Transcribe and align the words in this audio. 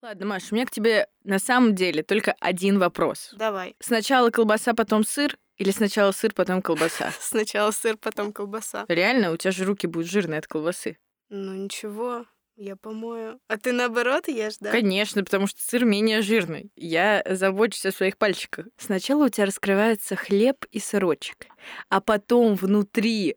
Ладно, 0.00 0.26
Маша, 0.26 0.46
у 0.52 0.54
меня 0.54 0.64
к 0.64 0.70
тебе 0.70 1.08
на 1.24 1.38
самом 1.40 1.74
деле 1.74 2.02
только 2.02 2.34
один 2.40 2.78
вопрос. 2.78 3.34
Давай. 3.36 3.74
Сначала 3.80 4.30
колбаса, 4.30 4.72
потом 4.72 5.04
сыр, 5.04 5.36
или 5.56 5.72
сначала 5.72 6.12
сыр, 6.12 6.32
потом 6.32 6.62
колбаса? 6.62 7.12
Сначала 7.20 7.72
сыр, 7.72 7.96
потом 7.96 8.32
колбаса. 8.32 8.84
Реально, 8.88 9.32
у 9.32 9.36
тебя 9.36 9.50
же 9.50 9.64
руки 9.64 9.88
будут 9.88 10.08
жирные 10.08 10.38
от 10.38 10.46
колбасы. 10.46 10.98
Ну 11.30 11.52
ничего, 11.54 12.26
я 12.54 12.76
помою. 12.76 13.40
А 13.48 13.58
ты 13.58 13.72
наоборот 13.72 14.28
ешь, 14.28 14.58
да? 14.60 14.70
Конечно, 14.70 15.24
потому 15.24 15.48
что 15.48 15.60
сыр 15.60 15.84
менее 15.84 16.22
жирный. 16.22 16.70
Я 16.76 17.24
забочусь 17.28 17.86
о 17.86 17.92
своих 17.92 18.18
пальчиках. 18.18 18.66
Сначала 18.76 19.26
у 19.26 19.28
тебя 19.28 19.46
раскрывается 19.46 20.14
хлеб 20.14 20.64
и 20.70 20.78
сырочек, 20.78 21.46
а 21.88 22.00
потом 22.00 22.54
внутри 22.54 23.36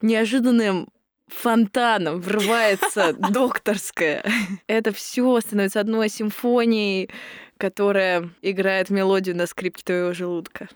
неожиданным 0.00 0.88
фонтаном 1.32 2.20
врывается 2.20 3.12
докторская. 3.30 4.24
Это 4.66 4.92
все 4.92 5.40
становится 5.40 5.80
одной 5.80 6.08
симфонией, 6.08 7.10
которая 7.58 8.30
играет 8.42 8.90
мелодию 8.90 9.36
на 9.36 9.46
скрипке 9.46 9.82
твоего 9.84 10.12
желудка. 10.12 10.68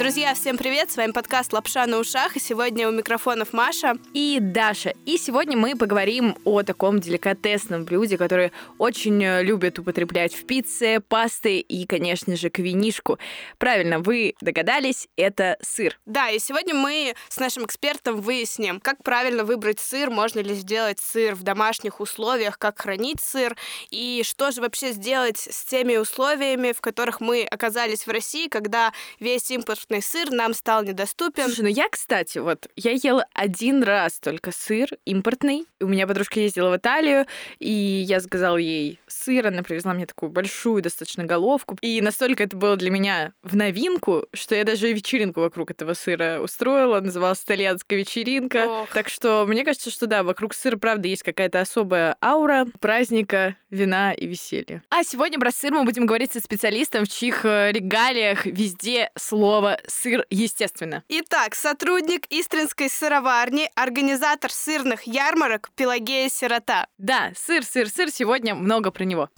Друзья, 0.00 0.32
всем 0.32 0.56
привет! 0.56 0.90
С 0.90 0.96
вами 0.96 1.12
подкаст 1.12 1.52
«Лапша 1.52 1.86
на 1.86 1.98
ушах», 1.98 2.34
и 2.34 2.40
сегодня 2.40 2.88
у 2.88 2.90
микрофонов 2.90 3.52
Маша 3.52 3.98
и 4.14 4.38
Даша. 4.40 4.94
И 5.04 5.18
сегодня 5.18 5.58
мы 5.58 5.76
поговорим 5.76 6.38
о 6.44 6.62
таком 6.62 7.00
деликатесном 7.00 7.84
блюде, 7.84 8.16
которое 8.16 8.50
очень 8.78 9.22
э, 9.22 9.42
любят 9.42 9.78
употреблять 9.78 10.34
в 10.34 10.46
пицце, 10.46 11.00
пасты 11.06 11.60
и, 11.60 11.86
конечно 11.86 12.34
же, 12.34 12.48
к 12.48 12.60
винишку. 12.60 13.18
Правильно, 13.58 13.98
вы 13.98 14.34
догадались, 14.40 15.06
это 15.16 15.58
сыр. 15.60 16.00
Да, 16.06 16.30
и 16.30 16.38
сегодня 16.38 16.74
мы 16.74 17.14
с 17.28 17.38
нашим 17.38 17.66
экспертом 17.66 18.22
выясним, 18.22 18.80
как 18.80 19.04
правильно 19.04 19.44
выбрать 19.44 19.80
сыр, 19.80 20.08
можно 20.08 20.40
ли 20.40 20.54
сделать 20.54 20.98
сыр 20.98 21.34
в 21.34 21.42
домашних 21.42 22.00
условиях, 22.00 22.58
как 22.58 22.80
хранить 22.80 23.20
сыр, 23.20 23.54
и 23.90 24.22
что 24.24 24.50
же 24.50 24.62
вообще 24.62 24.92
сделать 24.92 25.38
с 25.38 25.62
теми 25.66 25.98
условиями, 25.98 26.72
в 26.72 26.80
которых 26.80 27.20
мы 27.20 27.44
оказались 27.44 28.06
в 28.06 28.10
России, 28.10 28.48
когда 28.48 28.94
весь 29.20 29.50
импорт 29.50 29.70
импортный 29.70 30.02
сыр 30.02 30.30
нам 30.30 30.52
стал 30.52 30.82
недоступен. 30.82 31.44
Слушай, 31.44 31.62
ну 31.62 31.68
я, 31.68 31.88
кстати, 31.88 32.38
вот, 32.38 32.68
я 32.76 32.92
ела 32.92 33.24
один 33.34 33.82
раз 33.82 34.18
только 34.18 34.50
сыр 34.52 34.88
импортный. 35.04 35.66
У 35.80 35.86
меня 35.86 36.06
подружка 36.06 36.40
ездила 36.40 36.70
в 36.70 36.76
Италию, 36.76 37.26
и 37.58 37.70
я 37.70 38.20
сказала 38.20 38.56
ей 38.56 38.98
сыр, 39.06 39.46
она 39.46 39.62
привезла 39.62 39.94
мне 39.94 40.06
такую 40.06 40.30
большую 40.30 40.82
достаточно 40.82 41.24
головку. 41.24 41.76
И 41.82 42.00
настолько 42.00 42.42
это 42.42 42.56
было 42.56 42.76
для 42.76 42.90
меня 42.90 43.32
в 43.42 43.54
новинку, 43.54 44.26
что 44.32 44.54
я 44.54 44.64
даже 44.64 44.92
вечеринку 44.92 45.40
вокруг 45.40 45.70
этого 45.70 45.94
сыра 45.94 46.40
устроила, 46.42 47.00
называлась 47.00 47.42
итальянская 47.42 47.98
вечеринка. 47.98 48.66
Ох. 48.66 48.88
Так 48.92 49.08
что 49.08 49.44
мне 49.46 49.64
кажется, 49.64 49.90
что 49.90 50.06
да, 50.06 50.22
вокруг 50.22 50.54
сыра, 50.54 50.76
правда, 50.76 51.08
есть 51.08 51.22
какая-то 51.22 51.60
особая 51.60 52.16
аура 52.22 52.66
праздника, 52.80 53.56
вина 53.70 54.12
и 54.12 54.26
веселья. 54.26 54.82
А 54.90 55.04
сегодня 55.04 55.38
про 55.38 55.52
сыр 55.52 55.72
мы 55.72 55.84
будем 55.84 56.06
говорить 56.06 56.32
со 56.32 56.40
специалистом, 56.40 57.04
в 57.04 57.08
чьих 57.08 57.44
э, 57.44 57.70
регалиях 57.72 58.46
везде 58.46 59.09
слово 59.16 59.78
сыр, 59.86 60.24
естественно. 60.30 61.04
Итак, 61.08 61.54
сотрудник 61.54 62.26
Истринской 62.30 62.88
сыроварни, 62.88 63.70
организатор 63.74 64.50
сырных 64.50 65.04
ярмарок 65.04 65.70
Пелагея 65.76 66.28
Сирота. 66.28 66.86
Да, 66.98 67.32
сыр, 67.36 67.64
сыр, 67.64 67.88
сыр, 67.88 68.10
сегодня 68.10 68.54
много 68.54 68.90
про 68.90 69.04
него. 69.04 69.28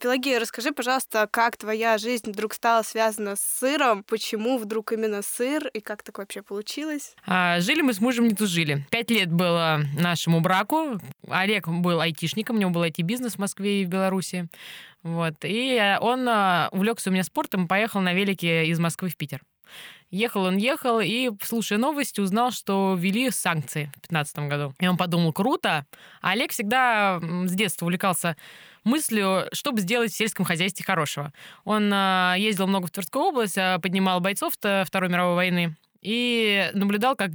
Пелагея, 0.00 0.40
расскажи, 0.40 0.72
пожалуйста, 0.72 1.26
как 1.30 1.56
твоя 1.56 1.96
жизнь 1.96 2.30
вдруг 2.30 2.52
стала 2.54 2.82
связана 2.82 3.36
с 3.36 3.40
сыром? 3.40 4.02
Почему 4.02 4.58
вдруг 4.58 4.92
именно 4.92 5.22
сыр? 5.22 5.68
И 5.68 5.80
как 5.80 6.02
так 6.02 6.18
вообще 6.18 6.42
получилось? 6.42 7.14
А, 7.26 7.60
жили 7.60 7.80
мы 7.80 7.94
с 7.94 8.00
мужем 8.00 8.28
не 8.28 8.34
тужили. 8.34 8.86
Пять 8.90 9.10
лет 9.10 9.32
было 9.32 9.80
нашему 9.98 10.40
браку. 10.40 11.00
Олег 11.28 11.68
был 11.68 12.00
айтишником, 12.00 12.56
у 12.56 12.58
него 12.58 12.70
был 12.70 12.84
IT-бизнес 12.84 13.34
в 13.34 13.38
Москве 13.38 13.82
и 13.82 13.84
в 13.86 13.88
Беларуси. 13.88 14.48
Вот. 15.02 15.34
И 15.42 15.96
он 16.00 16.28
а, 16.28 16.68
увлекся 16.72 17.10
у 17.10 17.12
меня 17.12 17.22
спортом 17.22 17.64
и 17.64 17.68
поехал 17.68 18.00
на 18.00 18.12
велике 18.12 18.66
из 18.66 18.78
Москвы 18.78 19.08
в 19.08 19.16
Питер. 19.16 19.40
Ехал 20.10 20.44
он, 20.44 20.56
ехал, 20.56 21.00
и, 21.00 21.30
слушая 21.42 21.78
новости, 21.78 22.20
узнал, 22.20 22.52
что 22.52 22.96
ввели 22.96 23.30
санкции 23.30 23.86
в 23.96 24.08
2015 24.08 24.38
году. 24.48 24.74
И 24.78 24.86
он 24.86 24.96
подумал, 24.96 25.32
круто. 25.32 25.84
А 26.22 26.30
Олег 26.30 26.52
всегда 26.52 27.20
с 27.20 27.52
детства 27.52 27.86
увлекался 27.86 28.36
мыслью, 28.86 29.46
чтобы 29.52 29.80
сделать 29.80 30.12
в 30.12 30.16
сельском 30.16 30.44
хозяйстве 30.44 30.84
хорошего. 30.84 31.32
Он 31.64 31.92
э, 31.92 32.34
ездил 32.38 32.66
много 32.66 32.86
в 32.86 32.90
Тверскую 32.90 33.26
область, 33.26 33.58
э, 33.58 33.78
поднимал 33.82 34.20
бойцов 34.20 34.54
Второй 34.54 35.10
мировой 35.10 35.34
войны 35.34 35.76
и 36.00 36.70
наблюдал, 36.72 37.16
как 37.16 37.32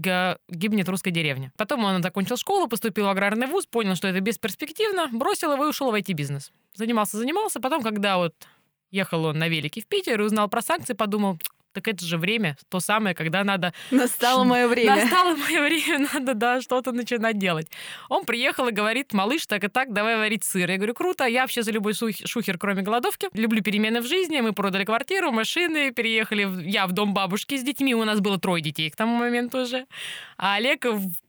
гибнет 0.49 0.87
русская 0.87 1.11
деревня. 1.11 1.51
Потом 1.57 1.83
он 1.83 2.01
закончил 2.01 2.37
школу, 2.37 2.67
поступил 2.67 3.05
в 3.05 3.09
аграрный 3.09 3.47
вуз, 3.47 3.65
понял, 3.65 3.95
что 3.95 4.07
это 4.07 4.21
бесперспективно, 4.21 5.09
бросил 5.11 5.51
его 5.51 5.65
и 5.65 5.69
ушел 5.69 5.91
в 5.91 5.95
IT-бизнес. 5.95 6.51
Занимался, 6.73 7.17
занимался. 7.17 7.59
Потом, 7.59 7.83
когда 7.83 8.17
вот 8.17 8.33
ехал 8.89 9.25
он 9.25 9.39
на 9.39 9.49
велике 9.49 9.81
в 9.81 9.87
Питер 9.87 10.21
и 10.21 10.23
узнал 10.23 10.47
про 10.47 10.61
санкции, 10.61 10.93
подумал, 10.93 11.37
так 11.73 11.87
это 11.87 12.05
же 12.05 12.17
время, 12.17 12.57
то 12.69 12.79
самое, 12.79 13.15
когда 13.15 13.43
надо... 13.43 13.73
Настало 13.91 14.43
мое 14.43 14.67
время. 14.67 14.95
Настало 14.95 15.35
мое 15.35 15.61
время, 15.61 16.07
надо, 16.13 16.33
да, 16.33 16.61
что-то 16.61 16.91
начинать 16.91 17.37
делать. 17.37 17.67
Он 18.09 18.25
приехал 18.25 18.67
и 18.67 18.71
говорит, 18.71 19.13
малыш, 19.13 19.45
так 19.47 19.63
и 19.63 19.67
так, 19.67 19.93
давай 19.93 20.17
варить 20.17 20.43
сыр. 20.43 20.69
Я 20.69 20.77
говорю, 20.77 20.93
круто, 20.93 21.25
я 21.25 21.41
вообще 21.41 21.63
за 21.63 21.71
любой 21.71 21.93
шухер, 21.93 22.57
кроме 22.57 22.81
голодовки. 22.81 23.27
Люблю 23.33 23.61
перемены 23.61 24.01
в 24.01 24.07
жизни, 24.07 24.41
мы 24.41 24.53
продали 24.53 24.85
квартиру, 24.85 25.31
машины, 25.31 25.91
переехали, 25.91 26.45
в... 26.45 26.59
я 26.59 26.87
в 26.87 26.91
дом 26.91 27.13
бабушки 27.13 27.57
с 27.57 27.63
детьми, 27.63 27.95
у 27.95 28.03
нас 28.03 28.19
было 28.19 28.39
трое 28.39 28.61
детей 28.61 28.89
к 28.89 28.95
тому 28.95 29.15
моменту 29.15 29.61
уже. 29.61 29.85
А 30.37 30.55
Олег 30.55 30.85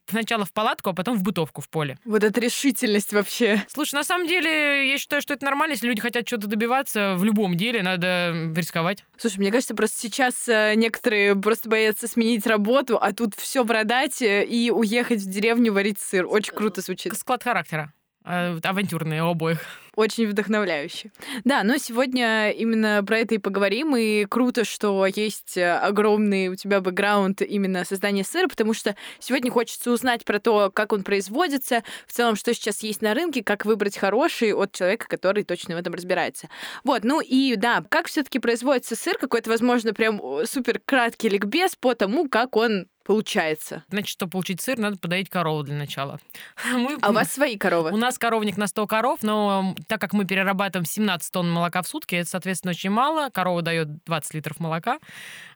сначала 0.08 0.44
в 0.44 0.52
палатку, 0.52 0.90
а 0.90 0.92
потом 0.92 1.16
в 1.16 1.22
бытовку 1.22 1.60
в 1.60 1.68
поле. 1.68 1.98
Вот 2.04 2.24
эта 2.24 2.40
решительность 2.40 3.12
вообще. 3.12 3.62
Слушай, 3.68 3.94
на 3.96 4.04
самом 4.04 4.26
деле, 4.26 4.90
я 4.90 4.98
считаю, 4.98 5.22
что 5.22 5.34
это 5.34 5.44
нормально. 5.44 5.72
Если 5.72 5.86
люди 5.86 6.00
хотят 6.00 6.26
что-то 6.26 6.46
добиваться 6.46 7.14
в 7.16 7.24
любом 7.24 7.56
деле, 7.56 7.82
надо 7.82 8.52
рисковать. 8.54 9.04
Слушай, 9.16 9.38
мне 9.38 9.50
кажется, 9.50 9.74
просто 9.74 9.98
сейчас 9.98 10.48
э, 10.48 10.74
некоторые 10.74 11.36
просто 11.36 11.68
боятся 11.68 12.08
сменить 12.08 12.46
работу, 12.46 12.98
а 13.00 13.12
тут 13.12 13.34
все 13.36 13.64
продать 13.64 14.20
э, 14.22 14.44
и 14.44 14.70
уехать 14.70 15.20
в 15.20 15.30
деревню 15.30 15.72
варить 15.72 15.98
сыр. 15.98 16.26
Очень 16.26 16.54
круто 16.54 16.80
звучит. 16.80 17.16
Склад 17.16 17.42
характера. 17.42 17.92
Э, 18.24 18.58
авантюрные 18.62 19.22
обоих. 19.22 19.58
Очень 19.94 20.26
вдохновляюще. 20.28 21.10
Да, 21.44 21.64
но 21.64 21.76
сегодня 21.76 22.50
именно 22.50 23.02
про 23.04 23.18
это 23.18 23.34
и 23.34 23.38
поговорим. 23.38 23.96
И 23.96 24.24
круто, 24.26 24.64
что 24.64 25.04
есть 25.06 25.58
э, 25.58 25.72
огромный 25.72 26.48
у 26.48 26.54
тебя 26.54 26.80
бэкграунд 26.80 27.42
именно 27.42 27.84
создания 27.84 28.24
сыра, 28.24 28.48
потому 28.48 28.74
что 28.74 28.94
сегодня 29.18 29.50
хочется 29.50 29.90
узнать 29.90 30.24
про 30.24 30.38
то, 30.38 30.70
как 30.70 30.92
он 30.92 31.02
производится, 31.02 31.82
в 32.06 32.12
целом, 32.12 32.36
что 32.36 32.54
сейчас 32.54 32.82
есть 32.82 33.02
на 33.02 33.12
рынке, 33.12 33.42
как 33.42 33.66
выбрать 33.66 33.98
хороший 33.98 34.54
от 34.54 34.72
человека, 34.72 35.06
который 35.08 35.42
точно 35.42 35.74
в 35.74 35.78
этом 35.78 35.92
разбирается. 35.92 36.48
Вот, 36.84 37.04
ну 37.04 37.20
и 37.20 37.56
да, 37.56 37.84
как 37.88 38.06
все 38.06 38.22
таки 38.22 38.38
производится 38.38 38.96
сыр, 38.96 39.18
какой-то, 39.18 39.50
возможно, 39.50 39.92
прям 39.92 40.20
супер 40.46 40.80
краткий 40.82 41.28
ликбез 41.28 41.76
по 41.76 41.94
тому, 41.94 42.28
как 42.28 42.56
он 42.56 42.86
получается. 43.04 43.84
Значит, 43.88 44.10
чтобы 44.10 44.30
получить 44.30 44.60
сыр, 44.60 44.78
надо 44.78 44.96
подоить 44.98 45.28
корову 45.28 45.62
для 45.62 45.76
начала. 45.76 46.20
Мы... 46.72 46.98
А 47.00 47.10
у 47.10 47.12
вас 47.12 47.32
свои 47.32 47.56
коровы? 47.56 47.92
У 47.92 47.96
нас 47.96 48.18
коровник 48.18 48.56
на 48.56 48.66
100 48.66 48.86
коров, 48.86 49.22
но 49.22 49.74
так 49.86 50.00
как 50.00 50.12
мы 50.12 50.24
перерабатываем 50.24 50.86
17 50.86 51.32
тонн 51.32 51.50
молока 51.50 51.82
в 51.82 51.88
сутки, 51.88 52.16
это, 52.16 52.28
соответственно, 52.28 52.70
очень 52.70 52.90
мало. 52.90 53.30
Корова 53.30 53.62
дает 53.62 54.04
20 54.04 54.34
литров 54.34 54.60
молока. 54.60 54.98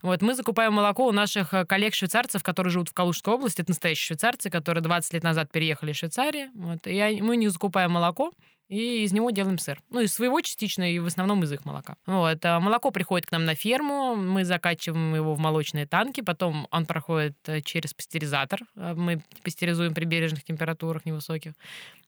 Вот, 0.03 0.23
мы 0.23 0.35
закупаем 0.35 0.73
молоко 0.73 1.07
у 1.07 1.13
наших 1.13 1.55
э, 1.55 1.65
коллег-швейцарцев, 1.65 2.43
которые 2.43 2.71
живут 2.71 2.89
в 2.89 2.95
Калужской 2.95 3.35
области. 3.35 3.61
Это 3.61 3.71
настоящие 3.71 4.07
швейцарцы, 4.07 4.51
которые 4.51 4.83
20 4.83 5.15
лет 5.15 5.23
назад 5.23 5.51
переехали 5.51 5.93
в 5.93 5.97
Швейцарию. 5.97 6.51
Вот, 6.55 6.87
и 6.87 7.21
мы 7.23 7.37
не 7.37 7.49
закупаем 7.49 7.93
молоко, 7.93 8.33
и 8.69 9.05
из 9.05 9.13
него 9.13 9.31
делаем 9.31 9.59
сыр. 9.59 9.81
Ну, 9.91 10.01
из 10.01 10.13
своего 10.13 10.41
частично, 10.41 10.91
и 10.91 10.99
в 10.99 11.07
основном 11.07 11.43
из 11.45 11.53
их 11.53 11.65
молока. 11.65 11.97
Вот. 12.07 12.45
А 12.45 12.59
молоко 12.61 12.91
приходит 12.91 13.27
к 13.27 13.33
нам 13.33 13.45
на 13.45 13.55
ферму, 13.55 14.17
мы 14.17 14.45
закачиваем 14.45 15.15
его 15.15 15.35
в 15.35 15.39
молочные 15.39 15.87
танки, 15.87 16.21
потом 16.21 16.67
он 16.71 16.87
проходит 16.87 17.37
э, 17.47 17.61
через 17.61 17.95
пастеризатор, 17.95 18.61
э, 18.75 18.95
мы 18.95 19.23
пастеризуем 19.43 19.95
при 19.95 20.05
бережных 20.05 20.45
температурах 20.45 21.05
невысоких, 21.05 21.53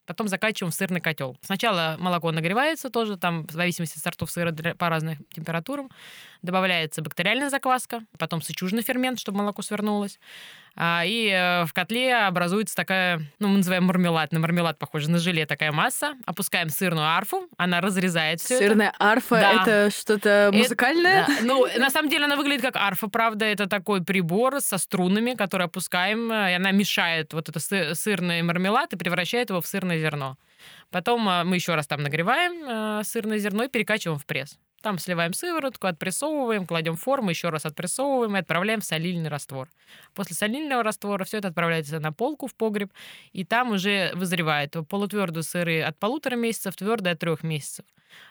потом 0.08 0.26
закачиваем 0.26 0.72
в 0.72 0.74
сырный 0.74 1.00
котел. 1.00 1.36
Сначала 1.42 1.96
молоко 1.98 2.32
нагревается 2.32 2.90
тоже, 2.90 3.16
там 3.16 3.46
в 3.46 3.52
зависимости 3.52 3.98
от 3.98 4.04
сортов 4.04 4.30
сыра 4.30 4.52
по 4.52 4.88
разным 4.88 5.18
температурам, 5.32 5.90
добавляется 6.42 7.02
бактериальная 7.02 7.50
закваска, 7.50 8.00
потом 8.18 8.42
сычужный 8.42 8.82
фермент, 8.82 9.20
чтобы 9.20 9.38
молоко 9.38 9.62
свернулось, 9.62 10.18
и 11.04 11.28
э, 11.28 11.64
в 11.64 11.72
котле 11.72 12.14
образуется 12.14 12.76
такая, 12.76 13.20
ну, 13.40 13.48
мы 13.48 13.56
называем 13.58 13.84
мармелад, 13.84 14.32
на 14.32 14.38
мармелад 14.38 14.78
похоже 14.78 15.10
на 15.10 15.18
желе 15.18 15.44
такая 15.44 15.72
масса. 15.72 16.14
Опускаем 16.24 16.68
сырную 16.68 17.06
арфу, 17.06 17.48
она 17.56 17.80
разрезает 17.80 18.40
все 18.40 18.58
Сырная 18.58 18.90
это. 18.90 18.96
арфа 19.00 19.34
да. 19.40 19.62
это 19.62 19.90
что-то 19.96 20.50
музыкальное? 20.52 21.22
Это, 21.22 21.32
да. 21.32 21.38
Ну, 21.42 21.66
на 21.78 21.90
самом 21.90 22.08
деле 22.08 22.26
она 22.26 22.36
выглядит 22.36 22.62
как 22.62 22.76
арфа, 22.76 23.08
правда. 23.08 23.44
Это 23.44 23.66
такой 23.66 24.04
прибор 24.04 24.60
со 24.60 24.78
струнами, 24.78 25.34
который 25.34 25.66
опускаем, 25.66 26.32
и 26.32 26.52
она 26.52 26.70
мешает 26.70 27.32
вот 27.32 27.48
это 27.48 27.58
сырный 27.94 28.42
мармелад 28.42 28.92
и 28.92 28.96
превращает 28.96 29.50
его 29.50 29.60
в 29.60 29.66
сырное 29.66 29.98
зерно. 29.98 30.36
Потом 30.90 31.28
э, 31.28 31.44
мы 31.44 31.56
еще 31.56 31.74
раз 31.74 31.86
там 31.86 32.02
нагреваем 32.02 33.00
э, 33.00 33.04
сырное 33.04 33.38
зерно 33.38 33.64
и 33.64 33.68
перекачиваем 33.68 34.18
в 34.18 34.26
пресс. 34.26 34.58
Там 34.82 34.98
сливаем 34.98 35.32
сыворотку, 35.32 35.88
отпрессовываем, 35.88 36.64
кладем 36.66 36.96
в 36.96 37.00
форму, 37.00 37.30
еще 37.30 37.48
раз 37.48 37.66
отпрессовываем 37.66 38.36
и 38.36 38.40
отправляем 38.40 38.80
в 38.80 38.84
солильный 38.84 39.28
раствор. 39.28 39.68
После 40.14 40.36
солильного 40.36 40.84
раствора 40.84 41.24
все 41.24 41.38
это 41.38 41.48
отправляется 41.48 41.98
на 41.98 42.12
полку 42.12 42.46
в 42.46 42.54
погреб, 42.54 42.92
и 43.32 43.44
там 43.44 43.72
уже 43.72 44.12
вызревает 44.14 44.76
полутвердые 44.88 45.42
сыры 45.42 45.82
от 45.82 45.98
полутора 45.98 46.36
месяцев, 46.36 46.76
твердые 46.76 47.14
от 47.14 47.18
трех 47.18 47.42
месяцев. 47.42 47.84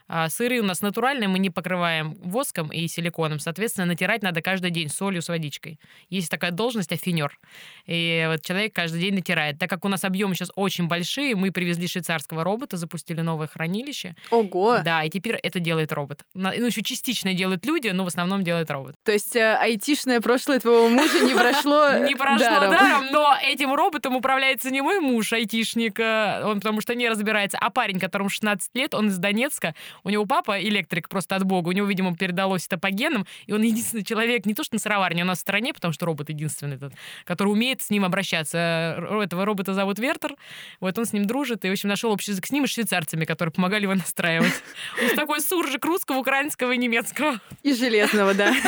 А 0.07 0.29
сыры 0.29 0.59
у 0.59 0.63
нас 0.63 0.81
натуральные, 0.81 1.27
мы 1.27 1.39
не 1.39 1.49
покрываем 1.49 2.15
воском 2.21 2.71
и 2.71 2.87
силиконом. 2.87 3.39
Соответственно, 3.39 3.85
натирать 3.85 4.23
надо 4.23 4.41
каждый 4.41 4.71
день 4.71 4.89
солью 4.89 5.21
с 5.21 5.29
водичкой. 5.29 5.79
Есть 6.09 6.29
такая 6.29 6.51
должность 6.51 6.91
афинер. 6.91 7.37
И 7.85 8.25
вот 8.29 8.41
человек 8.41 8.73
каждый 8.73 9.01
день 9.01 9.15
натирает. 9.15 9.59
Так 9.59 9.69
как 9.69 9.85
у 9.85 9.89
нас 9.89 10.03
объемы 10.03 10.35
сейчас 10.35 10.51
очень 10.55 10.87
большие, 10.87 11.35
мы 11.35 11.51
привезли 11.51 11.87
швейцарского 11.87 12.43
робота, 12.43 12.77
запустили 12.77 13.21
новое 13.21 13.47
хранилище. 13.47 14.15
Ого! 14.31 14.79
Да, 14.83 15.03
и 15.03 15.09
теперь 15.09 15.35
это 15.35 15.59
делает 15.59 15.91
робот. 15.91 16.23
Ну, 16.33 16.51
еще 16.51 16.83
частично 16.83 17.33
делают 17.33 17.65
люди, 17.65 17.89
но 17.89 18.03
в 18.03 18.07
основном 18.07 18.43
делает 18.43 18.71
робот. 18.71 18.95
То 19.03 19.11
есть 19.11 19.35
э, 19.35 19.55
айтишное 19.55 20.21
прошлое 20.21 20.59
твоего 20.59 20.89
мужа 20.89 21.19
не 21.19 21.33
прошло 21.33 21.91
Не 22.07 22.15
прошло 22.15 22.47
даром, 22.47 23.11
но 23.11 23.35
этим 23.41 23.73
роботом 23.73 24.15
управляется 24.15 24.69
не 24.69 24.81
мой 24.81 24.99
муж, 24.99 25.33
айтишник, 25.33 25.99
э, 25.99 26.43
он 26.43 26.59
потому 26.59 26.81
что 26.81 26.95
не 26.95 27.09
разбирается, 27.09 27.57
а 27.59 27.69
парень, 27.69 27.99
которому 27.99 28.29
16 28.29 28.69
лет, 28.73 28.93
он 28.93 29.07
из 29.07 29.17
Донецка, 29.17 29.66
у 30.03 30.09
него 30.09 30.25
папа 30.25 30.61
электрик 30.61 31.09
просто 31.09 31.35
от 31.35 31.43
бога, 31.43 31.69
у 31.69 31.71
него, 31.71 31.87
видимо, 31.87 32.15
передалось 32.15 32.65
это 32.67 32.77
по 32.77 32.89
генам, 32.89 33.25
и 33.45 33.53
он 33.53 33.61
единственный 33.61 34.03
человек, 34.03 34.45
не 34.45 34.53
то 34.53 34.63
что 34.63 34.75
на 34.75 34.79
сыроварне, 34.79 35.23
у 35.23 35.25
нас 35.25 35.39
в 35.39 35.41
стране, 35.41 35.73
потому 35.73 35.93
что 35.93 36.05
робот 36.05 36.29
единственный 36.29 36.75
этот, 36.75 36.93
который 37.25 37.49
умеет 37.49 37.81
с 37.81 37.89
ним 37.89 38.05
обращаться. 38.05 39.17
Этого 39.21 39.45
робота 39.45 39.73
зовут 39.73 39.99
Вертер, 39.99 40.35
вот 40.79 40.97
он 40.97 41.05
с 41.05 41.13
ним 41.13 41.25
дружит, 41.25 41.65
и, 41.65 41.69
в 41.69 41.71
общем, 41.71 41.89
нашел 41.89 42.11
общий 42.11 42.31
язык 42.31 42.45
с 42.45 42.51
ним 42.51 42.63
и 42.65 42.67
швейцарцами, 42.67 43.25
которые 43.25 43.51
помогали 43.51 43.83
его 43.83 43.95
настраивать. 43.95 44.53
Он 45.01 45.15
такой 45.15 45.41
суржик 45.41 45.83
русского, 45.85 46.17
украинского 46.17 46.71
и 46.71 46.77
немецкого. 46.77 47.39
И 47.63 47.73
железного, 47.73 48.33
да. 48.33 48.53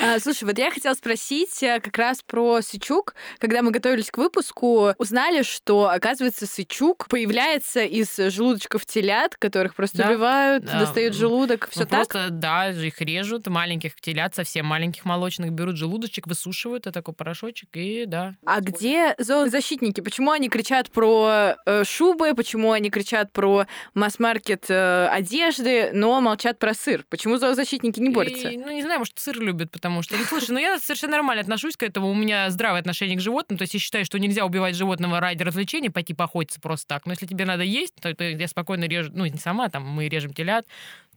А, 0.00 0.18
слушай, 0.18 0.44
вот 0.44 0.58
я 0.58 0.70
хотела 0.70 0.94
спросить 0.94 1.62
э, 1.62 1.78
как 1.78 1.96
раз 1.98 2.22
про 2.22 2.62
сычук. 2.62 3.14
Когда 3.38 3.62
мы 3.62 3.70
готовились 3.70 4.10
к 4.10 4.16
выпуску, 4.16 4.94
узнали, 4.98 5.42
что, 5.42 5.90
оказывается, 5.90 6.46
сычук 6.46 7.06
появляется 7.08 7.82
из 7.82 8.16
желудочков 8.16 8.86
телят, 8.86 9.36
которых 9.36 9.74
просто. 9.74 9.98
Убивают, 10.22 10.64
да. 10.64 10.80
достают 10.80 11.14
желудок, 11.14 11.68
все 11.70 11.80
ну, 11.80 11.86
так? 11.86 12.08
Просто, 12.08 12.30
да, 12.30 12.70
их 12.70 13.00
режут, 13.00 13.46
маленьких 13.48 14.00
телят, 14.00 14.34
совсем 14.34 14.66
маленьких 14.66 15.04
молочных, 15.04 15.52
берут 15.52 15.76
желудочек, 15.76 16.26
высушивают, 16.26 16.86
это 16.86 16.92
такой 16.92 17.14
порошочек, 17.14 17.68
и 17.74 18.04
да. 18.06 18.34
А 18.46 18.60
где 18.60 19.14
зоозащитники? 19.18 20.00
Почему 20.00 20.30
они 20.30 20.48
кричат 20.48 20.90
про 20.90 21.56
э, 21.66 21.84
шубы, 21.84 22.34
почему 22.34 22.72
они 22.72 22.90
кричат 22.90 23.32
про 23.32 23.66
масс-маркет 23.94 24.66
э, 24.68 25.08
одежды, 25.08 25.90
но 25.92 26.20
молчат 26.20 26.58
про 26.58 26.74
сыр? 26.74 27.04
Почему 27.08 27.36
зоозащитники 27.36 28.00
не 28.00 28.10
борются? 28.10 28.50
И, 28.50 28.56
ну, 28.56 28.70
не 28.70 28.82
знаю, 28.82 29.00
может, 29.00 29.18
сыр 29.18 29.38
любят, 29.40 29.70
потому 29.70 30.02
что... 30.02 30.16
Ну, 30.16 30.24
слушай, 30.24 30.50
ну 30.50 30.58
я 30.58 30.78
совершенно 30.78 31.12
нормально 31.12 31.42
отношусь 31.42 31.76
к 31.76 31.82
этому, 31.82 32.10
у 32.10 32.14
меня 32.14 32.50
здравое 32.50 32.80
отношение 32.80 33.16
к 33.16 33.20
животным, 33.20 33.58
то 33.58 33.62
есть 33.62 33.74
я 33.74 33.80
считаю, 33.80 34.04
что 34.04 34.18
нельзя 34.18 34.44
убивать 34.44 34.76
животного 34.76 35.20
ради 35.20 35.42
развлечения, 35.42 35.90
пойти 35.90 36.14
поохотиться 36.14 36.60
просто 36.60 36.86
так. 36.88 37.06
Но 37.06 37.12
если 37.12 37.26
тебе 37.26 37.44
надо 37.44 37.62
есть, 37.62 37.94
то, 37.96 38.14
то 38.14 38.24
я 38.24 38.48
спокойно 38.48 38.84
режу, 38.84 39.10
ну, 39.14 39.26
не 39.26 39.38
сама, 39.38 39.68
там, 39.68 39.84
мы 39.84 40.08
режем 40.12 40.32
телят, 40.32 40.66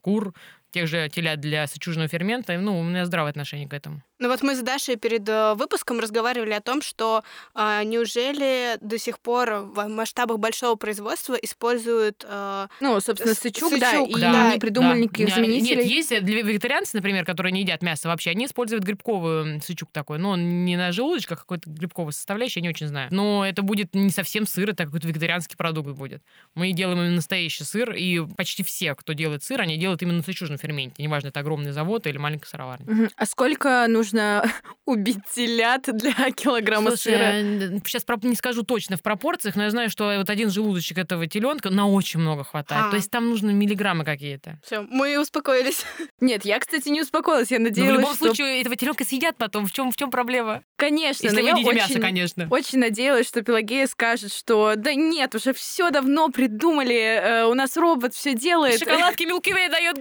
кур, 0.01 0.33
тех 0.75 0.87
же 0.89 1.07
телят 1.07 1.39
для 1.39 1.67
сочужного 1.67 2.09
фермента. 2.09 2.57
Ну, 2.57 2.77
у 2.77 2.83
меня 2.83 3.05
здравое 3.05 3.29
отношение 3.29 3.65
к 3.65 3.73
этому. 3.73 4.01
Ну 4.19 4.29
вот 4.29 4.41
мы 4.43 4.55
с 4.55 4.61
Дашей 4.61 4.95
перед 4.95 5.27
э, 5.27 5.55
выпуском 5.55 5.99
разговаривали 5.99 6.51
о 6.51 6.61
том, 6.61 6.81
что 6.81 7.23
э, 7.53 7.81
неужели 7.83 8.77
до 8.79 8.97
сих 8.97 9.19
пор 9.19 9.65
в 9.73 9.87
масштабах 9.87 10.39
большого 10.39 10.75
производства 10.75 11.33
используют... 11.33 12.25
Э, 12.27 12.67
ну, 12.79 12.99
собственно, 13.01 13.33
сычук, 13.33 13.69
сычук 13.69 13.79
да, 13.79 13.99
и 13.99 14.13
да, 14.13 14.53
не 14.53 14.59
придумали 14.59 14.93
да. 14.93 14.99
никаких 14.99 15.35
заменителей. 15.35 15.83
Нет, 15.83 15.85
есть 15.85 16.23
для 16.23 16.43
вегетарианцев, 16.43 16.93
например, 16.93 17.25
которые 17.25 17.51
не 17.51 17.61
едят 17.61 17.81
мясо 17.81 18.07
вообще, 18.07 18.31
они 18.31 18.45
используют 18.45 18.83
грибковую 18.85 19.61
сычук 19.61 19.91
такой. 19.91 20.17
Ну, 20.17 20.29
он 20.29 20.63
не 20.63 20.77
на 20.77 20.93
желудочках, 20.93 21.39
а 21.39 21.41
какой-то 21.41 21.69
грибковый 21.69 22.13
составляющий, 22.13 22.59
я 22.59 22.63
не 22.63 22.69
очень 22.69 22.87
знаю. 22.87 23.09
Но 23.11 23.45
это 23.45 23.63
будет 23.63 23.95
не 23.95 24.11
совсем 24.11 24.47
сыр, 24.47 24.69
это 24.69 24.85
какой-то 24.85 25.09
вегетарианский 25.09 25.57
продукт 25.57 25.89
будет. 25.89 26.21
Мы 26.53 26.71
делаем 26.71 26.99
именно 26.99 27.15
настоящий 27.15 27.65
сыр, 27.65 27.91
и 27.91 28.25
почти 28.37 28.63
все, 28.63 28.95
кто 28.95 29.11
делает 29.11 29.43
сыр, 29.43 29.59
они 29.59 29.75
делают 29.75 30.01
именно 30.01 30.17
на 30.17 30.23
сычужном 30.23 30.57
ферменте. 30.65 31.03
Неважно, 31.03 31.29
это 31.29 31.39
огромный 31.39 31.71
завод 31.71 32.07
или 32.07 32.17
маленькая 32.17 32.47
сыроварня. 32.47 32.91
Угу. 32.91 33.09
А 33.15 33.25
сколько 33.25 33.85
нужно 33.87 34.49
убить 34.85 35.19
телят 35.33 35.83
для 35.93 36.13
килограмма 36.31 36.91
Слушай, 36.91 37.13
сыра? 37.13 37.81
Сейчас 37.85 38.03
не 38.23 38.35
скажу 38.35 38.63
точно 38.63 38.97
в 38.97 39.01
пропорциях, 39.01 39.55
но 39.55 39.63
я 39.63 39.69
знаю, 39.69 39.89
что 39.89 40.15
вот 40.17 40.29
один 40.29 40.49
желудочек 40.49 40.97
этого 40.97 41.27
теленка 41.27 41.69
на 41.69 41.87
очень 41.87 42.19
много 42.19 42.43
хватает. 42.43 42.85
А. 42.87 42.89
То 42.89 42.95
есть 42.95 43.11
там 43.11 43.29
нужны 43.29 43.53
миллиграммы 43.53 44.03
какие-то. 44.03 44.59
Все, 44.63 44.81
мы 44.89 45.19
успокоились. 45.19 45.85
Нет, 46.19 46.45
я, 46.45 46.59
кстати, 46.59 46.89
не 46.89 47.01
успокоилась. 47.01 47.51
Я 47.51 47.59
надеялась, 47.59 47.91
но 47.91 47.97
в 47.97 47.99
любом 47.99 48.15
что... 48.15 48.25
случае 48.25 48.61
этого 48.61 48.75
теленка 48.75 49.03
съедят 49.05 49.37
потом. 49.37 49.65
В 49.65 49.71
чем 49.71 49.91
в 49.91 49.97
чем 49.97 50.11
проблема? 50.11 50.63
Конечно, 50.75 51.25
Если 51.25 51.41
вы 51.41 51.49
едите 51.49 51.69
очень, 51.69 51.77
мясо, 51.77 51.99
конечно. 51.99 52.47
Очень 52.49 52.79
надеялась, 52.79 53.27
что 53.27 53.41
Пелагея 53.41 53.87
скажет, 53.87 54.33
что 54.33 54.73
да 54.75 54.93
нет, 54.93 55.35
уже 55.35 55.53
все 55.53 55.91
давно 55.91 56.29
придумали, 56.29 56.95
э, 56.95 57.45
у 57.45 57.53
нас 57.53 57.77
робот 57.77 58.13
все 58.13 58.33
делает. 58.33 58.79
Шоколадки 58.79 59.23
Milky 59.23 59.53
Way 59.53 59.69
дает 59.69 59.97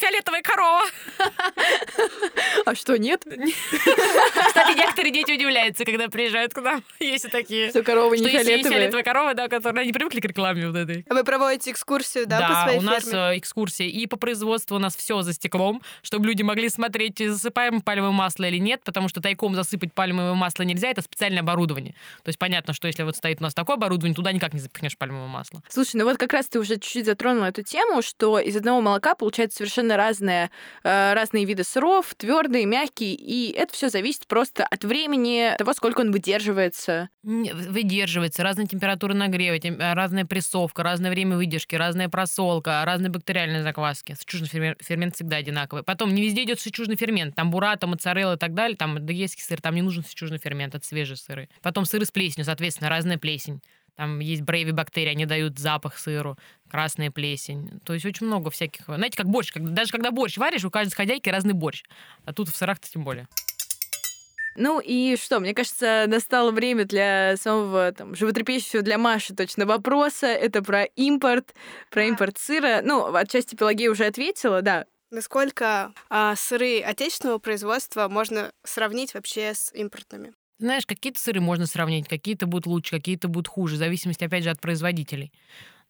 фиолетовая 0.00 0.42
корова. 0.42 0.84
А 2.66 2.74
что, 2.74 2.96
нет? 2.96 3.24
Кстати, 3.24 4.76
некоторые 4.76 5.12
дети 5.12 5.32
удивляются, 5.32 5.84
когда 5.84 6.08
приезжают 6.08 6.52
к 6.52 6.60
нам. 6.60 6.82
Есть 7.00 7.24
и 7.24 7.28
такие. 7.28 7.70
Что 7.70 7.82
коровы 7.82 8.18
не 8.18 8.28
фиолетовые. 8.28 8.58
Есть 8.58 8.68
фиолетовая 8.68 9.02
корова, 9.02 9.34
да, 9.34 9.48
которые 9.48 9.86
не 9.86 9.92
привыкли 9.92 10.20
к 10.20 10.24
рекламе 10.24 10.66
вот 10.68 10.76
этой. 10.76 11.04
А 11.08 11.14
вы 11.14 11.24
проводите 11.24 11.70
экскурсию, 11.70 12.26
да, 12.26 12.48
по 12.48 12.62
своей 12.62 12.78
у 12.78 12.82
нас 12.82 13.08
э, 13.12 13.38
экскурсия 13.38 13.86
и 13.86 14.06
по 14.06 14.16
производству 14.16 14.76
у 14.76 14.78
нас 14.78 14.94
все 14.94 15.22
за 15.22 15.32
стеклом, 15.32 15.82
чтобы 16.02 16.26
люди 16.26 16.42
могли 16.42 16.68
смотреть, 16.68 17.18
засыпаем 17.18 17.80
пальмовое 17.80 18.12
масло 18.12 18.44
или 18.44 18.58
нет, 18.58 18.82
потому 18.84 19.08
что 19.08 19.20
тайком 19.20 19.54
засыпать 19.54 19.92
пальмовое 19.92 20.34
масло 20.34 20.62
нельзя, 20.62 20.90
это 20.90 21.02
специальное 21.02 21.40
оборудование. 21.40 21.94
То 22.22 22.28
есть 22.28 22.38
понятно, 22.38 22.72
что 22.72 22.86
если 22.86 23.02
вот 23.02 23.16
стоит 23.16 23.40
у 23.40 23.44
нас 23.44 23.54
такое 23.54 23.76
оборудование, 23.76 24.14
туда 24.14 24.32
никак 24.32 24.52
не 24.54 24.60
запихнешь 24.60 24.96
пальмовое 24.96 25.28
масло. 25.28 25.62
Слушай, 25.68 25.96
ну 25.96 26.04
вот 26.04 26.18
как 26.18 26.32
раз 26.32 26.46
ты 26.46 26.58
уже 26.58 26.74
чуть-чуть 26.74 27.06
затронула 27.06 27.46
эту 27.46 27.62
тему, 27.62 28.02
что 28.02 28.38
из 28.38 28.56
одного 28.56 28.80
молока 28.80 29.14
получается 29.14 29.58
совершенно 29.58 29.79
разные, 29.88 30.50
э, 30.82 31.14
разные 31.14 31.44
виды 31.44 31.64
сыров, 31.64 32.14
твердые, 32.16 32.66
мягкие, 32.66 33.14
и 33.14 33.52
это 33.52 33.72
все 33.74 33.88
зависит 33.88 34.26
просто 34.26 34.64
от 34.64 34.84
времени, 34.84 35.54
того, 35.58 35.72
сколько 35.72 36.00
он 36.00 36.12
выдерживается. 36.12 37.08
Выдерживается, 37.22 38.42
разная 38.42 38.66
температура 38.66 39.14
нагрева, 39.14 39.56
э, 39.56 39.94
разная 39.94 40.24
прессовка, 40.24 40.82
разное 40.82 41.10
время 41.10 41.36
выдержки, 41.36 41.74
разная 41.74 42.08
просолка, 42.08 42.82
разные 42.84 43.10
бактериальные 43.10 43.62
закваски. 43.62 44.16
Сычужный 44.18 44.76
фермент 44.80 45.14
всегда 45.14 45.36
одинаковый. 45.36 45.82
Потом 45.82 46.14
не 46.14 46.22
везде 46.22 46.44
идет 46.44 46.60
сычужный 46.60 46.96
фермент. 46.96 47.34
Там 47.34 47.50
бурата, 47.50 47.86
моцарелла 47.86 48.34
и 48.34 48.38
так 48.38 48.54
далее, 48.54 48.76
там 48.76 49.04
дегейский 49.04 49.42
сыр, 49.42 49.60
там 49.60 49.74
не 49.74 49.82
нужен 49.82 50.04
сычужный 50.04 50.38
фермент, 50.38 50.74
это 50.74 50.86
свежие 50.86 51.16
сыры. 51.16 51.48
Потом 51.62 51.84
сыры 51.84 52.04
с 52.04 52.10
плесенью, 52.10 52.44
соответственно, 52.44 52.90
разная 52.90 53.18
плесень. 53.18 53.60
Там 54.00 54.18
есть 54.20 54.40
брейви 54.40 54.72
бактерии, 54.72 55.10
они 55.10 55.26
дают 55.26 55.58
запах 55.58 55.98
сыру, 55.98 56.38
красная 56.70 57.10
плесень. 57.10 57.82
То 57.84 57.92
есть 57.92 58.06
очень 58.06 58.26
много 58.26 58.50
всяких. 58.50 58.86
Знаете, 58.86 59.14
как 59.14 59.26
борщ. 59.26 59.52
Когда, 59.52 59.72
даже 59.72 59.92
когда 59.92 60.10
борщ 60.10 60.38
варишь, 60.38 60.64
у 60.64 60.70
каждой 60.70 60.94
хозяйки 60.94 61.28
разный 61.28 61.52
борщ. 61.52 61.82
А 62.24 62.32
тут 62.32 62.48
в 62.48 62.56
сырах-то 62.56 62.90
тем 62.90 63.04
более. 63.04 63.28
Ну 64.56 64.80
и 64.80 65.16
что, 65.16 65.38
мне 65.38 65.52
кажется, 65.52 66.06
настало 66.08 66.50
время 66.50 66.86
для 66.86 67.36
самого 67.36 67.92
там, 67.92 68.14
животрепещущего 68.14 68.80
для 68.80 68.96
Маши 68.96 69.34
точно 69.34 69.66
вопроса. 69.66 70.28
Это 70.28 70.62
про 70.62 70.84
импорт, 70.84 71.54
про 71.90 72.06
импорт 72.06 72.38
сыра. 72.38 72.80
Ну, 72.82 73.14
отчасти 73.14 73.54
Пелагея 73.54 73.90
уже 73.90 74.06
ответила, 74.06 74.62
да. 74.62 74.86
Насколько 75.10 75.92
а, 76.08 76.34
сыры 76.36 76.80
отечественного 76.80 77.36
производства 77.36 78.08
можно 78.08 78.50
сравнить 78.64 79.12
вообще 79.12 79.52
с 79.52 79.70
импортными? 79.74 80.32
Знаешь, 80.60 80.84
какие-то 80.84 81.18
сыры 81.18 81.40
можно 81.40 81.66
сравнить, 81.66 82.06
какие-то 82.06 82.46
будут 82.46 82.66
лучше, 82.66 82.90
какие-то 82.96 83.28
будут 83.28 83.48
хуже, 83.48 83.76
в 83.76 83.78
зависимости, 83.78 84.24
опять 84.24 84.44
же, 84.44 84.50
от 84.50 84.60
производителей. 84.60 85.32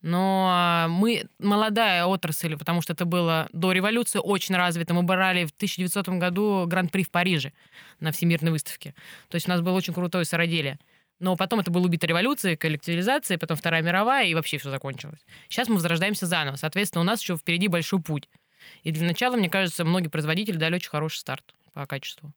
Но 0.00 0.48
а, 0.48 0.86
мы 0.86 1.26
молодая 1.40 2.06
отрасль, 2.06 2.56
потому 2.56 2.80
что 2.80 2.92
это 2.92 3.04
было 3.04 3.48
до 3.52 3.72
революции 3.72 4.20
очень 4.22 4.54
развито. 4.54 4.94
Мы 4.94 5.02
брали 5.02 5.44
в 5.44 5.50
1900 5.50 6.08
году 6.10 6.66
гран-при 6.68 7.02
в 7.02 7.10
Париже 7.10 7.52
на 7.98 8.12
Всемирной 8.12 8.52
выставке. 8.52 8.94
То 9.28 9.34
есть 9.34 9.48
у 9.48 9.50
нас 9.50 9.60
было 9.60 9.76
очень 9.76 9.92
крутое 9.92 10.24
сыроделие. 10.24 10.78
Но 11.18 11.36
потом 11.36 11.58
это 11.58 11.72
было 11.72 11.84
убито 11.84 12.06
революцией, 12.06 12.54
коллективизацией, 12.54 13.40
потом 13.40 13.56
Вторая 13.56 13.82
мировая, 13.82 14.26
и 14.26 14.34
вообще 14.34 14.56
все 14.58 14.70
закончилось. 14.70 15.20
Сейчас 15.48 15.68
мы 15.68 15.74
возрождаемся 15.74 16.26
заново. 16.26 16.54
Соответственно, 16.54 17.02
у 17.02 17.04
нас 17.04 17.20
еще 17.20 17.36
впереди 17.36 17.66
большой 17.66 18.00
путь. 18.00 18.28
И 18.84 18.92
для 18.92 19.04
начала, 19.04 19.36
мне 19.36 19.50
кажется, 19.50 19.84
многие 19.84 20.08
производители 20.08 20.56
дали 20.56 20.76
очень 20.76 20.90
хороший 20.90 21.18
старт 21.18 21.56
по 21.74 21.84
качеству. 21.86 22.32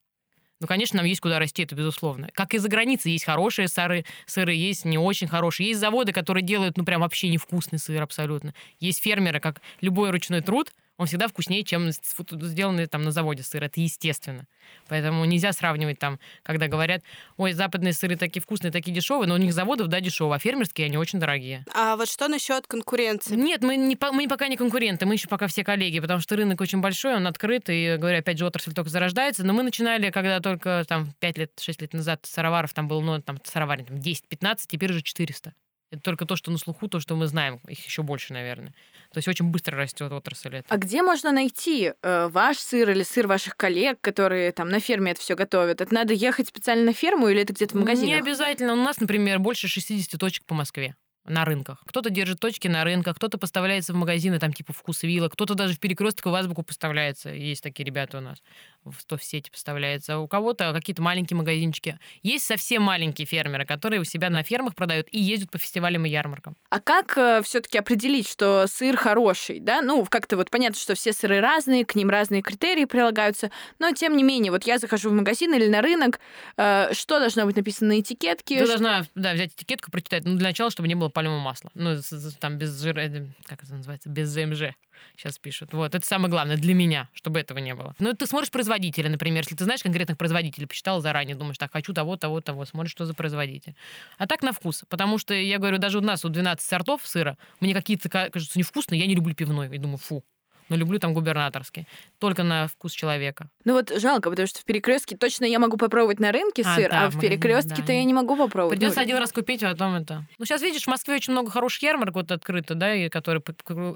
Ну, 0.63 0.67
конечно, 0.67 0.95
нам 0.95 1.05
есть 1.05 1.19
куда 1.19 1.39
расти, 1.39 1.63
это 1.63 1.75
безусловно. 1.75 2.29
Как 2.33 2.53
и 2.53 2.57
за 2.57 2.69
границей 2.69 3.11
есть 3.11 3.25
хорошие 3.25 3.67
сыры, 3.67 4.05
сыры 4.25 4.53
есть 4.53 4.85
не 4.85 4.97
очень 4.97 5.27
хорошие. 5.27 5.67
Есть 5.67 5.81
заводы, 5.81 6.13
которые 6.13 6.41
делают, 6.41 6.77
ну, 6.77 6.85
прям 6.85 7.01
вообще 7.01 7.27
невкусный 7.27 7.79
сыр 7.79 8.01
абсолютно. 8.01 8.53
Есть 8.79 9.03
фермеры, 9.03 9.41
как 9.41 9.61
любой 9.81 10.11
ручной 10.11 10.39
труд, 10.39 10.71
Он 10.97 11.07
всегда 11.07 11.27
вкуснее, 11.27 11.63
чем 11.63 11.89
сделанный 11.91 12.85
там 12.85 13.01
на 13.01 13.11
заводе 13.11 13.41
сыр. 13.41 13.63
Это 13.63 13.81
естественно. 13.81 14.45
Поэтому 14.87 15.25
нельзя 15.25 15.51
сравнивать 15.51 15.97
там, 15.97 16.19
когда 16.43 16.67
говорят, 16.67 17.01
ой, 17.37 17.53
западные 17.53 17.93
сыры 17.93 18.15
такие 18.15 18.41
вкусные, 18.41 18.71
такие 18.71 18.93
дешевые, 18.93 19.27
но 19.27 19.35
у 19.35 19.37
них 19.37 19.53
заводов, 19.53 19.87
да, 19.87 19.99
дешевые, 19.99 20.35
а 20.35 20.39
фермерские 20.39 20.85
они 20.85 20.97
очень 20.97 21.19
дорогие. 21.19 21.65
А 21.73 21.95
вот 21.95 22.07
что 22.07 22.27
насчет 22.27 22.67
конкуренции? 22.67 23.35
Нет, 23.35 23.63
мы, 23.63 23.75
не, 23.75 23.97
мы 24.11 24.27
пока 24.27 24.47
не 24.47 24.55
конкуренты, 24.55 25.05
мы 25.05 25.15
еще 25.15 25.27
пока 25.27 25.47
все 25.47 25.63
коллеги, 25.63 25.99
потому 25.99 26.19
что 26.19 26.35
рынок 26.35 26.61
очень 26.61 26.79
большой, 26.79 27.15
он 27.15 27.25
открыт, 27.25 27.69
и, 27.69 27.97
говорю, 27.97 28.19
опять 28.19 28.37
же, 28.37 28.45
отрасль 28.45 28.73
только 28.73 28.89
зарождается. 28.89 29.43
Но 29.43 29.53
мы 29.53 29.63
начинали, 29.63 30.11
когда 30.11 30.39
только 30.39 30.85
там 30.87 31.11
5 31.19 31.37
лет, 31.39 31.51
6 31.59 31.81
лет 31.81 31.93
назад 31.93 32.25
сыроваров 32.25 32.73
там 32.73 32.87
было, 32.87 33.01
ну, 33.01 33.21
там 33.21 33.39
сыроварен 33.43 33.85
там 33.85 33.97
10-15, 33.97 34.61
теперь 34.67 34.91
уже 34.91 35.01
400. 35.01 35.53
Это 35.93 36.01
только 36.01 36.25
то, 36.25 36.35
что 36.35 36.49
на 36.49 36.57
слуху, 36.57 36.87
то, 36.87 36.99
что 36.99 37.15
мы 37.15 37.27
знаем. 37.27 37.59
Их 37.67 37.85
еще 37.85 38.01
больше, 38.01 38.33
наверное. 38.33 38.73
То 39.11 39.19
есть 39.19 39.27
очень 39.27 39.45
быстро 39.45 39.77
растет 39.77 40.11
отрасль. 40.11 40.55
Это. 40.55 40.65
А 40.73 40.77
где 40.77 41.03
можно 41.03 41.31
найти 41.31 41.93
э, 42.01 42.27
ваш 42.29 42.57
сыр 42.57 42.89
или 42.89 43.03
сыр 43.03 43.27
ваших 43.27 43.55
коллег, 43.55 44.01
которые 44.01 44.51
там 44.53 44.69
на 44.69 44.79
ферме 44.79 45.11
это 45.11 45.21
все 45.21 45.35
готовят? 45.35 45.81
Это 45.81 45.93
надо 45.93 46.15
ехать 46.15 46.47
специально 46.47 46.83
на 46.83 46.93
ферму 46.93 47.27
или 47.27 47.43
это 47.43 47.53
где-то 47.53 47.77
в 47.77 47.79
магазине? 47.79 48.13
Не 48.13 48.19
обязательно. 48.19 48.73
У 48.73 48.77
нас, 48.77 48.99
например, 48.99 49.37
больше 49.37 49.67
60 49.67 50.19
точек 50.19 50.45
по 50.45 50.55
Москве 50.55 50.95
на 51.25 51.45
рынках. 51.45 51.83
Кто-то 51.85 52.09
держит 52.09 52.39
точки 52.39 52.67
на 52.67 52.83
рынках, 52.83 53.15
кто-то 53.15 53.37
поставляется 53.37 53.93
в 53.93 53.95
магазины, 53.95 54.39
там 54.39 54.51
типа 54.51 54.73
вкус 54.73 55.03
вилла, 55.03 55.29
кто-то 55.29 55.53
даже 55.53 55.75
в 55.75 55.79
перекресток 55.79 56.25
в 56.25 56.35
азбуку 56.35 56.63
поставляется. 56.63 57.29
Есть 57.29 57.63
такие 57.63 57.85
ребята 57.85 58.17
у 58.17 58.21
нас. 58.21 58.41
В, 58.85 59.05
то 59.05 59.17
в 59.17 59.23
сети 59.23 59.49
поставляется. 59.49 60.19
У 60.19 60.27
кого-то 60.27 60.73
какие-то 60.73 61.01
маленькие 61.01 61.37
магазинчики. 61.37 61.99
Есть 62.21 62.45
совсем 62.45 62.83
маленькие 62.83 63.25
фермеры, 63.25 63.65
которые 63.65 64.01
у 64.01 64.03
себя 64.03 64.29
на 64.29 64.43
фермах 64.43 64.75
продают 64.75 65.07
и 65.11 65.19
ездят 65.19 65.51
по 65.51 65.57
фестивалям 65.57 66.05
и 66.05 66.09
ярмаркам. 66.09 66.55
А 66.69 66.79
как 66.79 67.17
э, 67.17 67.41
все-таки 67.43 67.77
определить, 67.77 68.27
что 68.27 68.65
сыр 68.67 68.97
хороший? 68.97 69.59
Да? 69.59 69.81
Ну, 69.81 70.05
как-то 70.05 70.37
вот 70.37 70.49
понятно, 70.49 70.79
что 70.79 70.95
все 70.95 71.13
сыры 71.13 71.39
разные, 71.39 71.85
к 71.85 71.95
ним 71.95 72.09
разные 72.09 72.41
критерии 72.41 72.85
прилагаются, 72.85 73.51
но 73.79 73.91
тем 73.91 74.17
не 74.17 74.23
менее, 74.23 74.51
вот 74.51 74.63
я 74.65 74.77
захожу 74.77 75.09
в 75.09 75.13
магазин 75.13 75.53
или 75.53 75.67
на 75.67 75.81
рынок, 75.81 76.19
э, 76.57 76.93
что 76.93 77.19
должно 77.19 77.45
быть 77.45 77.55
написано 77.55 77.89
на 77.89 77.99
этикетке? 77.99 78.59
Ты 78.59 78.67
должна 78.67 79.05
да, 79.15 79.33
взять 79.33 79.53
этикетку, 79.53 79.91
прочитать. 79.91 80.25
Ну, 80.25 80.35
для 80.35 80.49
начала, 80.49 80.69
чтобы 80.71 80.87
не 80.87 80.95
было 80.95 81.09
пальмового 81.09 81.41
масла. 81.41 81.71
Ну, 81.73 81.97
там 82.39 82.57
без 82.57 82.81
жира, 82.81 83.01
э, 83.01 83.25
как 83.45 83.63
это 83.63 83.73
называется, 83.73 84.09
без 84.09 84.29
ЗМЖ 84.29 84.75
сейчас 85.17 85.37
пишут. 85.37 85.73
Вот, 85.73 85.95
это 85.95 86.05
самое 86.05 86.29
главное 86.29 86.57
для 86.57 86.73
меня, 86.73 87.09
чтобы 87.13 87.39
этого 87.39 87.59
не 87.59 87.75
было. 87.75 87.95
Ну, 87.99 88.13
ты 88.13 88.25
смотришь 88.25 88.51
производителя, 88.73 89.09
например, 89.09 89.43
если 89.43 89.55
ты 89.55 89.63
знаешь 89.63 89.83
конкретных 89.83 90.17
производителей, 90.17 90.67
посчитал 90.67 91.01
заранее, 91.01 91.35
думаешь, 91.35 91.57
так, 91.57 91.71
хочу 91.71 91.93
того, 91.93 92.17
того, 92.17 92.41
того, 92.41 92.65
смотришь, 92.65 92.91
что 92.91 93.05
за 93.05 93.13
производитель. 93.13 93.75
А 94.17 94.25
так 94.27 94.41
на 94.41 94.51
вкус, 94.51 94.83
потому 94.89 95.17
что, 95.17 95.33
я 95.33 95.59
говорю, 95.59 95.77
даже 95.77 95.99
у 95.99 96.01
нас 96.01 96.25
у 96.25 96.29
12 96.29 96.65
сортов 96.65 97.05
сыра, 97.05 97.37
мне 97.59 97.73
какие-то 97.73 98.09
кажутся 98.09 98.57
невкусные, 98.57 98.99
я 98.99 99.07
не 99.07 99.15
люблю 99.15 99.35
пивной, 99.35 99.73
и 99.75 99.77
думаю, 99.77 99.97
фу, 99.97 100.23
но 100.69 100.75
люблю 100.75 100.99
там 100.99 101.13
губернаторский. 101.13 101.87
Только 102.19 102.43
на 102.43 102.67
вкус 102.67 102.93
человека. 102.93 103.49
Ну 103.65 103.73
вот 103.73 103.91
жалко, 103.97 104.29
потому 104.29 104.47
что 104.47 104.59
в 104.59 104.65
перекрестке 104.65 105.17
точно 105.17 105.45
я 105.45 105.59
могу 105.59 105.77
попробовать 105.77 106.19
на 106.19 106.31
рынке 106.31 106.63
а, 106.65 106.75
сыр, 106.75 106.89
да, 106.89 107.05
а 107.05 107.09
в 107.09 107.19
перекрестке-то 107.19 107.87
да. 107.87 107.93
я 107.93 108.03
не 108.03 108.13
могу 108.13 108.35
попробовать. 108.35 108.77
Придется 108.77 108.99
ну, 108.99 109.03
один 109.03 109.17
раз 109.17 109.31
купить, 109.31 109.63
а 109.63 109.71
потом 109.71 109.95
это. 109.95 110.25
Ну, 110.37 110.45
сейчас 110.45 110.61
видишь, 110.61 110.83
в 110.83 110.87
Москве 110.87 111.15
очень 111.15 111.33
много 111.33 111.51
хороших 111.51 111.83
ярмарок 111.83 112.15
вот 112.15 112.31
открыто, 112.31 112.75
да, 112.75 112.93
и 112.93 113.09
которые 113.09 113.43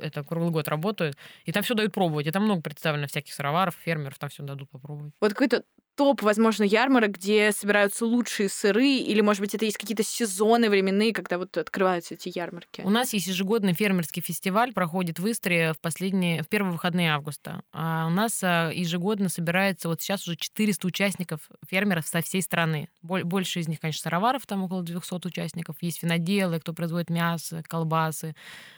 это 0.02 0.24
круглый 0.24 0.52
год 0.52 0.68
работают. 0.68 1.18
И 1.46 1.52
там 1.52 1.64
все 1.64 1.74
дают 1.74 1.94
пробовать. 1.94 2.28
И 2.28 2.32
там 2.32 2.44
много 2.44 2.62
представлено 2.62 3.08
всяких 3.08 3.34
сыроваров, 3.34 3.76
фермеров, 3.84 4.18
там 4.20 4.30
все 4.30 4.44
дадут 4.44 4.70
попробовать. 4.70 5.14
Вот 5.20 5.34
какой-то 5.34 5.64
топ, 5.98 6.22
возможно, 6.22 6.64
ярмарок, 6.64 7.12
где 7.12 7.52
собираются 7.52 8.06
лучшие 8.06 8.50
сыры, 8.50 8.88
или, 8.88 9.20
может 9.22 9.42
быть, 9.42 9.56
это 9.56 9.66
есть 9.66 9.78
какие-то 9.78 10.04
сезоны 10.04 10.70
временные, 10.70 11.12
когда 11.12 11.38
вот 11.40 11.58
открываются 11.58 12.14
эти 12.14 12.32
ярмарки? 12.34 12.82
У 12.86 12.90
нас 12.90 13.14
есть 13.14 13.28
ежегодный 13.28 13.74
фермерский 13.74 14.22
фестиваль, 14.22 14.74
проходит 14.74 15.20
в 15.20 15.30
Истре 15.30 15.74
в 15.74 15.80
последние, 15.80 16.44
в 16.44 16.48
первые 16.48 16.74
выходные 16.74 17.14
августа. 17.14 17.64
А 17.74 18.08
у 18.08 18.12
нас 18.12 18.40
а, 18.44 18.72
ежегодно 18.72 19.28
собирается 19.28 19.90
вот 19.90 20.02
сейчас 20.02 20.28
уже 20.28 20.38
400 20.38 20.88
участников 20.88 21.42
фермеров 21.68 22.08
со 22.08 22.22
всей 22.22 22.44
страны. 22.44 22.90
Больше 23.02 23.60
из 23.60 23.68
них, 23.68 23.80
конечно, 23.80 24.04
сыроваров, 24.04 24.46
там 24.46 24.64
около 24.64 24.84
200 24.84 25.28
участников. 25.28 25.78
Есть 25.82 26.04
виноделы, 26.04 26.60
кто 26.60 26.74
производит 26.74 27.10
мясо, 27.10 27.64
колбасы, 27.68 28.36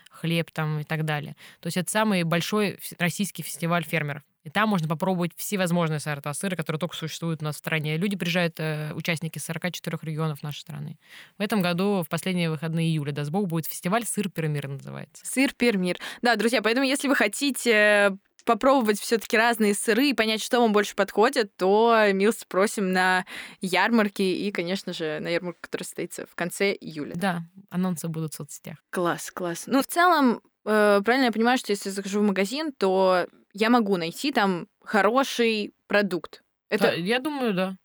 хлеб 0.10 0.52
там 0.52 0.80
и 0.80 0.84
так 0.84 1.06
далее. 1.06 1.36
То 1.60 1.68
есть 1.68 1.78
это 1.78 1.90
самый 1.90 2.24
большой 2.24 2.80
российский 2.98 3.44
фестиваль 3.44 3.84
фермеров. 3.84 4.24
И 4.44 4.50
там 4.50 4.70
можно 4.70 4.88
попробовать 4.88 5.32
всевозможные 5.36 6.00
сорта 6.00 6.34
сыра, 6.34 6.56
которые 6.56 6.80
только 6.80 6.96
существуют 6.96 7.42
у 7.42 7.46
нас 7.46 7.56
в 7.56 7.60
стране. 7.60 7.98
Люди 7.98 8.16
приезжают, 8.16 8.56
э, 8.60 8.94
участники 8.94 9.38
44 9.38 9.98
регионов 10.02 10.42
нашей 10.44 10.60
страны. 10.60 10.98
В 11.38 11.42
этом 11.42 11.62
году, 11.62 12.04
в 12.04 12.10
последние 12.10 12.50
выходные 12.50 12.88
июля, 12.88 13.12
даст 13.12 13.32
Бог, 13.32 13.48
будет 13.48 13.66
фестиваль 13.66 14.06
«Сыр 14.06 14.30
Пермир» 14.30 14.68
называется. 14.70 15.26
«Сыр 15.26 15.54
Пермир». 15.54 15.98
Да, 16.22 16.36
друзья, 16.36 16.62
поэтому 16.62 16.86
если 16.86 17.08
вы 17.10 17.16
хотите 17.16 18.18
попробовать 18.46 19.00
все-таки 19.00 19.38
разные 19.38 19.74
сыры 19.74 20.10
и 20.10 20.14
понять, 20.14 20.42
что 20.42 20.60
вам 20.60 20.74
больше 20.74 20.96
подходит, 20.96 21.56
то 21.56 21.96
Милс 22.14 22.46
просим 22.46 22.92
на 22.92 23.26
ярмарки 23.62 24.22
и, 24.22 24.52
конечно 24.52 24.94
же, 24.94 25.20
на 25.20 25.28
ярмарку, 25.28 25.60
которая 25.62 25.86
состоится 25.86 26.26
в 26.26 26.36
конце 26.36 26.74
июля. 26.74 27.14
Да, 27.16 27.44
анонсы 27.70 28.08
будут 28.08 28.34
в 28.34 28.38
соцсетях. 28.38 28.78
Класс, 28.90 29.32
класс. 29.32 29.64
Ну, 29.68 29.82
в 29.82 29.88
целом, 29.88 30.42
э, 30.66 31.02
правильно 31.04 31.26
я 31.26 31.32
понимаю, 31.32 31.58
что 31.58 31.72
если 31.72 31.90
я 31.90 31.94
захожу 31.96 32.22
в 32.22 32.24
магазин, 32.24 32.72
то 32.72 33.28
я 33.54 33.70
могу 33.70 33.98
найти 33.98 34.32
там 34.32 34.68
хороший 34.84 35.74
продукт. 35.88 36.44
Это... 36.70 36.94
Я 36.96 37.20
думаю, 37.20 37.54
да. 37.54 37.78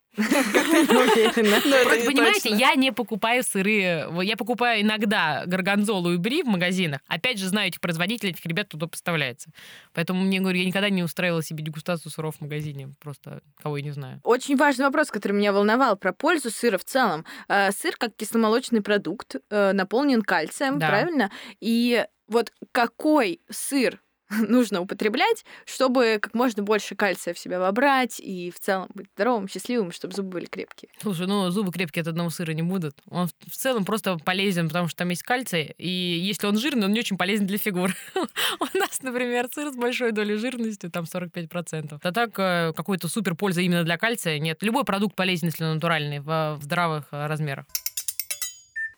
Понимаете, 1.34 2.50
я 2.50 2.74
не 2.74 2.92
покупаю 2.92 3.42
сыры. 3.42 4.06
Я 4.22 4.36
покупаю 4.36 4.82
иногда 4.82 5.44
горгонзолу 5.46 6.12
и 6.12 6.16
бри 6.16 6.42
в 6.42 6.46
магазинах. 6.46 7.00
Опять 7.08 7.38
же, 7.38 7.48
знаю 7.48 7.68
этих 7.68 7.80
производителей, 7.80 8.32
этих 8.32 8.44
ребят 8.46 8.68
туда 8.68 8.86
поставляется. 8.86 9.50
Поэтому 9.92 10.22
мне, 10.22 10.40
говорю, 10.40 10.58
я 10.58 10.66
никогда 10.66 10.90
не 10.90 11.02
устраивала 11.02 11.42
себе 11.42 11.64
дегустацию 11.64 12.12
сыров 12.12 12.36
в 12.36 12.40
магазине. 12.42 12.90
Просто 13.00 13.40
кого 13.60 13.76
я 13.78 13.84
не 13.84 13.90
знаю. 13.90 14.20
Очень 14.24 14.56
важный 14.56 14.84
вопрос, 14.84 15.10
который 15.10 15.32
меня 15.32 15.52
волновал, 15.52 15.96
про 15.96 16.12
пользу 16.12 16.50
сыра 16.50 16.78
в 16.78 16.84
целом. 16.84 17.24
Э, 17.48 17.72
сыр 17.72 17.96
как 17.96 18.14
кисломолочный 18.16 18.82
продукт 18.82 19.36
э, 19.50 19.72
наполнен 19.72 20.22
кальцием, 20.22 20.78
правильно? 20.78 21.30
И 21.60 22.04
вот 22.28 22.52
какой 22.72 23.40
сыр 23.50 24.00
нужно 24.48 24.80
употреблять, 24.80 25.44
чтобы 25.64 26.18
как 26.20 26.34
можно 26.34 26.62
больше 26.62 26.94
кальция 26.94 27.34
в 27.34 27.38
себя 27.38 27.58
вобрать 27.58 28.20
и 28.20 28.50
в 28.50 28.60
целом 28.60 28.88
быть 28.94 29.06
здоровым, 29.14 29.48
счастливым, 29.48 29.92
чтобы 29.92 30.14
зубы 30.14 30.30
были 30.30 30.46
крепкие. 30.46 30.90
Слушай, 31.00 31.26
ну 31.26 31.50
зубы 31.50 31.72
крепкие 31.72 32.02
от 32.02 32.08
одного 32.08 32.30
сыра 32.30 32.52
не 32.52 32.62
будут. 32.62 32.96
Он 33.08 33.28
в 33.28 33.56
целом 33.56 33.84
просто 33.84 34.16
полезен, 34.18 34.68
потому 34.68 34.88
что 34.88 34.98
там 34.98 35.10
есть 35.10 35.22
кальций, 35.22 35.74
и 35.78 35.88
если 35.88 36.46
он 36.46 36.58
жирный, 36.58 36.86
он 36.86 36.92
не 36.92 37.00
очень 37.00 37.16
полезен 37.16 37.46
для 37.46 37.58
фигуры. 37.58 37.94
У 38.14 38.78
нас, 38.78 39.02
например, 39.02 39.48
сыр 39.52 39.72
с 39.72 39.76
большой 39.76 40.12
долей 40.12 40.36
жирности, 40.36 40.88
там 40.88 41.04
45%. 41.04 41.98
А 42.02 42.12
так 42.12 42.38
э, 42.38 42.72
какой-то 42.74 43.08
супер 43.08 43.34
пользы 43.34 43.64
именно 43.64 43.84
для 43.84 43.98
кальция 43.98 44.38
нет. 44.38 44.62
Любой 44.62 44.84
продукт 44.84 45.14
полезен, 45.14 45.48
если 45.48 45.64
он 45.64 45.74
натуральный, 45.74 46.20
в 46.20 46.58
здравых 46.62 47.06
э, 47.12 47.26
размерах. 47.26 47.66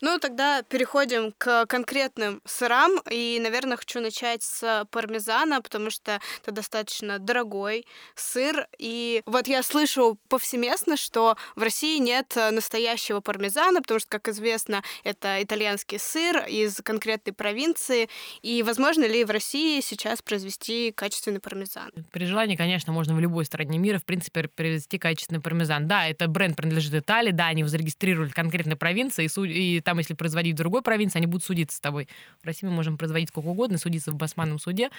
Ну, 0.00 0.18
тогда 0.18 0.62
переходим 0.62 1.32
к 1.38 1.66
конкретным 1.66 2.42
сырам. 2.44 3.00
И, 3.10 3.38
наверное, 3.40 3.76
хочу 3.76 4.00
начать 4.00 4.42
с 4.42 4.86
пармезана, 4.90 5.60
потому 5.62 5.90
что 5.90 6.20
это 6.42 6.52
достаточно 6.52 7.18
дорогой 7.18 7.86
сыр. 8.14 8.66
И 8.78 9.22
вот 9.26 9.48
я 9.48 9.62
слышу 9.62 10.18
повсеместно, 10.28 10.96
что 10.96 11.36
в 11.54 11.62
России 11.62 11.98
нет 11.98 12.36
настоящего 12.36 13.20
пармезана, 13.20 13.82
потому 13.82 14.00
что, 14.00 14.08
как 14.08 14.28
известно, 14.28 14.82
это 15.04 15.42
итальянский 15.42 15.98
сыр 15.98 16.44
из 16.46 16.76
конкретной 16.82 17.32
провинции. 17.32 18.08
И 18.42 18.62
возможно 18.62 19.04
ли 19.04 19.24
в 19.24 19.30
России 19.30 19.80
сейчас 19.80 20.22
произвести 20.22 20.92
качественный 20.92 21.40
пармезан? 21.40 21.90
При 22.12 22.26
желании, 22.26 22.56
конечно, 22.56 22.92
можно 22.92 23.14
в 23.14 23.20
любой 23.20 23.44
стране 23.44 23.78
мира, 23.78 23.98
в 23.98 24.04
принципе, 24.04 24.48
произвести 24.48 24.98
качественный 24.98 25.40
пармезан. 25.40 25.88
Да, 25.88 26.06
это 26.06 26.28
бренд 26.28 26.56
принадлежит 26.56 26.94
Италии, 26.94 27.32
да, 27.32 27.46
они 27.46 27.60
его 27.60 27.68
зарегистрировали 27.68 28.28
в 28.28 28.34
конкретной 28.34 28.76
провинции, 28.76 29.28
и 29.46 29.80
там, 29.86 29.98
если 29.98 30.14
производить 30.14 30.54
в 30.54 30.58
другой 30.58 30.82
провинции, 30.82 31.18
они 31.18 31.28
будут 31.28 31.44
судиться 31.44 31.76
с 31.76 31.80
тобой. 31.80 32.08
В 32.42 32.46
России 32.46 32.66
мы 32.66 32.72
можем 32.72 32.98
производить 32.98 33.28
сколько 33.28 33.46
угодно, 33.46 33.78
судиться 33.78 34.10
в 34.10 34.16
басманном 34.16 34.58
суде, 34.58 34.90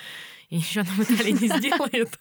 и 0.50 0.56
ничего 0.56 0.86
нам 0.86 1.04
Италия 1.04 1.34
не 1.34 1.48
сделает. 1.50 2.18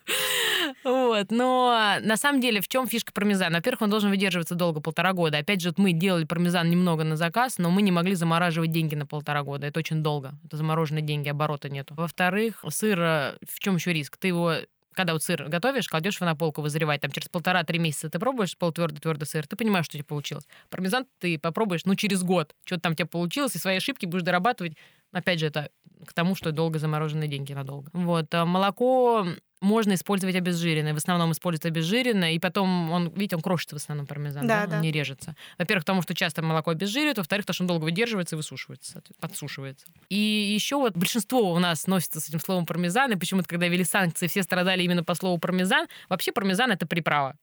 Вот. 0.83 1.31
Но 1.31 1.99
на 2.03 2.17
самом 2.17 2.41
деле 2.41 2.61
в 2.61 2.67
чем 2.67 2.89
фишка 2.89 3.13
пармезана? 3.13 3.59
Во-первых, 3.59 3.83
он 3.83 3.91
должен 3.91 4.11
выдерживаться 4.11 4.57
долго, 4.57 4.81
полтора 4.81 5.13
года. 5.13 5.39
Опять 5.39 5.61
же, 5.61 5.73
мы 5.77 5.93
делали 5.93 6.25
пармезан 6.25 6.69
немного 6.69 7.05
на 7.05 7.17
заказ, 7.17 7.59
но 7.59 7.71
мы 7.71 7.83
не 7.83 7.93
могли 7.93 8.17
замораживать 8.17 8.73
деньги 8.73 8.97
на 8.97 9.07
полтора 9.07 9.45
года. 9.45 9.69
Это 9.69 9.79
очень 9.79 10.03
долго. 10.03 10.35
Это 10.45 10.57
замороженные 10.57 11.03
деньги, 11.03 11.29
оборота 11.29 11.69
нету. 11.69 11.95
Во-вторых, 11.97 12.65
сыр, 12.69 12.99
в 12.99 13.61
чем 13.61 13.77
еще 13.77 13.93
риск? 13.93 14.17
Ты 14.17 14.29
его 14.29 14.55
когда 14.97 15.13
вот 15.13 15.23
сыр 15.23 15.49
готовишь, 15.49 15.89
кладешь 15.89 16.17
его 16.17 16.27
на 16.27 16.35
полку 16.35 16.63
вызревать, 16.63 17.01
там 17.03 17.13
через 17.13 17.29
полтора-три 17.29 17.79
месяца 17.79 18.11
ты 18.11 18.19
пробуешь 18.19 18.57
полутвердый 18.57 19.01
твердый 19.01 19.27
сыр, 19.27 19.47
ты 19.47 19.55
понимаешь, 19.57 19.85
что 19.87 19.95
тебе 19.99 20.05
получилось. 20.05 20.47
Пармезан 20.71 21.07
ты 21.21 21.39
попробуешь, 21.39 21.85
ну, 21.85 21.95
через 21.95 22.23
год, 22.23 22.55
что 22.65 22.81
там 22.81 22.97
тебе 22.97 23.07
получилось, 23.07 23.55
и 23.55 23.59
свои 23.59 23.77
ошибки 23.77 24.07
будешь 24.07 24.25
дорабатывать. 24.25 24.77
Опять 25.13 25.39
же, 25.41 25.47
это 25.47 25.71
к 26.07 26.13
тому, 26.13 26.35
что 26.35 26.53
долго 26.53 26.79
замороженные 26.79 27.29
деньги 27.29 27.53
надолго. 27.53 27.91
Вот. 27.93 28.35
А 28.35 28.45
молоко 28.45 29.27
можно 29.61 29.95
использовать 29.95 30.37
обезжиренное. 30.37 30.95
В 30.95 30.99
основном 30.99 31.33
используют 31.33 31.67
обезжиренное, 31.67 32.33
и 32.33 32.39
потом 32.39 32.91
он, 32.91 33.09
видите, 33.11 33.37
он 33.37 33.43
крошится 33.43 33.77
в 33.77 33.79
основном 33.79 34.07
пармезан, 34.07 34.47
Да, 34.47 34.63
да, 34.63 34.67
да. 34.67 34.77
он 34.77 34.83
не 34.83 34.93
режется. 34.93 35.35
Во-первых, 35.59 35.85
потому 35.85 36.03
что 36.03 36.15
часто 36.15 36.43
молоко 36.43 36.71
обезжиривают, 36.71 37.19
во-вторых, 37.19 37.45
потому 37.47 37.55
что 37.55 37.63
он 37.65 37.69
долго 37.69 37.85
выдерживается 37.85 38.37
и 38.37 38.39
высушивается, 38.39 39.03
подсушивается. 39.21 39.87
И 40.09 40.19
еще 40.19 40.77
вот 40.77 40.97
большинство 40.97 41.53
у 41.53 41.59
нас 41.59 41.87
носится 41.87 42.21
с 42.21 42.29
этим 42.29 42.41
словом 42.41 42.67
пармезан, 42.67 43.13
и 43.13 43.17
почему-то, 43.17 43.49
когда 43.49 43.69
ввели 43.69 43.85
санкции, 43.85 44.27
все 44.27 44.43
страдали 44.43 44.83
именно 44.83 45.05
по 45.05 45.15
слову 45.15 45.39
пармезан. 45.39 45.87
Вообще 46.09 46.33
пармезан— 46.33 46.71
это 46.73 46.87
приправа. 46.87 47.37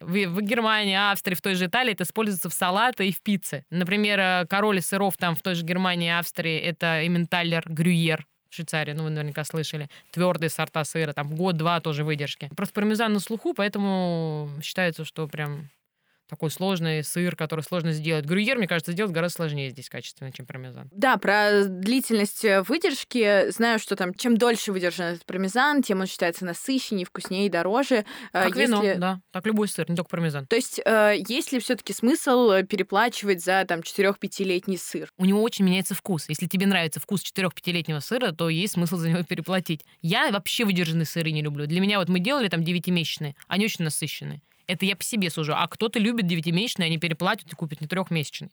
В, 0.00 0.12
в 0.26 0.40
Германии, 0.40 0.96
Австрии, 0.96 1.34
в 1.34 1.42
той 1.42 1.54
же 1.54 1.66
Италии 1.66 1.92
это 1.92 2.04
используется 2.04 2.48
в 2.48 2.54
салаты 2.54 3.06
и 3.08 3.12
в 3.12 3.20
пицце. 3.20 3.64
Например, 3.68 4.18
э, 4.18 4.46
король 4.48 4.80
сыров 4.80 5.18
там 5.18 5.36
в 5.36 5.42
той 5.42 5.54
же 5.54 5.62
Германии 5.62 6.08
Австрии 6.10 6.56
это 6.58 7.06
Эмменталлер 7.06 7.62
Грюйер 7.66 8.26
Швейцарии, 8.50 8.92
ну, 8.92 9.04
вы 9.04 9.10
наверняка 9.10 9.44
слышали. 9.44 9.88
Твердые 10.10 10.50
сорта 10.50 10.84
сыра, 10.84 11.12
там 11.12 11.34
год-два 11.34 11.80
тоже 11.80 12.04
выдержки. 12.04 12.50
Просто 12.56 12.74
пармезан 12.74 13.12
на 13.12 13.20
слуху, 13.20 13.54
поэтому 13.54 14.50
считается, 14.62 15.04
что 15.04 15.26
прям 15.28 15.70
такой 16.30 16.50
сложный 16.50 17.04
сыр, 17.04 17.36
который 17.36 17.62
сложно 17.62 17.92
сделать. 17.92 18.24
Грюйер, 18.24 18.56
мне 18.56 18.66
кажется, 18.68 18.92
сделать 18.92 19.12
гораздо 19.12 19.36
сложнее 19.36 19.70
здесь 19.70 19.88
качественно, 19.88 20.32
чем 20.32 20.46
пармезан. 20.46 20.88
Да, 20.92 21.16
про 21.18 21.64
длительность 21.66 22.44
э, 22.44 22.62
выдержки 22.62 23.50
знаю, 23.50 23.78
что 23.78 23.96
там 23.96 24.14
чем 24.14 24.36
дольше 24.36 24.72
выдержан 24.72 25.06
этот 25.14 25.26
пармезан, 25.26 25.82
тем 25.82 26.00
он 26.00 26.06
считается 26.06 26.44
насыщеннее, 26.44 27.04
вкуснее, 27.06 27.50
дороже. 27.50 28.04
Э, 28.32 28.44
Как 28.44 28.56
вино, 28.56 28.82
если- 28.82 28.98
да. 28.98 29.20
Так 29.32 29.46
любой 29.46 29.68
сыр, 29.68 29.88
не 29.90 29.96
только 29.96 30.08
пармезан. 30.10 30.46
То 30.46 30.56
есть, 30.56 30.80
э, 30.84 31.16
есть 31.28 31.52
ли 31.52 31.58
все-таки 31.60 31.92
смысл 31.92 32.50
э, 32.50 32.62
переплачивать 32.64 33.42
за 33.44 33.64
там 33.66 33.80
4-5-летний 33.80 34.76
сыр? 34.76 35.10
у 35.18 35.24
него 35.24 35.42
очень 35.42 35.64
меняется 35.64 35.94
вкус. 35.94 36.28
Если 36.28 36.46
тебе 36.46 36.66
нравится 36.66 37.00
вкус 37.00 37.22
4-5-летнего 37.22 38.00
сыра, 38.00 38.32
то 38.32 38.48
есть 38.48 38.74
смысл 38.74 38.96
за 38.96 39.08
него 39.10 39.22
переплатить. 39.28 39.84
Я 40.00 40.30
вообще 40.30 40.64
выдержанные 40.64 41.06
сыры 41.06 41.30
не 41.32 41.42
люблю. 41.42 41.66
Для 41.66 41.80
меня 41.80 41.98
вот 41.98 42.08
мы 42.08 42.20
делали 42.20 42.48
там 42.48 42.60
9-месячные, 42.60 43.34
они 43.48 43.64
очень 43.64 43.84
насыщенные. 43.84 44.40
Это 44.70 44.86
я 44.86 44.96
по 44.96 45.02
себе 45.02 45.30
сужу. 45.30 45.52
А 45.56 45.66
кто-то 45.66 45.98
любит 45.98 46.26
9-месячные, 46.26 46.86
они 46.86 46.98
переплатят 46.98 47.52
и 47.52 47.56
купят 47.56 47.80
не 47.80 47.88
трехмесячный. 47.88 48.50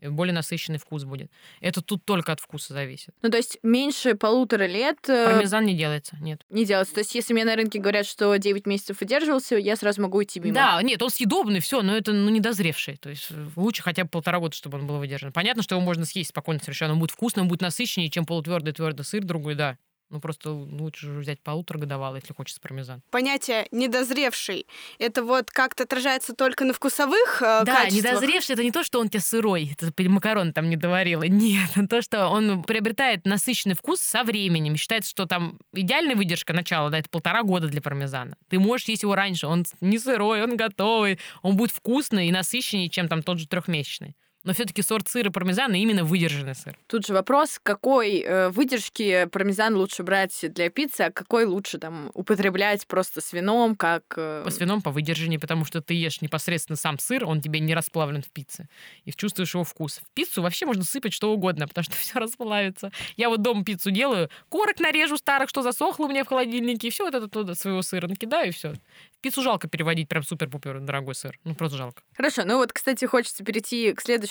Более 0.00 0.32
насыщенный 0.32 0.78
вкус 0.78 1.04
будет. 1.04 1.30
Это 1.60 1.82
тут 1.82 2.04
только 2.06 2.32
от 2.32 2.40
вкуса 2.40 2.72
зависит. 2.72 3.14
Ну, 3.20 3.28
то 3.28 3.36
есть, 3.36 3.58
меньше 3.62 4.14
полутора 4.14 4.66
лет 4.66 4.96
э, 5.08 5.26
Пармезан 5.26 5.66
не 5.66 5.76
делается, 5.76 6.16
нет. 6.20 6.40
не 6.48 6.64
делается. 6.64 6.94
То 6.94 7.00
есть, 7.00 7.14
если 7.14 7.34
мне 7.34 7.44
на 7.44 7.54
рынке 7.54 7.78
говорят, 7.78 8.06
что 8.06 8.34
9 8.34 8.66
месяцев 8.66 8.98
выдерживался, 9.00 9.56
я 9.56 9.76
сразу 9.76 10.00
могу 10.00 10.22
идти 10.22 10.40
мимо. 10.40 10.54
Да, 10.54 10.82
нет, 10.82 11.02
он 11.02 11.10
съедобный, 11.10 11.60
все, 11.60 11.82
но 11.82 11.94
это 11.94 12.12
ну, 12.12 12.30
недозревший. 12.30 12.96
То 12.96 13.10
есть 13.10 13.26
э, 13.30 13.48
лучше 13.56 13.82
хотя 13.82 14.04
бы 14.04 14.08
полтора 14.08 14.38
года, 14.38 14.56
чтобы 14.56 14.78
он 14.78 14.86
был 14.86 14.96
выдержан. 14.96 15.32
Понятно, 15.32 15.62
что 15.62 15.74
его 15.74 15.84
можно 15.84 16.06
съесть 16.06 16.30
спокойно 16.30 16.60
совершенно. 16.60 16.94
Он 16.94 16.98
будет 16.98 17.10
вкусным, 17.10 17.42
он 17.42 17.48
будет 17.48 17.60
насыщеннее, 17.60 18.08
чем 18.08 18.24
полутвердый 18.24 18.72
твердый 18.72 19.04
сыр 19.04 19.22
другой, 19.22 19.54
да. 19.54 19.76
Ну, 20.10 20.20
просто 20.20 20.50
лучше 20.50 21.06
же 21.06 21.20
взять 21.20 21.40
полуторагодовалый, 21.40 22.20
если 22.20 22.34
хочется 22.34 22.60
пармезан. 22.60 23.00
Понятие 23.10 23.68
недозревший. 23.70 24.66
Это 24.98 25.22
вот 25.22 25.50
как-то 25.50 25.84
отражается 25.84 26.34
только 26.34 26.64
на 26.64 26.72
вкусовых 26.72 27.40
э, 27.42 27.62
Да, 27.64 27.84
качествах? 27.84 27.92
недозревший 28.14 28.54
это 28.54 28.64
не 28.64 28.72
то, 28.72 28.82
что 28.82 29.00
он 29.00 29.08
тебе 29.08 29.20
сырой, 29.20 29.76
это 29.78 29.92
макарон 30.10 30.52
там 30.52 30.68
не 30.68 30.76
доварила. 30.76 31.22
Нет, 31.22 31.70
то, 31.88 32.02
что 32.02 32.26
он 32.26 32.64
приобретает 32.64 33.24
насыщенный 33.24 33.76
вкус 33.76 34.00
со 34.00 34.24
временем. 34.24 34.76
Считается, 34.76 35.10
что 35.10 35.26
там 35.26 35.58
идеальная 35.72 36.16
выдержка 36.16 36.52
начала, 36.52 36.90
да, 36.90 36.98
это 36.98 37.08
полтора 37.08 37.42
года 37.44 37.68
для 37.68 37.80
пармезана. 37.80 38.36
Ты 38.48 38.58
можешь 38.58 38.88
есть 38.88 39.02
его 39.02 39.14
раньше, 39.14 39.46
он 39.46 39.64
не 39.80 39.98
сырой, 39.98 40.42
он 40.42 40.56
готовый, 40.56 41.20
он 41.42 41.56
будет 41.56 41.70
вкусный 41.70 42.28
и 42.28 42.32
насыщеннее, 42.32 42.88
чем 42.88 43.08
там 43.08 43.22
тот 43.22 43.38
же 43.38 43.46
трехмесячный. 43.46 44.16
Но 44.42 44.54
все-таки 44.54 44.80
сорт 44.82 45.06
сыра 45.08 45.30
пармезана 45.30 45.74
именно 45.74 46.02
выдержанный 46.02 46.54
сыр. 46.54 46.78
Тут 46.86 47.06
же 47.06 47.12
вопрос, 47.12 47.60
какой 47.62 48.20
э, 48.20 48.48
выдержки 48.48 49.26
пармезан 49.26 49.76
лучше 49.76 50.02
брать 50.02 50.44
для 50.54 50.70
пиццы, 50.70 51.02
а 51.02 51.10
какой 51.10 51.44
лучше 51.44 51.78
там 51.78 52.10
употреблять 52.14 52.86
просто 52.86 53.20
с 53.20 53.34
вином, 53.34 53.76
как... 53.76 54.02
э, 54.16 54.42
По 54.42 54.50
свином, 54.50 54.80
по 54.80 54.90
выдержанней, 54.90 55.38
потому 55.38 55.66
что 55.66 55.82
ты 55.82 55.92
ешь 55.92 56.22
непосредственно 56.22 56.76
сам 56.76 56.98
сыр, 56.98 57.24
он 57.26 57.42
тебе 57.42 57.60
не 57.60 57.74
расплавлен 57.74 58.22
в 58.22 58.30
пицце. 58.30 58.68
И 59.04 59.12
чувствуешь 59.12 59.52
его 59.54 59.64
вкус. 59.64 59.98
В 60.02 60.14
пиццу 60.14 60.40
вообще 60.40 60.64
можно 60.64 60.84
сыпать 60.84 61.12
что 61.12 61.32
угодно, 61.32 61.68
потому 61.68 61.84
что 61.84 61.92
все 61.98 62.18
расплавится. 62.18 62.90
Я 63.18 63.28
вот 63.28 63.42
дома 63.42 63.62
пиццу 63.62 63.90
делаю, 63.90 64.30
корок 64.48 64.80
нарежу 64.80 65.18
старых, 65.18 65.50
что 65.50 65.60
засохло 65.60 66.06
у 66.06 66.08
меня 66.08 66.24
в 66.24 66.28
холодильнике, 66.28 66.88
и 66.88 66.90
все 66.90 67.04
вот 67.04 67.14
это 67.14 67.28
туда 67.28 67.54
своего 67.54 67.82
сыра 67.82 68.08
накидаю, 68.08 68.48
и 68.48 68.52
все. 68.52 68.72
В 69.18 69.20
пиццу 69.20 69.42
жалко 69.42 69.68
переводить 69.68 70.08
прям 70.08 70.22
супер-пупер 70.22 70.80
дорогой 70.80 71.14
сыр. 71.14 71.38
Ну, 71.44 71.54
просто 71.54 71.76
жалко. 71.76 72.02
Хорошо, 72.16 72.44
ну 72.46 72.56
вот, 72.56 72.72
кстати, 72.72 73.04
хочется 73.04 73.44
перейти 73.44 73.92
к 73.92 74.00
следующему 74.00 74.29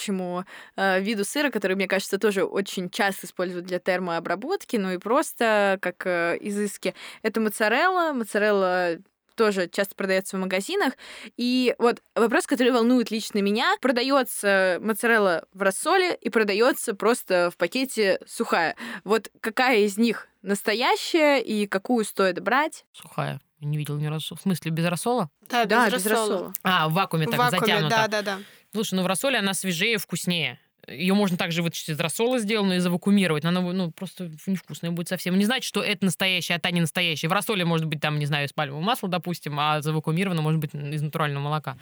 э, 0.75 1.01
виду 1.01 1.25
сыра, 1.25 1.49
который, 1.49 1.75
мне 1.75 1.87
кажется, 1.87 2.17
тоже 2.17 2.43
очень 2.43 2.89
часто 2.89 3.25
используют 3.25 3.65
для 3.65 3.79
термообработки, 3.79 4.77
ну 4.77 4.91
и 4.91 4.97
просто 4.97 5.77
как 5.81 6.05
э, 6.05 6.37
изыски. 6.41 6.95
Это 7.21 7.41
моцарелла. 7.41 8.13
Моцарелла 8.13 8.97
тоже 9.39 9.69
часто 9.69 9.95
продается 9.95 10.35
в 10.35 10.41
магазинах. 10.41 10.93
И 11.37 11.73
вот 11.79 12.01
вопрос, 12.13 12.45
который 12.45 12.73
волнует 12.73 13.09
лично 13.09 13.39
меня, 13.39 13.73
продается 13.79 14.79
моцарелла 14.81 15.45
в 15.53 15.61
рассоле 15.61 16.13
и 16.15 16.29
продается 16.29 16.93
просто 16.93 17.49
в 17.49 17.55
пакете 17.55 18.19
сухая. 18.27 18.75
Вот 19.05 19.31
какая 19.39 19.79
из 19.79 19.97
них 19.97 20.27
настоящая 20.41 21.39
и 21.39 21.67
какую 21.67 22.03
стоит 22.03 22.41
брать? 22.41 22.85
Сухая. 22.91 23.39
Не 23.61 23.77
видел 23.77 23.97
ни 23.97 24.05
разу. 24.05 24.35
В 24.35 24.41
смысле, 24.41 24.71
без 24.71 24.85
рассола? 24.85 25.29
Да, 25.49 25.65
да, 25.65 25.89
без 25.89 26.05
рассола. 26.05 26.53
А, 26.63 26.87
в 26.87 26.93
вакууме 26.93 27.27
В 27.27 27.31
так 27.31 27.39
вакууме, 27.39 27.59
затянуто. 27.59 27.89
да, 27.89 28.07
да, 28.07 28.21
да. 28.21 28.39
Слушай, 28.73 28.95
ну 28.95 29.03
в 29.03 29.07
рассоле 29.07 29.39
она 29.39 29.53
свежее, 29.53 29.97
вкуснее. 29.97 30.59
Ее 30.87 31.13
можно 31.13 31.37
также 31.37 31.61
вытащить 31.61 31.89
из 31.89 31.99
рассола 31.99 32.39
сделанную 32.39 32.77
и 32.77 32.79
завакуумировать, 32.79 33.43
но 33.43 33.49
она 33.49 33.61
ну, 33.61 33.91
просто 33.91 34.31
невкусная 34.47 34.91
будет 34.91 35.07
совсем. 35.07 35.37
Не 35.37 35.45
значит, 35.45 35.65
что 35.65 35.83
это 35.83 36.05
настоящая, 36.05 36.55
а 36.55 36.59
та 36.59 36.71
не 36.71 36.81
настоящая. 36.81 37.27
В 37.27 37.33
рассоле 37.33 37.63
может 37.65 37.85
быть 37.85 37.99
там, 38.01 38.17
не 38.17 38.25
знаю, 38.25 38.47
из 38.47 38.53
пальмового 38.53 38.83
масла, 38.83 39.09
допустим, 39.09 39.59
а 39.59 39.81
завакуумировано 39.81 40.41
может 40.41 40.59
быть 40.59 40.73
из 40.73 41.01
натурального 41.01 41.43
молока. 41.43 41.77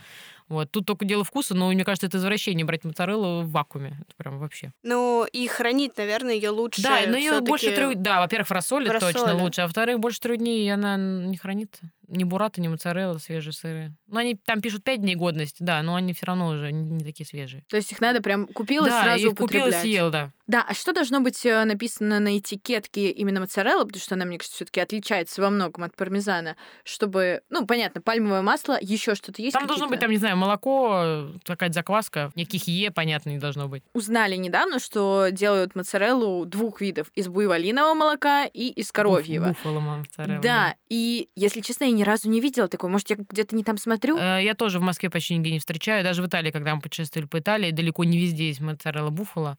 Вот. 0.49 0.71
Тут 0.71 0.85
только 0.85 1.05
дело 1.05 1.23
вкуса, 1.23 1.55
но 1.55 1.69
мне 1.69 1.83
кажется, 1.83 2.07
это 2.07 2.17
извращение 2.17 2.65
брать 2.65 2.83
моцареллу 2.83 3.41
в 3.43 3.51
вакууме. 3.51 3.97
Это 4.01 4.15
прям 4.15 4.39
вообще. 4.39 4.71
Ну, 4.83 5.25
и 5.25 5.47
хранить, 5.47 5.97
наверное, 5.97 6.33
ее 6.33 6.49
лучше. 6.49 6.81
да, 6.81 7.01
но 7.07 7.17
ее 7.17 7.41
больше 7.41 7.71
трех... 7.71 7.95
Да, 8.01 8.21
во-первых, 8.21 8.47
в 8.47 8.51
рассоле, 8.51 8.89
в 8.89 8.99
точно 8.99 9.35
лучше, 9.35 9.61
а 9.61 9.65
во-вторых, 9.65 9.99
больше 9.99 10.19
трех 10.19 10.37
дней 10.37 10.71
она 10.73 10.97
не 10.97 11.37
хранится. 11.37 11.91
Ни 12.07 12.23
бурата, 12.23 12.61
ни 12.61 12.69
моцарелла, 12.69 13.17
свежие 13.17 13.51
сыры. 13.51 13.93
Ну, 14.07 14.17
они 14.17 14.35
там 14.35 14.61
пишут 14.61 14.85
пять 14.85 15.01
дней 15.01 15.15
годности, 15.15 15.61
да, 15.61 15.81
но 15.83 15.95
они 15.95 16.13
все 16.13 16.27
равно 16.27 16.47
уже 16.47 16.71
не, 16.71 16.89
не 16.89 17.03
такие 17.03 17.25
свежие. 17.25 17.65
То 17.67 17.75
есть 17.75 17.91
их 17.91 17.99
надо 17.99 18.21
прям 18.21 18.47
купил 18.47 18.85
и 18.85 18.89
да, 18.89 19.03
сразу 19.03 19.27
их 19.27 19.35
купил 19.35 19.43
и 19.43 19.61
употреблять. 19.63 19.81
съел, 19.81 20.09
да. 20.09 20.31
Да, 20.47 20.65
а 20.65 20.73
что 20.73 20.93
должно 20.93 21.19
быть 21.19 21.45
э, 21.45 21.65
написано 21.65 22.21
на 22.21 22.37
этикетке 22.37 23.11
именно 23.11 23.41
моцарелла, 23.41 23.83
потому 23.83 24.01
что 24.01 24.15
она, 24.15 24.23
мне 24.23 24.37
кажется, 24.37 24.55
все-таки 24.55 24.79
отличается 24.79 25.41
во 25.41 25.49
многом 25.49 25.83
от 25.83 25.97
пармезана, 25.97 26.55
чтобы, 26.85 27.41
ну, 27.49 27.67
понятно, 27.67 27.99
пальмовое 27.99 28.41
масло, 28.41 28.77
еще 28.79 29.13
что-то 29.13 29.41
есть. 29.41 29.53
Там 29.53 29.67
должно 29.67 29.89
быть, 29.89 29.99
там, 29.99 30.09
не 30.09 30.17
знаю, 30.17 30.36
молоко, 30.37 31.27
какая-то 31.43 31.73
закваска, 31.73 32.31
никаких 32.35 32.67
Е, 32.67 32.91
понятно, 32.91 33.31
не 33.31 33.37
должно 33.37 33.67
быть. 33.67 33.83
Узнали 33.93 34.35
недавно, 34.35 34.79
что 34.79 35.29
делают 35.31 35.75
моцареллу 35.75 36.45
двух 36.45 36.81
видов: 36.81 37.11
из 37.15 37.27
буйволиного 37.27 37.93
молока 37.93 38.45
и 38.45 38.67
из 38.69 38.91
коровьего. 38.91 39.47
Буффало 39.49 39.79
моцарелла, 39.79 40.41
Да, 40.41 40.75
и 40.89 41.29
если 41.35 41.61
честно, 41.61 41.85
я 41.85 41.91
ни 41.91 42.03
разу 42.03 42.29
не 42.29 42.39
видела 42.39 42.67
такой. 42.67 42.89
Может, 42.89 43.09
я 43.09 43.15
где-то 43.17 43.55
не 43.55 43.63
там 43.63 43.77
смотрю? 43.77 44.17
Э, 44.17 44.41
Я 44.43 44.53
тоже 44.53 44.79
в 44.79 44.83
Москве 44.83 45.09
почти 45.09 45.35
нигде 45.35 45.51
не 45.51 45.59
встречаю. 45.59 46.03
Даже 46.03 46.21
в 46.21 46.27
Италии, 46.27 46.51
когда 46.51 46.75
мы 46.75 46.81
путешествовали 46.81 47.27
по 47.27 47.39
Италии, 47.39 47.71
далеко 47.71 48.03
не 48.03 48.17
везде 48.17 48.47
есть 48.47 48.61
моцарелла 48.61 49.09
буффало. 49.09 49.57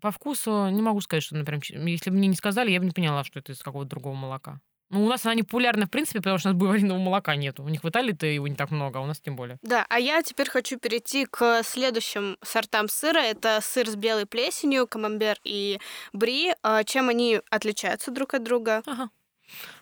По 0.00 0.10
вкусу 0.10 0.68
не 0.68 0.82
могу 0.82 1.00
сказать, 1.00 1.22
что, 1.22 1.36
например, 1.36 1.62
если 1.88 2.10
бы 2.10 2.16
мне 2.16 2.28
не 2.28 2.34
сказали, 2.34 2.70
я 2.70 2.80
бы 2.80 2.84
не 2.86 2.90
поняла, 2.92 3.24
что 3.24 3.38
это 3.38 3.52
из 3.52 3.60
какого-то 3.60 3.90
другого 3.90 4.14
молока. 4.14 4.60
Ну, 4.90 5.04
у 5.04 5.08
нас 5.08 5.24
она 5.24 5.34
не 5.34 5.44
популярна, 5.44 5.86
в 5.86 5.90
принципе, 5.90 6.18
потому 6.18 6.38
что 6.38 6.48
у 6.48 6.52
нас 6.52 6.58
буйволиного 6.58 6.98
молока 6.98 7.36
нету. 7.36 7.62
У 7.62 7.68
них 7.68 7.84
в 7.84 7.88
Италии-то 7.88 8.26
его 8.26 8.48
не 8.48 8.56
так 8.56 8.72
много, 8.72 8.98
а 8.98 9.02
у 9.02 9.06
нас 9.06 9.20
тем 9.20 9.36
более. 9.36 9.58
Да, 9.62 9.86
а 9.88 10.00
я 10.00 10.20
теперь 10.22 10.50
хочу 10.50 10.78
перейти 10.78 11.26
к 11.26 11.62
следующим 11.62 12.36
сортам 12.42 12.88
сыра. 12.88 13.20
Это 13.20 13.60
сыр 13.62 13.88
с 13.88 13.94
белой 13.94 14.26
плесенью, 14.26 14.88
камамбер 14.88 15.38
и 15.44 15.78
бри. 16.12 16.52
А 16.62 16.82
Чем 16.82 17.08
они 17.08 17.40
отличаются 17.50 18.10
друг 18.10 18.34
от 18.34 18.42
друга? 18.42 18.82
Ага. 18.84 19.10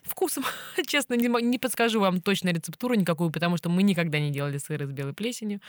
Вкусом, 0.02 0.44
честно, 0.86 1.14
не, 1.14 1.28
не 1.42 1.58
подскажу 1.58 2.00
вам 2.00 2.20
точно 2.20 2.50
рецептуру 2.50 2.94
никакую, 2.94 3.30
потому 3.30 3.56
что 3.56 3.68
мы 3.70 3.82
никогда 3.82 4.18
не 4.18 4.30
делали 4.30 4.58
сыр 4.58 4.84
с 4.86 4.90
белой 4.90 5.14
плесенью. 5.14 5.60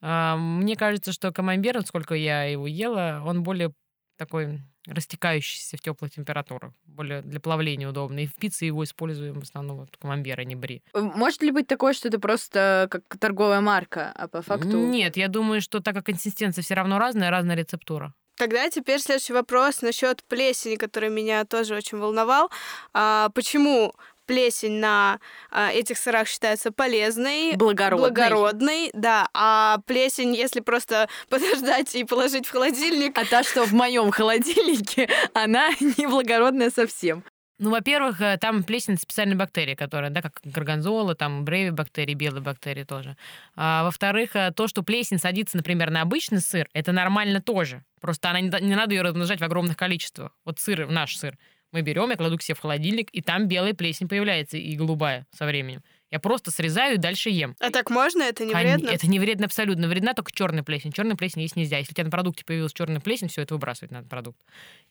А, 0.00 0.36
Мне 0.36 0.76
кажется, 0.76 1.12
что 1.12 1.32
камамбер, 1.32 1.80
сколько 1.86 2.14
я 2.14 2.44
его 2.44 2.66
ела, 2.66 3.22
он 3.24 3.42
более 3.42 3.72
такой 4.18 4.60
растекающийся 4.86 5.76
в 5.76 5.80
теплых 5.80 6.10
температурах, 6.12 6.72
более 6.86 7.22
для 7.22 7.40
плавления 7.40 7.88
удобный. 7.88 8.24
И 8.24 8.26
в 8.26 8.34
пицце 8.34 8.66
его 8.66 8.84
используем 8.84 9.40
в 9.40 9.42
основном 9.42 9.78
вот 9.78 9.96
камамбер, 9.96 10.40
а 10.40 10.44
не 10.44 10.54
бри. 10.54 10.82
Э, 10.94 11.00
Может 11.00 11.42
ли 11.42 11.50
быть 11.50 11.66
такое, 11.66 11.92
что 11.92 12.08
это 12.08 12.18
просто 12.18 12.88
как 12.90 13.02
торговая 13.18 13.60
марка, 13.60 14.12
а 14.14 14.28
по 14.28 14.42
факту... 14.42 14.78
Нет, 14.78 15.16
я 15.16 15.28
думаю, 15.28 15.60
что 15.60 15.80
так 15.80 15.94
как 15.94 16.06
консистенция 16.06 16.62
все 16.62 16.74
равно 16.74 16.98
разная, 16.98 17.30
разная 17.30 17.56
рецептура. 17.56 18.14
Тогда 18.36 18.68
теперь 18.68 19.00
следующий 19.00 19.32
вопрос 19.32 19.80
насчет 19.80 20.22
плесени, 20.24 20.76
который 20.76 21.08
меня 21.08 21.44
тоже 21.46 21.74
очень 21.74 21.98
волновал. 21.98 22.50
А, 22.92 23.30
почему 23.30 23.94
плесень 24.26 24.80
на 24.80 25.20
а, 25.50 25.72
этих 25.72 25.98
сырах 25.98 26.28
считается 26.28 26.72
полезной? 26.72 27.56
Благородной. 27.56 28.10
Благородной, 28.10 28.90
да. 28.92 29.28
А 29.32 29.78
плесень, 29.86 30.34
если 30.34 30.60
просто 30.60 31.08
подождать 31.28 31.94
и 31.94 32.04
положить 32.04 32.46
в 32.46 32.50
холодильник, 32.50 33.16
А 33.18 33.24
та, 33.24 33.42
что 33.42 33.64
в 33.64 33.72
моем 33.72 34.10
холодильнике, 34.10 35.08
она 35.34 35.70
не 35.80 36.06
благородная 36.06 36.70
совсем. 36.70 37.24
Ну, 37.58 37.70
во-первых, 37.70 38.20
э, 38.20 38.36
там 38.38 38.64
плесень 38.64 38.94
это 38.94 39.02
специальные 39.02 39.36
бактерии, 39.36 39.74
которые, 39.74 40.10
да, 40.10 40.20
как 40.20 40.40
горгонзола, 40.44 41.14
там 41.14 41.44
брейви 41.44 41.70
бактерии, 41.70 42.12
белые 42.12 42.42
бактерии 42.42 42.84
тоже. 42.84 43.16
А, 43.54 43.84
во-вторых, 43.84 44.36
э, 44.36 44.52
то, 44.54 44.68
что 44.68 44.82
плесень 44.82 45.18
садится, 45.18 45.56
например, 45.56 45.90
на 45.90 46.02
обычный 46.02 46.40
сыр, 46.40 46.68
это 46.74 46.92
нормально 46.92 47.40
тоже. 47.40 47.82
Просто 48.00 48.28
она 48.28 48.40
не, 48.40 48.50
не 48.60 48.74
надо 48.74 48.94
ее 48.94 49.00
размножать 49.00 49.40
в 49.40 49.44
огромных 49.44 49.76
количествах. 49.76 50.32
Вот 50.44 50.58
сыр, 50.58 50.86
наш 50.86 51.16
сыр, 51.16 51.38
мы 51.76 51.82
берем, 51.82 52.08
я 52.08 52.16
кладу 52.16 52.38
к 52.38 52.42
себе 52.42 52.54
в 52.54 52.60
холодильник, 52.60 53.10
и 53.12 53.20
там 53.20 53.48
белая 53.48 53.74
плесень 53.74 54.08
появляется, 54.08 54.56
и 54.56 54.74
голубая 54.76 55.26
со 55.30 55.44
временем. 55.44 55.82
Я 56.10 56.20
просто 56.20 56.50
срезаю 56.50 56.94
и 56.94 56.98
дальше 56.98 57.30
ем. 57.30 57.56
А 57.58 57.70
так 57.70 57.90
можно? 57.90 58.22
Это 58.22 58.44
не 58.44 58.54
вредно? 58.54 58.88
Это 58.90 59.08
не 59.08 59.18
вредно 59.18 59.46
абсолютно. 59.46 59.88
Вредна 59.88 60.14
только 60.14 60.30
черная 60.32 60.62
плесень. 60.62 60.92
Черная 60.92 61.16
плесень 61.16 61.42
есть 61.42 61.56
нельзя. 61.56 61.78
Если 61.78 61.92
у 61.92 61.94
тебя 61.94 62.04
на 62.04 62.10
продукте 62.10 62.44
появилась 62.44 62.72
черная 62.72 63.00
плесень, 63.00 63.28
все 63.28 63.42
это 63.42 63.54
выбрасывать 63.54 63.90
надо 63.90 64.08
продукт. 64.08 64.38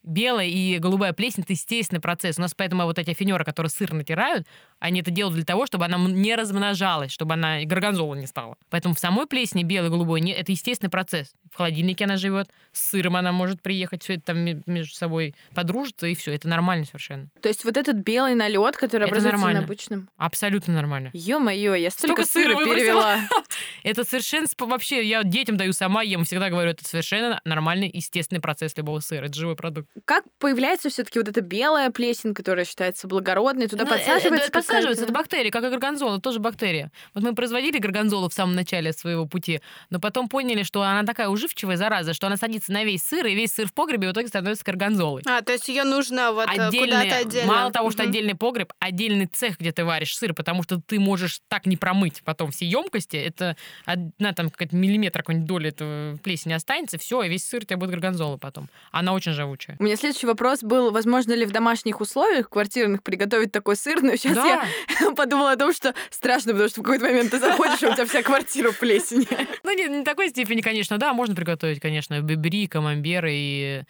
Белая 0.04 0.47
и 0.47 0.78
голубая 0.78 1.13
плесень 1.13 1.43
это 1.43 1.54
естественный 1.54 2.01
процесс. 2.01 2.38
У 2.38 2.41
нас 2.41 2.54
поэтому 2.54 2.84
вот 2.84 2.99
эти 2.99 3.12
афинеры, 3.12 3.43
которые 3.45 3.69
сыр 3.69 3.93
натирают, 3.93 4.45
они 4.80 4.99
это 5.01 5.10
делают 5.10 5.36
для 5.36 5.45
того, 5.45 5.65
чтобы 5.65 5.86
она 5.86 5.97
не 5.97 6.36
размножалась, 6.36 7.12
чтобы 7.12 7.34
она 7.34 7.62
и 7.62 7.65
горгонзола 7.65 8.15
не 8.15 8.28
стала. 8.28 8.58
Поэтому 8.69 8.93
в 8.93 8.99
самой 8.99 9.25
плесени 9.25 9.63
белой 9.63 9.88
и 9.88 9.89
голубой 9.91 10.21
не, 10.21 10.34
это 10.34 10.51
естественный 10.51 10.89
процесс. 10.91 11.34
В 11.51 11.56
холодильнике 11.58 12.04
она 12.06 12.17
живет, 12.17 12.49
с 12.73 12.89
сыром 12.89 13.15
она 13.15 13.32
может 13.32 13.62
приехать, 13.62 14.04
все 14.04 14.15
это 14.15 14.23
там 14.25 14.39
ме- 14.39 14.62
между 14.65 14.93
собой 14.93 15.34
подружится, 15.54 16.08
и 16.08 16.13
все. 16.15 16.34
Это 16.34 16.47
нормально 16.49 16.86
совершенно. 16.86 17.30
То 17.41 17.47
есть 17.47 17.63
вот 17.63 17.78
этот 17.78 17.95
белый 17.97 18.36
налет, 18.36 18.75
который 18.75 19.04
Это 19.04 19.12
образуется 19.12 19.38
нормально. 19.38 19.60
на 19.62 19.65
обычном. 19.65 20.10
Абсолютно 20.17 20.73
нормально. 20.73 21.05
Ё-моё, 21.13 21.76
я 21.76 21.89
столько, 21.89 22.24
Столько 22.24 22.32
сыра 22.32 22.58
сыра 22.58 22.65
перевела. 22.76 23.20
Это 23.84 24.04
совершенно 24.04 24.48
вообще, 24.60 25.04
я 25.06 25.24
детям 25.24 25.58
даю 25.58 25.74
сама, 25.74 26.02
ем, 26.04 26.24
всегда 26.26 26.50
говорю, 26.50 26.72
это 26.72 26.84
совершенно 26.86 27.39
нормальный, 27.46 27.89
естественный 27.94 28.41
процесс 28.41 28.76
любого 28.78 29.00
сыра. 29.00 29.26
Это 29.26 29.36
живой 29.36 29.56
продукт. 29.56 29.89
Как 30.06 30.24
появляется 30.39 30.89
все-таки 30.89 31.20
вот 31.20 31.28
эта 31.28 31.41
белая 31.41 31.91
плесень, 31.91 32.34
которая 32.34 32.65
считается 32.65 33.08
благородной, 33.08 33.68
туда 33.68 33.86
Ну, 33.86 33.91
э, 33.91 33.94
подсаживается 33.94 34.48
это 34.48 34.52
подсаживается, 34.52 35.04
это 35.04 35.13
бактерия, 35.13 35.52
как 35.52 35.63
и 35.63 35.70
горгонзола, 35.70 36.20
тоже 36.20 36.39
бактерия. 36.39 36.91
Вот 37.13 37.24
мы 37.24 37.36
производили 37.36 37.78
горгонзолу 37.78 38.30
в 38.30 38.34
самом 38.34 38.56
начале 38.56 38.91
своего 38.94 39.26
пути, 39.28 39.62
но 39.89 40.00
потом 40.00 40.30
поняли, 40.30 40.63
что 40.63 40.82
она 40.82 41.04
такая 41.04 41.30
уживчивая 41.30 41.78
зараза, 41.78 42.13
что 42.13 42.28
она 42.28 42.38
садится 42.38 42.72
на 42.72 42.84
весь 42.84 43.04
сыр, 43.04 43.26
и 43.28 43.36
весь 43.36 43.54
сыр 43.54 43.68
в 43.68 43.74
погребе 43.74 44.10
в 44.10 44.12
итоге 44.12 44.28
становится 44.28 44.63
горгонзолой. 44.65 45.24
А, 45.28 45.41
то 45.41 45.52
есть 45.54 45.68
ее 45.68 45.84
нужно 45.84 46.32
вот 46.32 46.50
э, 46.50 46.72
куда-то 46.72 47.18
отдельно. 47.18 47.48
мало 47.48 47.72
того, 47.72 47.91
что 47.91 48.04
отдельный 48.04 48.36
погреб, 48.36 48.74
отдельный 48.80 49.28
цех, 49.28 49.60
где 49.60 49.72
ты 49.72 49.86
варишь 49.86 50.15
сыр, 50.18 50.34
потому 50.34 50.63
что 50.63 50.82
ты 50.82 50.94
можешь 50.99 51.39
так 51.47 51.65
не 51.65 51.77
промыть 51.77 52.21
потом 52.23 52.51
все 52.51 52.65
емкости, 52.65 53.15
это 53.17 53.55
одна 53.86 54.34
там 54.34 54.49
какая-то 54.49 54.75
миллиметр 54.75 55.19
какой-нибудь 55.19 55.47
доли 55.47 55.69
этого 55.69 56.17
плесени 56.17 56.53
останется, 56.53 56.97
все, 56.97 57.23
и 57.23 57.29
весь 57.29 57.47
сыр 57.47 57.62
у 57.62 57.65
тебя 57.65 57.77
будет 57.77 57.91
горгонзола 57.91 58.38
потом. 58.38 58.69
Она 58.91 59.13
очень 59.13 59.34
живучая. 59.34 59.75
У 59.79 59.84
меня 59.84 59.95
следующий 59.95 60.27
вопрос 60.27 60.62
был, 60.63 60.91
возможно 60.91 61.34
ли 61.34 61.45
в 61.45 61.51
домашних 61.51 62.01
условиях 62.01 62.49
квартирных 62.49 63.03
приготовить 63.03 63.51
такой 63.51 63.75
сыр, 63.75 64.01
но 64.01 64.15
сейчас 64.15 64.36
Да. 64.36 64.65
я 65.01 65.12
подумала 65.15 65.51
о 65.51 65.58
том, 65.58 65.73
что 65.73 65.93
страшно, 66.10 66.51
потому 66.53 66.69
что 66.69 66.81
в 66.81 66.84
какой-то 66.84 67.05
момент 67.05 67.31
ты 67.31 67.39
заходишь, 67.39 67.81
и 67.84 67.88
у 67.88 67.93
тебя 67.93 68.05
вся 68.05 68.23
квартира 68.23 68.71
в 68.71 68.79
плесени. 68.79 69.27
Ну, 69.63 69.75
не, 69.75 69.88
не 69.88 70.03
такой 70.03 70.29
степени, 70.29 70.62
конечно, 70.62 70.97
да, 70.99 71.13
можно 71.13 71.34
приготовить, 71.36 71.79
конечно, 71.79 72.21
бри, 72.21 72.67
камамбер, 72.67 73.25
и 73.29 73.81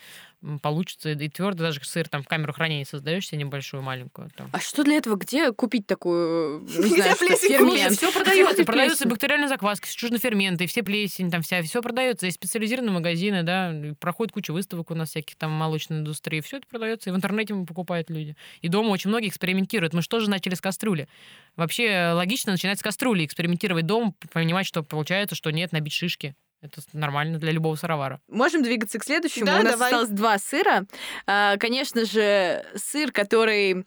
получится 0.62 1.12
и 1.12 1.30
твердо, 1.30 1.64
даже 1.64 1.80
сыр 1.84 2.08
там 2.08 2.24
в 2.24 2.28
камеру 2.28 2.54
хранения 2.54 2.86
создаешь 2.86 3.28
себе 3.28 3.40
небольшую, 3.40 3.84
маленькую. 3.84 4.30
Там. 4.36 4.50
А 4.52 4.60
что 4.60 4.84
для 4.84 4.96
этого? 4.96 5.16
Где 5.16 5.52
купить 5.52 5.88
такую, 5.88 6.62
не 6.68 6.68
Где 6.68 7.02
знаю, 7.02 7.16
что, 7.16 7.36
фермент? 7.36 7.98
Все 7.98 8.12
продается, 8.12 8.64
продаются 8.64 9.08
бактериальные 9.08 9.48
закваски, 9.48 9.88
чужные 9.88 10.20
ферменты, 10.20 10.68
все 10.68 10.84
плесень, 10.84 11.32
там 11.32 11.42
вся, 11.42 11.62
все 11.62 11.82
продается. 11.82 12.26
Есть 12.26 12.38
специализированные 12.38 12.94
магазины, 12.94 13.44
да, 13.44 13.74
проходит 14.00 14.34
куча 14.34 14.52
выставок 14.52 14.92
у 14.92 14.96
нас 14.96 15.10
всяких 15.10 15.36
там 15.36 15.52
молочной 15.52 16.00
индустрии. 16.00 16.42
Все 16.42 16.58
это 16.58 16.68
продается, 16.68 17.10
и 17.10 17.14
в 17.14 17.16
интернете 17.16 17.56
покупают 17.68 18.10
люди. 18.10 18.36
И 18.62 18.68
дома 18.68 18.90
очень 18.90 19.10
многие 19.10 19.30
экспериментируют. 19.30 19.94
Мы 19.94 20.02
что 20.02 20.20
же 20.20 20.30
начали 20.30 20.56
с 20.56 20.62
кастрюли? 20.62 21.08
Вообще 21.56 21.86
э, 21.86 22.14
логично 22.14 22.52
начинать 22.52 22.80
с 22.80 22.84
кастрюли, 22.84 23.26
экспериментировать 23.26 23.86
дома, 23.86 24.14
понимать, 24.32 24.68
что 24.68 24.84
получается, 24.84 25.36
что 25.36 25.52
нет, 25.52 25.72
набить 25.72 25.94
шишки. 25.94 26.36
Это 26.66 26.82
нормально 26.94 27.38
для 27.40 27.52
любого 27.52 27.76
сыровара. 27.76 28.20
Можем 28.30 28.64
двигаться 28.64 29.00
к 29.00 29.04
следующему. 29.04 29.46
Да, 29.46 29.60
У 29.60 29.64
нас 29.64 29.72
давай. 29.74 29.88
осталось 29.92 30.10
два 30.10 30.38
сыра. 30.38 30.86
А, 31.28 31.58
Конечно 31.58 32.06
же, 32.06 32.66
сыр, 32.76 33.12
который 33.12 33.86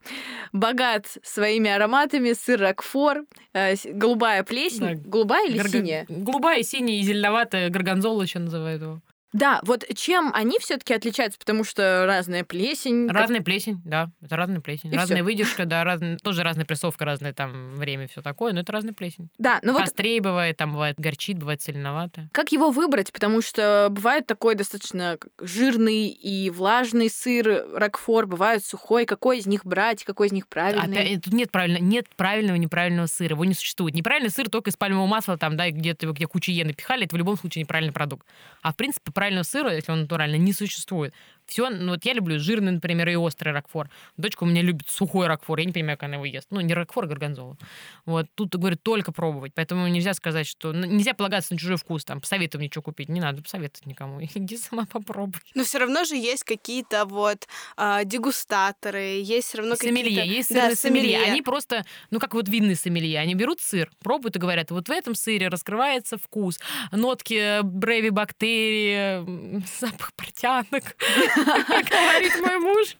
богат 0.52 1.06
своими 1.22 1.70
ароматами, 1.70 2.32
сыр 2.32 2.60
Рокфор, 2.60 3.24
с- 3.54 3.86
голубая 3.86 4.42
плесень. 4.44 4.80
Да. 5.02 5.08
Голубая 5.08 5.46
или 5.48 5.58
Горго- 5.58 5.68
синяя? 5.70 6.06
Голубая, 6.08 6.62
синяя 6.62 6.98
и 6.98 7.02
зеленоватая, 7.02 7.68
горгонзола 7.70 8.22
еще 8.22 8.38
называют 8.38 8.82
его. 8.82 9.00
Да, 9.32 9.60
вот 9.64 9.84
чем 9.94 10.30
они 10.34 10.58
все-таки 10.58 10.94
отличаются, 10.94 11.38
потому 11.38 11.62
что 11.64 12.04
разная 12.06 12.44
плесень. 12.44 13.08
как- 13.08 13.16
Разная 13.16 13.42
плесень, 13.42 13.80
да, 13.84 14.10
это 14.22 14.36
разная 14.36 14.60
плесень. 14.60 14.92
И 14.92 14.96
разная 14.96 15.18
всё. 15.18 15.24
выдержка, 15.24 15.64
да, 15.66 15.84
разная, 15.84 16.16
тоже 16.16 16.42
разная 16.42 16.64
прессовка, 16.64 17.04
разное 17.04 17.32
там 17.34 17.74
время, 17.76 18.08
все 18.08 18.22
такое, 18.22 18.52
но 18.52 18.60
это 18.60 18.72
разная 18.72 18.94
плесень. 18.94 19.28
Да, 19.38 19.58
ну 19.62 19.72
вот 19.74 19.82
Острее 19.82 20.20
бывает, 20.22 20.56
там 20.56 20.72
бывает 20.72 20.96
горчит, 20.98 21.38
бывает 21.38 21.60
соленовато. 21.60 22.28
как 22.32 22.52
его 22.52 22.70
выбрать? 22.70 23.12
Потому 23.12 23.42
что 23.42 23.88
бывает 23.90 24.26
такой 24.26 24.54
достаточно 24.54 25.16
как 25.18 25.30
жирный 25.46 26.08
и 26.08 26.48
влажный 26.50 27.10
сыр 27.10 27.66
Рокфор, 27.74 28.26
бывает 28.26 28.64
сухой. 28.64 29.04
Какой 29.04 29.38
из 29.38 29.46
них 29.46 29.64
брать, 29.66 30.04
какой 30.04 30.28
из 30.28 30.32
них 30.32 30.48
правильный? 30.48 31.02
Опять, 31.02 31.24
тут 31.24 31.34
нет, 31.34 31.50
правильно, 31.50 31.78
нет 31.78 32.06
правильного 32.16 32.56
и 32.56 32.60
неправильного 32.60 33.06
сыра, 33.06 33.34
его 33.34 33.44
не 33.44 33.54
существует. 33.54 33.94
Неправильный 33.94 34.30
сыр 34.30 34.48
только 34.48 34.70
из 34.70 34.76
пальмового 34.76 35.06
масла, 35.06 35.36
там, 35.36 35.56
да, 35.56 35.70
где-то 35.70 36.10
где 36.12 36.26
кучу 36.26 36.50
е 36.50 36.64
напихали, 36.64 37.04
это 37.04 37.14
в 37.14 37.18
любом 37.18 37.36
случае 37.36 37.62
неправильный 37.64 37.92
продукт. 37.92 38.26
А 38.62 38.72
в 38.72 38.76
принципе 38.76 39.12
правильного 39.18 39.42
сыра, 39.44 39.74
если 39.74 39.90
он 39.92 40.02
натуральный, 40.02 40.38
не 40.38 40.52
существует. 40.52 41.12
Все, 41.48 41.70
ну 41.70 41.92
вот 41.92 42.04
я 42.04 42.12
люблю 42.12 42.38
жирный, 42.38 42.72
например, 42.72 43.08
и 43.08 43.16
острый 43.16 43.50
ракфор. 43.50 43.88
Дочка 44.16 44.44
у 44.44 44.46
меня 44.46 44.62
любит 44.62 44.88
сухой 44.88 45.26
ракфор, 45.26 45.58
я 45.58 45.64
не 45.64 45.72
понимаю, 45.72 45.96
как 45.96 46.04
она 46.04 46.16
его 46.16 46.24
ест. 46.24 46.48
Ну, 46.50 46.60
не 46.60 46.74
ракфор, 46.74 47.04
а 47.04 47.06
горгонзола. 47.08 47.56
Вот, 48.04 48.26
тут, 48.34 48.54
говорит, 48.54 48.82
только 48.82 49.12
пробовать. 49.12 49.52
Поэтому 49.54 49.88
нельзя 49.88 50.14
сказать, 50.14 50.46
что... 50.46 50.72
Нельзя 50.72 51.14
полагаться 51.14 51.54
на 51.54 51.58
чужой 51.58 51.76
вкус, 51.76 52.04
там, 52.04 52.20
посоветуй 52.20 52.58
мне, 52.58 52.70
что 52.70 52.82
купить. 52.82 53.08
Не 53.08 53.20
надо 53.20 53.42
посоветовать 53.42 53.86
никому. 53.86 54.20
Иди 54.34 54.56
сама 54.56 54.86
попробуй. 54.86 55.40
Но 55.54 55.64
все 55.64 55.78
равно 55.78 56.04
же 56.04 56.16
есть 56.16 56.44
какие-то 56.44 57.04
вот 57.06 57.46
а, 57.76 58.04
дегустаторы, 58.04 59.20
есть 59.22 59.48
все 59.48 59.58
равно 59.58 59.76
сомелье, 59.76 60.20
какие-то... 60.20 60.36
есть 60.36 60.54
Да, 60.54 60.74
сырные 60.74 60.76
сомелье. 60.76 61.22
Они 61.22 61.42
просто, 61.42 61.84
ну 62.10 62.18
как 62.18 62.34
вот 62.34 62.48
винные 62.48 62.76
сомелье, 62.76 63.18
они 63.20 63.34
берут 63.34 63.60
сыр, 63.60 63.90
пробуют 64.00 64.36
и 64.36 64.38
говорят, 64.38 64.70
вот 64.70 64.88
в 64.88 64.92
этом 64.92 65.14
сыре 65.14 65.48
раскрывается 65.48 66.18
вкус, 66.18 66.58
нотки 66.92 67.62
брейви 67.62 68.10
бактерии, 68.10 69.62
запах 69.80 70.12
портянок, 70.14 70.96
говорит 71.90 72.40
мой 72.40 72.58
муж. 72.58 72.96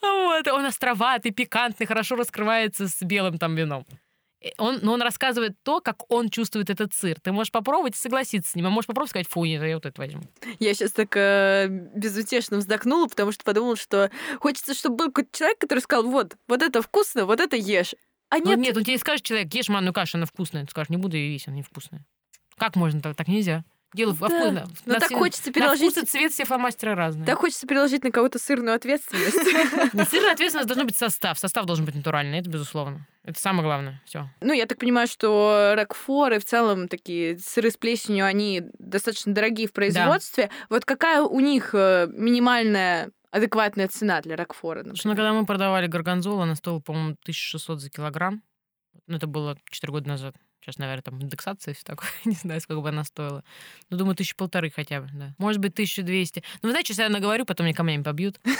Вот, 0.00 0.48
он 0.48 0.66
островатый, 0.66 1.30
пикантный, 1.30 1.86
хорошо 1.86 2.16
раскрывается 2.16 2.88
с 2.88 3.02
белым 3.02 3.38
там 3.38 3.54
вином. 3.54 3.86
И 4.42 4.52
Он, 4.58 4.78
но 4.82 4.92
он 4.92 5.02
рассказывает 5.02 5.56
то, 5.62 5.80
как 5.80 6.10
он 6.10 6.28
чувствует 6.28 6.68
этот 6.68 6.92
сыр. 6.92 7.18
Ты 7.20 7.32
можешь 7.32 7.50
попробовать 7.50 7.94
и 7.94 7.98
согласиться 7.98 8.50
с 8.50 8.54
ним, 8.54 8.66
а 8.66 8.70
можешь 8.70 8.86
попробовать 8.86 9.10
сказать, 9.10 9.28
фу, 9.28 9.44
нет, 9.44 9.62
я 9.62 9.74
вот 9.74 9.86
это 9.86 10.00
возьму. 10.00 10.22
Я 10.58 10.74
сейчас 10.74 10.92
так 10.92 11.16
э, 11.16 11.68
безутешно 11.68 12.58
вздохнула, 12.58 13.08
потому 13.08 13.32
что 13.32 13.44
подумала, 13.44 13.76
что 13.76 14.10
хочется, 14.40 14.74
чтобы 14.74 14.96
был 14.96 15.06
какой-то 15.06 15.36
человек, 15.36 15.58
который 15.58 15.78
сказал, 15.80 16.04
вот, 16.04 16.36
вот 16.48 16.62
это 16.62 16.82
вкусно, 16.82 17.24
вот 17.24 17.40
это 17.40 17.56
ешь. 17.56 17.94
А 18.28 18.38
Ну, 18.38 18.50
нет, 18.50 18.58
нет, 18.58 18.76
он 18.76 18.84
тебе 18.84 18.98
скажет 18.98 19.24
человек, 19.24 19.52
ешь 19.54 19.68
манную 19.68 19.94
кашу, 19.94 20.18
она 20.18 20.26
вкусная. 20.26 20.64
Ты 20.64 20.70
скажешь, 20.70 20.90
не 20.90 20.96
буду 20.96 21.16
ее 21.16 21.32
есть, 21.32 21.48
она 21.48 21.56
невкусная. 21.56 22.04
Как 22.58 22.76
можно 22.76 23.00
так? 23.00 23.16
Так 23.16 23.28
нельзя. 23.28 23.64
Дело 23.96 24.12
Да, 24.14 24.26
вкусно. 24.28 24.68
но 24.84 24.92
На 24.92 25.00
так 25.00 25.08
все- 25.08 25.16
хочется 25.18 25.46
На 25.48 25.52
переложить... 25.54 25.92
вкус 25.92 26.02
и 26.02 26.06
цвет 26.06 26.32
все 26.32 26.44
фломастеры 26.44 26.94
разные. 26.94 27.24
Так 27.24 27.38
хочется 27.38 27.66
переложить 27.66 28.04
на 28.04 28.10
кого-то 28.10 28.38
сырную 28.38 28.76
ответственность. 28.76 29.38
На 29.94 30.04
сырная 30.04 30.32
ответственность 30.32 30.68
должен 30.68 30.86
быть 30.86 30.98
состав. 30.98 31.38
Состав 31.38 31.64
должен 31.64 31.86
быть 31.86 31.94
натуральный, 31.94 32.38
это 32.40 32.50
безусловно. 32.50 33.06
Это 33.24 33.40
самое 33.40 33.64
главное. 33.64 34.02
Все. 34.04 34.28
Ну, 34.42 34.52
я 34.52 34.66
так 34.66 34.78
понимаю, 34.78 35.08
что 35.08 35.72
ракфоры 35.74 36.38
в 36.38 36.44
целом 36.44 36.88
такие 36.88 37.38
сыры 37.38 37.70
с 37.70 37.78
плесенью, 37.78 38.26
они 38.26 38.64
достаточно 38.78 39.32
дорогие 39.32 39.66
в 39.66 39.72
производстве. 39.72 40.50
Вот 40.68 40.84
какая 40.84 41.22
у 41.22 41.40
них 41.40 41.70
э, 41.72 42.06
минимальная 42.12 43.10
адекватная 43.30 43.88
цена 43.88 44.20
для 44.20 44.36
ракфора? 44.36 44.80
Потому 44.80 44.96
что 44.96 45.08
например? 45.08 45.30
когда 45.30 45.40
мы 45.40 45.46
продавали 45.46 45.86
горгонзолу, 45.86 46.42
она 46.42 46.54
стоила, 46.54 46.80
по-моему, 46.80 47.16
1600 47.22 47.80
за 47.80 47.88
килограмм. 47.90 48.42
Ну, 49.06 49.16
это 49.16 49.26
было 49.26 49.56
4 49.70 49.90
года 49.90 50.08
назад. 50.08 50.36
Сейчас, 50.66 50.78
наверное, 50.78 51.02
там 51.02 51.22
индексация 51.22 51.74
все 51.74 51.84
такое. 51.84 52.10
Не 52.24 52.34
знаю, 52.34 52.60
сколько 52.60 52.80
бы 52.80 52.88
она 52.88 53.04
стоила. 53.04 53.44
Ну, 53.88 53.98
думаю, 53.98 54.16
тысячи 54.16 54.34
полторы 54.34 54.68
хотя 54.74 55.00
бы, 55.00 55.08
да. 55.12 55.32
Может 55.38 55.60
быть, 55.60 55.74
1200. 55.74 56.42
Ну, 56.60 56.68
вы 56.68 56.70
знаете, 56.70 56.88
сейчас 56.88 57.04
я 57.04 57.08
наговорю, 57.08 57.44
потом 57.44 57.66
меня 57.66 57.76
камнями 57.76 58.02
побьют. 58.02 58.40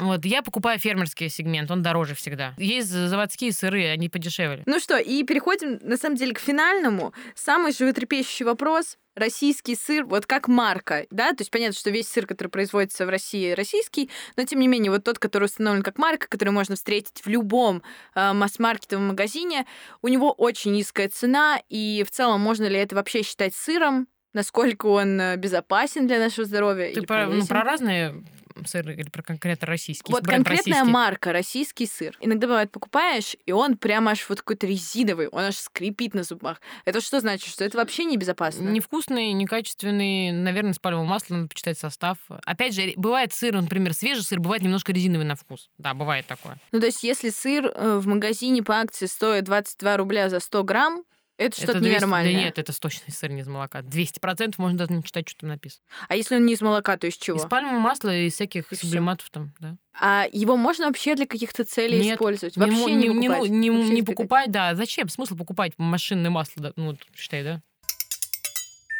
Вот, 0.00 0.24
я 0.24 0.42
покупаю 0.42 0.78
фермерский 0.78 1.28
сегмент, 1.28 1.70
он 1.70 1.82
дороже 1.82 2.14
всегда. 2.14 2.54
Есть 2.58 2.88
заводские 2.88 3.52
сыры, 3.52 3.86
они 3.86 4.08
подешевле. 4.08 4.62
Ну 4.66 4.78
что, 4.78 4.96
и 4.98 5.24
переходим, 5.24 5.78
на 5.82 5.96
самом 5.96 6.16
деле, 6.16 6.34
к 6.34 6.38
финальному. 6.38 7.12
Самый 7.34 7.72
животрепещущий 7.72 8.44
вопрос. 8.44 8.96
Российский 9.16 9.74
сыр, 9.74 10.04
вот 10.04 10.26
как 10.26 10.46
марка, 10.46 11.06
да? 11.10 11.30
То 11.30 11.40
есть 11.40 11.50
понятно, 11.50 11.74
что 11.74 11.90
весь 11.90 12.06
сыр, 12.06 12.26
который 12.26 12.48
производится 12.48 13.06
в 13.06 13.08
России, 13.08 13.52
российский, 13.52 14.10
но 14.36 14.44
тем 14.44 14.60
не 14.60 14.68
менее, 14.68 14.92
вот 14.92 15.04
тот, 15.04 15.18
который 15.18 15.44
установлен 15.44 15.82
как 15.82 15.96
марка, 15.96 16.28
который 16.28 16.50
можно 16.50 16.76
встретить 16.76 17.24
в 17.24 17.26
любом 17.26 17.82
э, 18.14 18.32
масс-маркетовом 18.34 19.08
магазине, 19.08 19.66
у 20.02 20.08
него 20.08 20.32
очень 20.32 20.72
низкая 20.72 21.08
цена, 21.08 21.58
и 21.70 22.04
в 22.06 22.10
целом 22.10 22.42
можно 22.42 22.64
ли 22.64 22.76
это 22.78 22.94
вообще 22.94 23.22
считать 23.22 23.54
сыром? 23.54 24.06
Насколько 24.34 24.86
он 24.86 25.18
э, 25.18 25.36
безопасен 25.36 26.06
для 26.06 26.18
нашего 26.18 26.46
здоровья? 26.46 26.92
Ты 26.92 27.00
про, 27.00 27.26
ну, 27.26 27.46
про 27.46 27.62
разные 27.62 28.22
сыр 28.64 28.88
или 28.90 29.08
про 29.08 29.22
конкретно 29.22 29.66
российский? 29.66 30.12
Вот 30.12 30.24
конкретная 30.24 30.74
российский? 30.74 30.90
марка, 30.90 31.32
российский 31.32 31.86
сыр. 31.86 32.16
Иногда 32.20 32.46
бывает 32.46 32.70
покупаешь, 32.70 33.36
и 33.44 33.52
он 33.52 33.76
прям 33.76 34.08
аж 34.08 34.26
вот 34.28 34.40
какой-то 34.40 34.66
резиновый, 34.66 35.28
он 35.28 35.44
аж 35.44 35.56
скрипит 35.56 36.14
на 36.14 36.22
зубах. 36.22 36.60
Это 36.84 37.00
что 37.00 37.20
значит? 37.20 37.48
Что 37.50 37.64
это 37.64 37.76
вообще 37.76 38.04
небезопасно? 38.04 38.68
Невкусный, 38.68 39.32
некачественный, 39.32 40.32
наверное, 40.32 40.72
с 40.72 40.78
пальмовым 40.78 41.08
маслом, 41.08 41.38
надо 41.38 41.48
почитать 41.48 41.78
состав. 41.78 42.18
Опять 42.44 42.74
же, 42.74 42.92
бывает 42.96 43.32
сыр, 43.32 43.54
например, 43.54 43.94
свежий 43.94 44.22
сыр, 44.22 44.40
бывает 44.40 44.62
немножко 44.62 44.92
резиновый 44.92 45.26
на 45.26 45.36
вкус. 45.36 45.70
Да, 45.78 45.94
бывает 45.94 46.26
такое. 46.26 46.58
Ну, 46.72 46.80
то 46.80 46.86
есть, 46.86 47.02
если 47.02 47.30
сыр 47.30 47.66
э, 47.66 47.98
в 47.98 48.06
магазине 48.06 48.62
по 48.62 48.78
акции 48.80 49.06
стоит 49.06 49.44
22 49.44 49.96
рубля 49.96 50.28
за 50.28 50.40
100 50.40 50.64
грамм, 50.64 51.04
это 51.38 51.56
что-то 51.56 51.80
200 51.80 51.94
ненормальное. 51.96 52.32
Да 52.32 52.38
нет, 52.40 52.58
это 52.58 52.72
сточный 52.72 53.12
сыр 53.12 53.30
не 53.30 53.42
из 53.42 53.46
молока. 53.48 53.80
200% 53.80 54.54
можно 54.58 54.78
даже 54.78 54.92
не 54.92 55.02
читать, 55.02 55.28
что 55.28 55.40
там 55.40 55.50
написано. 55.50 55.82
А 56.08 56.16
если 56.16 56.36
он 56.36 56.46
не 56.46 56.54
из 56.54 56.60
молока, 56.60 56.96
то 56.96 57.06
из 57.06 57.16
чего? 57.16 57.38
Из 57.38 57.44
пальмового 57.44 57.78
масла 57.78 58.14
и 58.16 58.30
всяких 58.30 58.72
И 58.72 58.76
сублиматов 58.76 59.28
там, 59.30 59.52
да. 59.60 59.76
А 59.98 60.26
его 60.32 60.56
можно 60.56 60.86
вообще 60.86 61.14
для 61.14 61.26
каких-то 61.26 61.64
целей 61.64 62.00
Нет, 62.00 62.14
использовать? 62.16 62.56
Не 62.56 62.60
Вообще 62.62 62.80
мо- 62.80 62.90
не, 62.90 63.08
не, 63.08 63.28
покупать? 63.28 63.50
не- 63.50 63.70
Вообще 63.70 63.84
не 63.84 64.00
избегать? 64.00 64.06
покупать, 64.06 64.50
да. 64.50 64.74
Зачем? 64.74 65.08
Смысл 65.08 65.36
покупать 65.36 65.72
машинное 65.78 66.30
масло, 66.30 66.62
да, 66.62 66.72
ну, 66.76 66.96
считай, 67.14 67.42
да? 67.44 67.62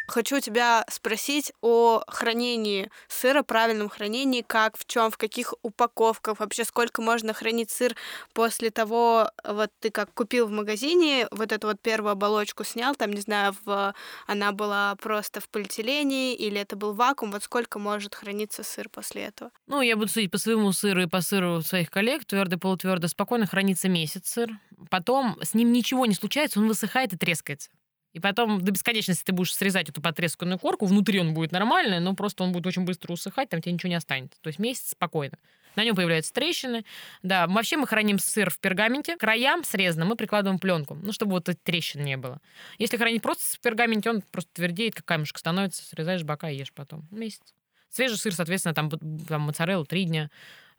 Хочу 0.07 0.39
тебя 0.39 0.85
спросить 0.89 1.51
о 1.61 2.01
хранении 2.07 2.89
сыра, 3.09 3.43
правильном 3.43 3.89
хранении, 3.89 4.41
как, 4.41 4.77
в 4.77 4.85
чем, 4.85 5.11
в 5.11 5.17
каких 5.17 5.53
упаковках, 5.63 6.39
вообще 6.39 6.63
сколько 6.63 7.01
можно 7.01 7.33
хранить 7.33 7.71
сыр 7.71 7.95
после 8.33 8.69
того, 8.71 9.29
вот 9.43 9.69
ты 9.81 9.89
как 9.89 10.13
купил 10.13 10.47
в 10.47 10.51
магазине, 10.51 11.27
вот 11.31 11.51
эту 11.51 11.67
вот 11.67 11.81
первую 11.81 12.11
оболочку 12.11 12.63
снял, 12.63 12.95
там, 12.95 13.11
не 13.11 13.21
знаю, 13.21 13.53
в, 13.65 13.93
она 14.27 14.51
была 14.53 14.95
просто 14.95 15.41
в 15.41 15.49
полиэтилене 15.49 16.35
или 16.35 16.59
это 16.59 16.77
был 16.77 16.93
вакуум, 16.93 17.31
вот 17.33 17.43
сколько 17.43 17.77
может 17.77 18.15
храниться 18.15 18.63
сыр 18.63 18.87
после 18.89 19.23
этого? 19.23 19.51
Ну, 19.67 19.81
я 19.81 19.97
буду 19.97 20.09
судить 20.09 20.31
по 20.31 20.37
своему 20.37 20.71
сыру 20.71 21.01
и 21.01 21.07
по 21.07 21.19
сыру 21.19 21.61
своих 21.61 21.89
коллег, 21.89 22.23
твердый, 22.23 22.57
полутвердый, 22.57 23.09
спокойно 23.09 23.45
хранится 23.45 23.89
месяц 23.89 24.29
сыр. 24.29 24.49
Потом 24.89 25.37
с 25.41 25.53
ним 25.53 25.73
ничего 25.73 26.05
не 26.05 26.13
случается, 26.13 26.59
он 26.59 26.67
высыхает 26.67 27.11
и 27.11 27.17
трескается. 27.17 27.69
И 28.13 28.19
потом 28.19 28.61
до 28.61 28.71
бесконечности 28.71 29.25
ты 29.25 29.31
будешь 29.31 29.53
срезать 29.53 29.89
эту 29.89 30.01
потресканную 30.01 30.57
корку, 30.57 30.85
внутри 30.85 31.19
он 31.19 31.33
будет 31.33 31.51
нормальный, 31.51 31.99
но 31.99 32.15
просто 32.15 32.43
он 32.43 32.51
будет 32.51 32.65
очень 32.65 32.83
быстро 32.83 33.13
усыхать, 33.13 33.49
там 33.49 33.61
тебе 33.61 33.73
ничего 33.73 33.89
не 33.89 33.95
останется. 33.95 34.39
То 34.41 34.47
есть 34.47 34.59
месяц 34.59 34.91
спокойно. 34.91 35.37
На 35.75 35.83
нем 35.83 35.95
появляются 35.95 36.33
трещины. 36.33 36.83
Да, 37.21 37.45
вообще 37.45 37.77
мы 37.77 37.85
храним 37.85 38.17
сыр 38.17 38.49
в 38.49 38.57
пергаменте. 38.57 39.15
К 39.15 39.19
краям 39.19 39.63
срезано 39.63 40.05
мы 40.05 40.15
прикладываем 40.15 40.57
пленку, 40.57 40.95
ну, 40.95 41.11
чтобы 41.11 41.33
вот 41.33 41.47
этих 41.49 41.61
трещин 41.61 42.03
не 42.03 42.17
было. 42.17 42.41
Если 42.79 42.97
хранить 42.97 43.21
просто 43.21 43.43
в 43.55 43.59
пергаменте, 43.59 44.09
он 44.09 44.23
просто 44.23 44.49
твердеет, 44.53 44.95
как 44.95 45.05
камешек 45.05 45.37
становится, 45.37 45.83
срезаешь 45.83 46.23
бока 46.23 46.49
и 46.49 46.57
ешь 46.57 46.73
потом. 46.73 47.07
Месяц. 47.11 47.53
Свежий 47.89 48.17
сыр, 48.17 48.33
соответственно, 48.33 48.73
там, 48.73 48.89
там 48.89 49.41
моцарелла 49.41 49.85
три 49.85 50.05
дня. 50.05 50.31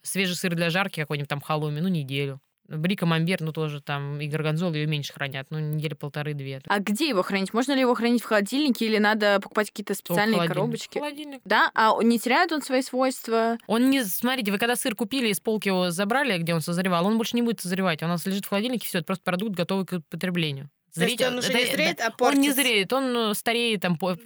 Свежий 0.02 0.34
сыр 0.34 0.56
для 0.56 0.68
жарки 0.68 1.00
какой-нибудь 1.00 1.28
там 1.28 1.40
халуми, 1.40 1.78
ну, 1.78 1.88
неделю. 1.88 2.40
Бри 2.68 2.96
камамбер, 2.96 3.40
ну, 3.40 3.52
тоже 3.52 3.81
там, 3.81 4.20
и 4.20 4.28
горгонзол 4.28 4.74
ее 4.74 4.87
меньше 4.87 5.14
хранят, 5.14 5.46
ну, 5.50 5.59
недели 5.59 5.94
полторы-две. 5.94 6.61
А 6.66 6.81
где 6.81 7.09
его 7.09 7.22
хранить? 7.22 7.54
Можно 7.54 7.72
ли 7.72 7.81
его 7.81 7.94
хранить 7.94 8.22
в 8.22 8.26
холодильнике 8.26 8.87
или 8.87 8.98
надо 8.98 9.40
покупать 9.40 9.70
какие-то 9.70 9.94
специальные 9.94 10.35
Холодильник. 10.35 10.54
коробочки? 10.54 10.98
Холодильник. 10.98 11.40
Да? 11.44 11.70
А 11.74 11.96
не 12.02 12.18
теряет 12.18 12.52
он 12.52 12.61
свои 12.61 12.83
свойства? 12.83 13.57
Он 13.66 13.88
не... 13.88 14.04
Смотрите, 14.04 14.52
вы 14.52 14.59
когда 14.59 14.76
сыр 14.76 14.94
купили, 14.94 15.28
из 15.28 15.40
полки 15.40 15.68
его 15.68 15.90
забрали, 15.90 16.37
где 16.37 16.54
он 16.54 16.61
созревал, 16.61 17.07
он 17.07 17.16
больше 17.16 17.37
не 17.37 17.42
будет 17.42 17.61
созревать. 17.61 18.02
Он 18.02 18.11
у 18.11 18.12
нас 18.12 18.26
лежит 18.26 18.44
в 18.44 18.48
холодильнике, 18.48 18.87
все, 18.87 18.98
это 18.98 19.07
просто 19.07 19.24
продукт, 19.24 19.57
готовый 19.57 19.87
к 19.87 20.00
потреблению. 20.11 20.68
То 20.98 21.04
есть 21.11 21.22
он 21.22 21.38
уже 21.38 21.48
это- 21.52 21.58
не 21.58 21.72
зреет, 21.72 22.00
а 22.00 22.04
Он 22.06 22.11
не 22.11 22.16
портится? 22.48 22.52
зреет, 22.62 22.92
он 22.92 23.16
э, 23.16 23.34
стареет, 23.34 23.80
там, 23.82 23.96
по- 23.96 24.18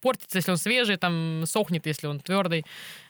портится, 0.00 0.38
если 0.38 0.50
он 0.50 0.56
свежий, 0.56 0.96
там, 0.96 1.44
сохнет, 1.46 1.86
если 1.86 2.06
он 2.06 2.20
твердый. 2.20 2.64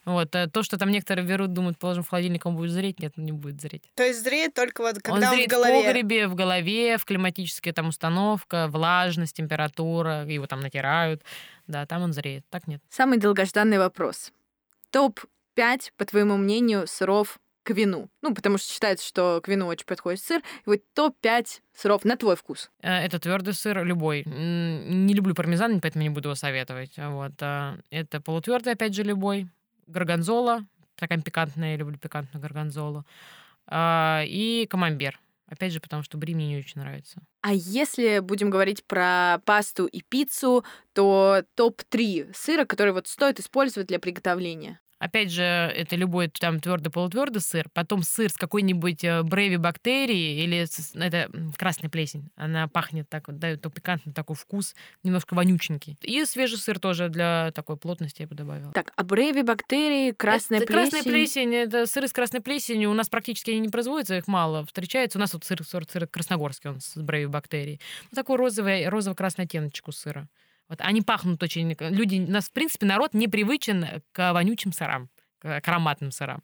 Вот. 0.04 0.35
а 0.37 0.48
То, 0.48 0.62
что 0.62 0.76
там 0.76 0.90
некоторые 0.90 1.26
берут, 1.26 1.52
думают, 1.52 1.78
положим 1.78 2.02
в 2.02 2.09
холодильник, 2.09 2.44
он 2.46 2.57
будет 2.57 2.70
зреть, 2.72 3.00
нет, 3.00 3.12
он 3.16 3.24
не 3.24 3.33
будет 3.33 3.61
зреть. 3.61 3.85
То 3.94 4.02
есть 4.02 4.22
зреет 4.22 4.52
только 4.54 4.83
вот 4.83 4.96
он 4.96 5.00
когда 5.00 5.28
он, 5.30 5.35
зреет 5.35 5.48
в 5.48 5.52
голове. 5.52 5.80
в 5.83 5.85
погребе, 5.87 6.28
в 6.28 6.35
голове, 6.35 6.98
в 6.98 7.04
климатическая 7.04 7.72
там 7.72 7.88
установка, 7.88 8.68
влажность, 8.68 9.37
температура, 9.37 10.24
его 10.26 10.46
там 10.46 10.61
натирают. 10.61 11.22
Да, 11.66 11.87
там 11.87 12.02
он 12.02 12.12
зреет. 12.12 12.44
Так 12.50 12.66
нет. 12.66 12.83
Самый 12.90 13.18
долгожданный 13.18 13.78
вопрос. 13.78 14.30
Топ-5, 14.90 15.90
по 15.96 16.04
твоему 16.04 16.37
мнению, 16.37 16.87
сыров 16.87 17.38
к 17.64 17.70
вину. 17.70 18.09
Ну, 18.22 18.35
потому 18.35 18.59
что 18.59 18.72
считается, 18.72 19.07
что 19.07 19.40
к 19.42 19.48
вину 19.48 19.66
очень 19.66 19.87
подходит 19.87 20.20
сыр. 20.20 20.40
И 20.40 20.70
вот 20.70 20.81
топ-5 20.94 21.46
сыров 21.74 22.05
на 22.05 22.16
твой 22.16 22.37
вкус. 22.37 22.70
Э, 22.83 23.05
Это 23.05 23.18
твердый 23.18 23.55
сыр, 23.55 23.85
любой. 23.85 24.22
Не 24.27 25.12
люблю 25.14 25.35
пармезан, 25.35 25.81
поэтому 25.81 26.03
не 26.05 26.11
буду 26.11 26.29
его 26.29 26.35
советовать. 26.37 26.92
Вот. 26.96 27.33
а, 27.40 27.79
Это 27.90 28.20
полутвердый, 28.20 28.74
опять 28.74 28.94
же, 28.94 29.03
любой. 29.03 29.48
Горгонзола. 29.87 30.64
Такая 30.96 31.20
пикантная, 31.20 31.72
я 31.72 31.77
люблю 31.77 31.98
пикантную 31.98 32.40
горгонзолу. 32.42 33.05
А, 33.66 34.22
И 34.27 34.66
камамбер. 34.70 35.18
Опять 35.46 35.72
же, 35.72 35.81
потому 35.81 36.03
что 36.03 36.16
бри 36.16 36.35
мне 36.35 36.48
не 36.48 36.57
очень 36.59 36.81
нравится. 36.81 37.20
А 37.42 37.53
если 37.53 38.20
будем 38.20 38.48
говорить 38.50 38.83
про 38.85 39.40
пасту 39.44 39.85
и 39.87 40.00
пиццу, 40.03 40.64
то 40.94 41.44
топ-3 41.55 42.33
сыра, 42.35 42.64
которые 42.64 42.94
вот 42.94 43.09
стоит 43.09 43.38
использовать 43.40 43.87
для 43.88 43.98
приготовления. 43.98 44.81
Опять 45.04 45.30
же, 45.30 45.42
это 45.42 45.96
любой 45.96 46.28
там 46.28 46.60
твердый 46.60 46.90
полутвердый 46.90 47.42
сыр, 47.42 47.66
потом 47.74 48.02
сыр 48.02 48.30
с 48.30 48.36
какой-нибудь 48.38 49.04
э, 49.04 49.22
брейви 49.22 49.58
бактерии 49.58 50.42
или 50.42 50.64
с- 50.64 50.94
это 50.94 51.30
красная 51.58 51.90
плесень. 51.90 52.30
Она 52.36 52.68
пахнет 52.68 53.06
так, 53.10 53.28
вот, 53.28 53.38
дает 53.38 53.60
пикантный 53.74 54.14
такой 54.14 54.34
вкус, 54.34 54.74
немножко 55.02 55.34
вонюченький. 55.34 55.98
И 56.00 56.24
свежий 56.24 56.56
сыр 56.56 56.78
тоже 56.78 57.10
для 57.10 57.52
такой 57.54 57.76
плотности 57.76 58.22
я 58.22 58.28
бы 58.28 58.34
добавила. 58.34 58.72
Так, 58.72 58.92
а 58.96 59.04
брейви, 59.04 59.42
бактерии, 59.42 60.12
красная 60.12 60.60
это 60.60 60.68
плесень. 60.68 60.90
Красная 60.90 61.12
плесень, 61.12 61.54
это 61.54 61.84
сыры 61.86 62.08
с 62.08 62.12
красной 62.14 62.40
плесенью. 62.40 62.90
У 62.90 62.94
нас 62.94 63.10
практически 63.10 63.50
они 63.50 63.60
не 63.60 63.68
производятся, 63.68 64.16
их 64.16 64.26
мало 64.26 64.64
встречается. 64.64 65.18
У 65.18 65.20
нас 65.20 65.34
вот 65.34 65.44
сыр, 65.44 65.62
сорт 65.64 65.90
сыра 65.90 66.06
красногорский, 66.06 66.70
он 66.70 66.80
с 66.80 66.96
брейви 66.96 67.26
бактерий. 67.26 67.78
Ну, 68.10 68.16
такой 68.16 68.36
розовый, 68.38 68.88
розово-красный 68.88 69.44
оттеночек 69.44 69.86
у 69.88 69.92
сыра. 69.92 70.28
Вот, 70.68 70.81
они 70.81 71.03
пахнут 71.03 71.42
очень... 71.42 71.77
Люди, 71.79 72.24
у 72.27 72.31
нас, 72.31 72.48
в 72.48 72.53
принципе, 72.53 72.87
народ 72.87 73.14
не 73.14 73.29
привычен 73.29 74.03
к 74.12 74.33
вонючим 74.33 74.72
сырам 74.72 75.11
к 75.44 75.68
ароматным 75.68 76.11
сырам. 76.11 76.42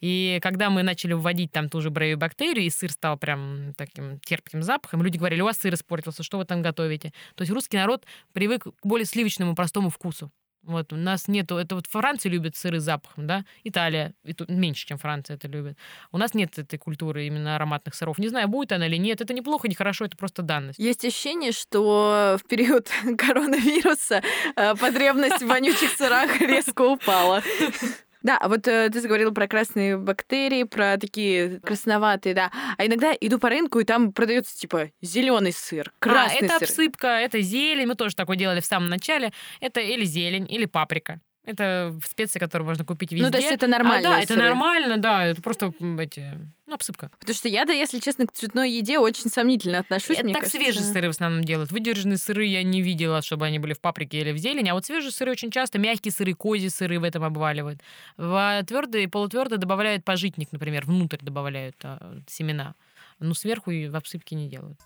И 0.00 0.40
когда 0.42 0.70
мы 0.70 0.82
начали 0.82 1.12
вводить 1.12 1.52
там 1.52 1.68
ту 1.68 1.80
же 1.80 1.90
брейви 1.90 2.16
бактерию, 2.16 2.66
и 2.66 2.70
сыр 2.70 2.90
стал 2.90 3.16
прям 3.16 3.72
таким 3.76 4.18
терпким 4.20 4.62
запахом, 4.62 5.02
люди 5.02 5.18
говорили, 5.18 5.40
у 5.40 5.44
вас 5.44 5.58
сыр 5.58 5.74
испортился, 5.74 6.22
что 6.22 6.38
вы 6.38 6.44
там 6.44 6.60
готовите? 6.60 7.12
То 7.36 7.42
есть 7.42 7.52
русский 7.52 7.76
народ 7.76 8.04
привык 8.32 8.64
к 8.64 8.86
более 8.86 9.06
сливочному, 9.06 9.54
простому 9.54 9.88
вкусу. 9.88 10.32
Вот, 10.70 10.92
у 10.92 10.96
нас 10.96 11.26
нету, 11.26 11.56
это 11.56 11.74
вот 11.74 11.86
Франция 11.88 12.30
любит 12.30 12.56
сыры 12.56 12.78
с 12.78 12.84
запахом, 12.84 13.26
да, 13.26 13.44
Италия 13.64 14.14
и 14.24 14.32
тут 14.32 14.48
меньше, 14.48 14.86
чем 14.86 14.98
Франция 14.98 15.34
это 15.34 15.48
любит. 15.48 15.76
У 16.12 16.18
нас 16.18 16.32
нет 16.32 16.56
этой 16.58 16.78
культуры 16.78 17.26
именно 17.26 17.56
ароматных 17.56 17.94
сыров. 17.96 18.18
Не 18.18 18.28
знаю, 18.28 18.46
будет 18.46 18.70
она 18.70 18.86
или 18.86 18.96
нет, 18.96 19.20
это 19.20 19.34
неплохо, 19.34 19.66
не 19.66 19.74
хорошо, 19.74 20.04
это 20.04 20.16
просто 20.16 20.42
данность. 20.42 20.78
Есть 20.78 21.04
ощущение, 21.04 21.50
что 21.50 22.38
в 22.40 22.48
период 22.48 22.88
коронавируса 23.18 24.22
э, 24.54 24.76
потребность 24.76 25.42
в 25.42 25.46
вонючих 25.46 25.90
сырах 25.90 26.40
резко 26.40 26.82
упала. 26.82 27.42
Да, 28.22 28.36
а 28.38 28.48
вот 28.48 28.68
э, 28.68 28.90
ты 28.90 29.00
заговорил 29.00 29.32
про 29.32 29.46
красные 29.48 29.96
бактерии, 29.96 30.64
про 30.64 30.98
такие 30.98 31.60
красноватые, 31.60 32.34
да. 32.34 32.50
А 32.76 32.86
иногда 32.86 33.12
иду 33.18 33.38
по 33.38 33.48
рынку, 33.48 33.80
и 33.80 33.84
там 33.84 34.12
продается 34.12 34.56
типа 34.58 34.90
зеленый 35.00 35.52
сыр, 35.52 35.90
А, 36.00 36.04
красный 36.04 36.40
это 36.40 36.58
сыр. 36.58 36.68
обсыпка, 36.68 37.06
это 37.08 37.40
зелень, 37.40 37.86
мы 37.86 37.94
тоже 37.94 38.14
такое 38.14 38.36
делали 38.36 38.60
в 38.60 38.66
самом 38.66 38.88
начале. 38.88 39.32
Это 39.60 39.80
или 39.80 40.04
зелень, 40.04 40.46
или 40.50 40.66
паприка. 40.66 41.20
Это 41.46 41.98
специи, 42.06 42.38
которые 42.38 42.66
можно 42.68 42.84
купить 42.84 43.12
везде. 43.12 43.24
Ну, 43.24 43.30
то 43.32 43.38
есть 43.38 43.50
это 43.50 43.66
А, 43.66 43.68
нормально. 43.70 44.08
да, 44.10 44.20
это 44.20 44.36
нормально, 44.36 44.98
да, 44.98 45.24
это 45.26 45.40
просто 45.40 45.72
эти, 45.98 46.38
ну, 46.70 46.76
обсыпка. 46.76 47.10
Потому 47.18 47.34
что 47.34 47.48
я, 47.48 47.64
да, 47.64 47.72
если 47.72 47.98
честно, 47.98 48.26
к 48.26 48.32
цветной 48.32 48.70
еде 48.70 48.98
очень 48.98 49.28
сомнительно 49.28 49.80
отношусь. 49.80 50.16
Это 50.18 50.28
так 50.28 50.42
кажется. 50.42 50.56
свежие 50.56 50.84
сыры 50.84 51.08
в 51.08 51.10
основном 51.10 51.44
делают. 51.44 51.72
Выдержанные 51.72 52.16
сыры 52.16 52.46
я 52.46 52.62
не 52.62 52.80
видела, 52.80 53.22
чтобы 53.22 53.46
они 53.46 53.58
были 53.58 53.72
в 53.72 53.80
паприке 53.80 54.20
или 54.20 54.30
в 54.30 54.38
зелени. 54.38 54.68
А 54.68 54.74
вот 54.74 54.86
свежие 54.86 55.10
сыры 55.10 55.32
очень 55.32 55.50
часто, 55.50 55.78
мягкие 55.78 56.12
сыры, 56.12 56.32
козьи 56.34 56.68
сыры 56.68 57.00
в 57.00 57.04
этом 57.04 57.24
обваливают. 57.24 57.80
В 58.16 58.62
твердые 58.66 59.04
и 59.04 59.06
полутвердые 59.08 59.58
добавляют 59.58 60.04
пожитник, 60.04 60.52
например, 60.52 60.86
внутрь 60.86 61.18
добавляют 61.20 61.76
а, 61.82 62.18
семена. 62.28 62.74
Ну, 63.18 63.34
сверху 63.34 63.72
и 63.72 63.88
в 63.88 63.96
обсыпке 63.96 64.36
не 64.36 64.48
делают. 64.48 64.78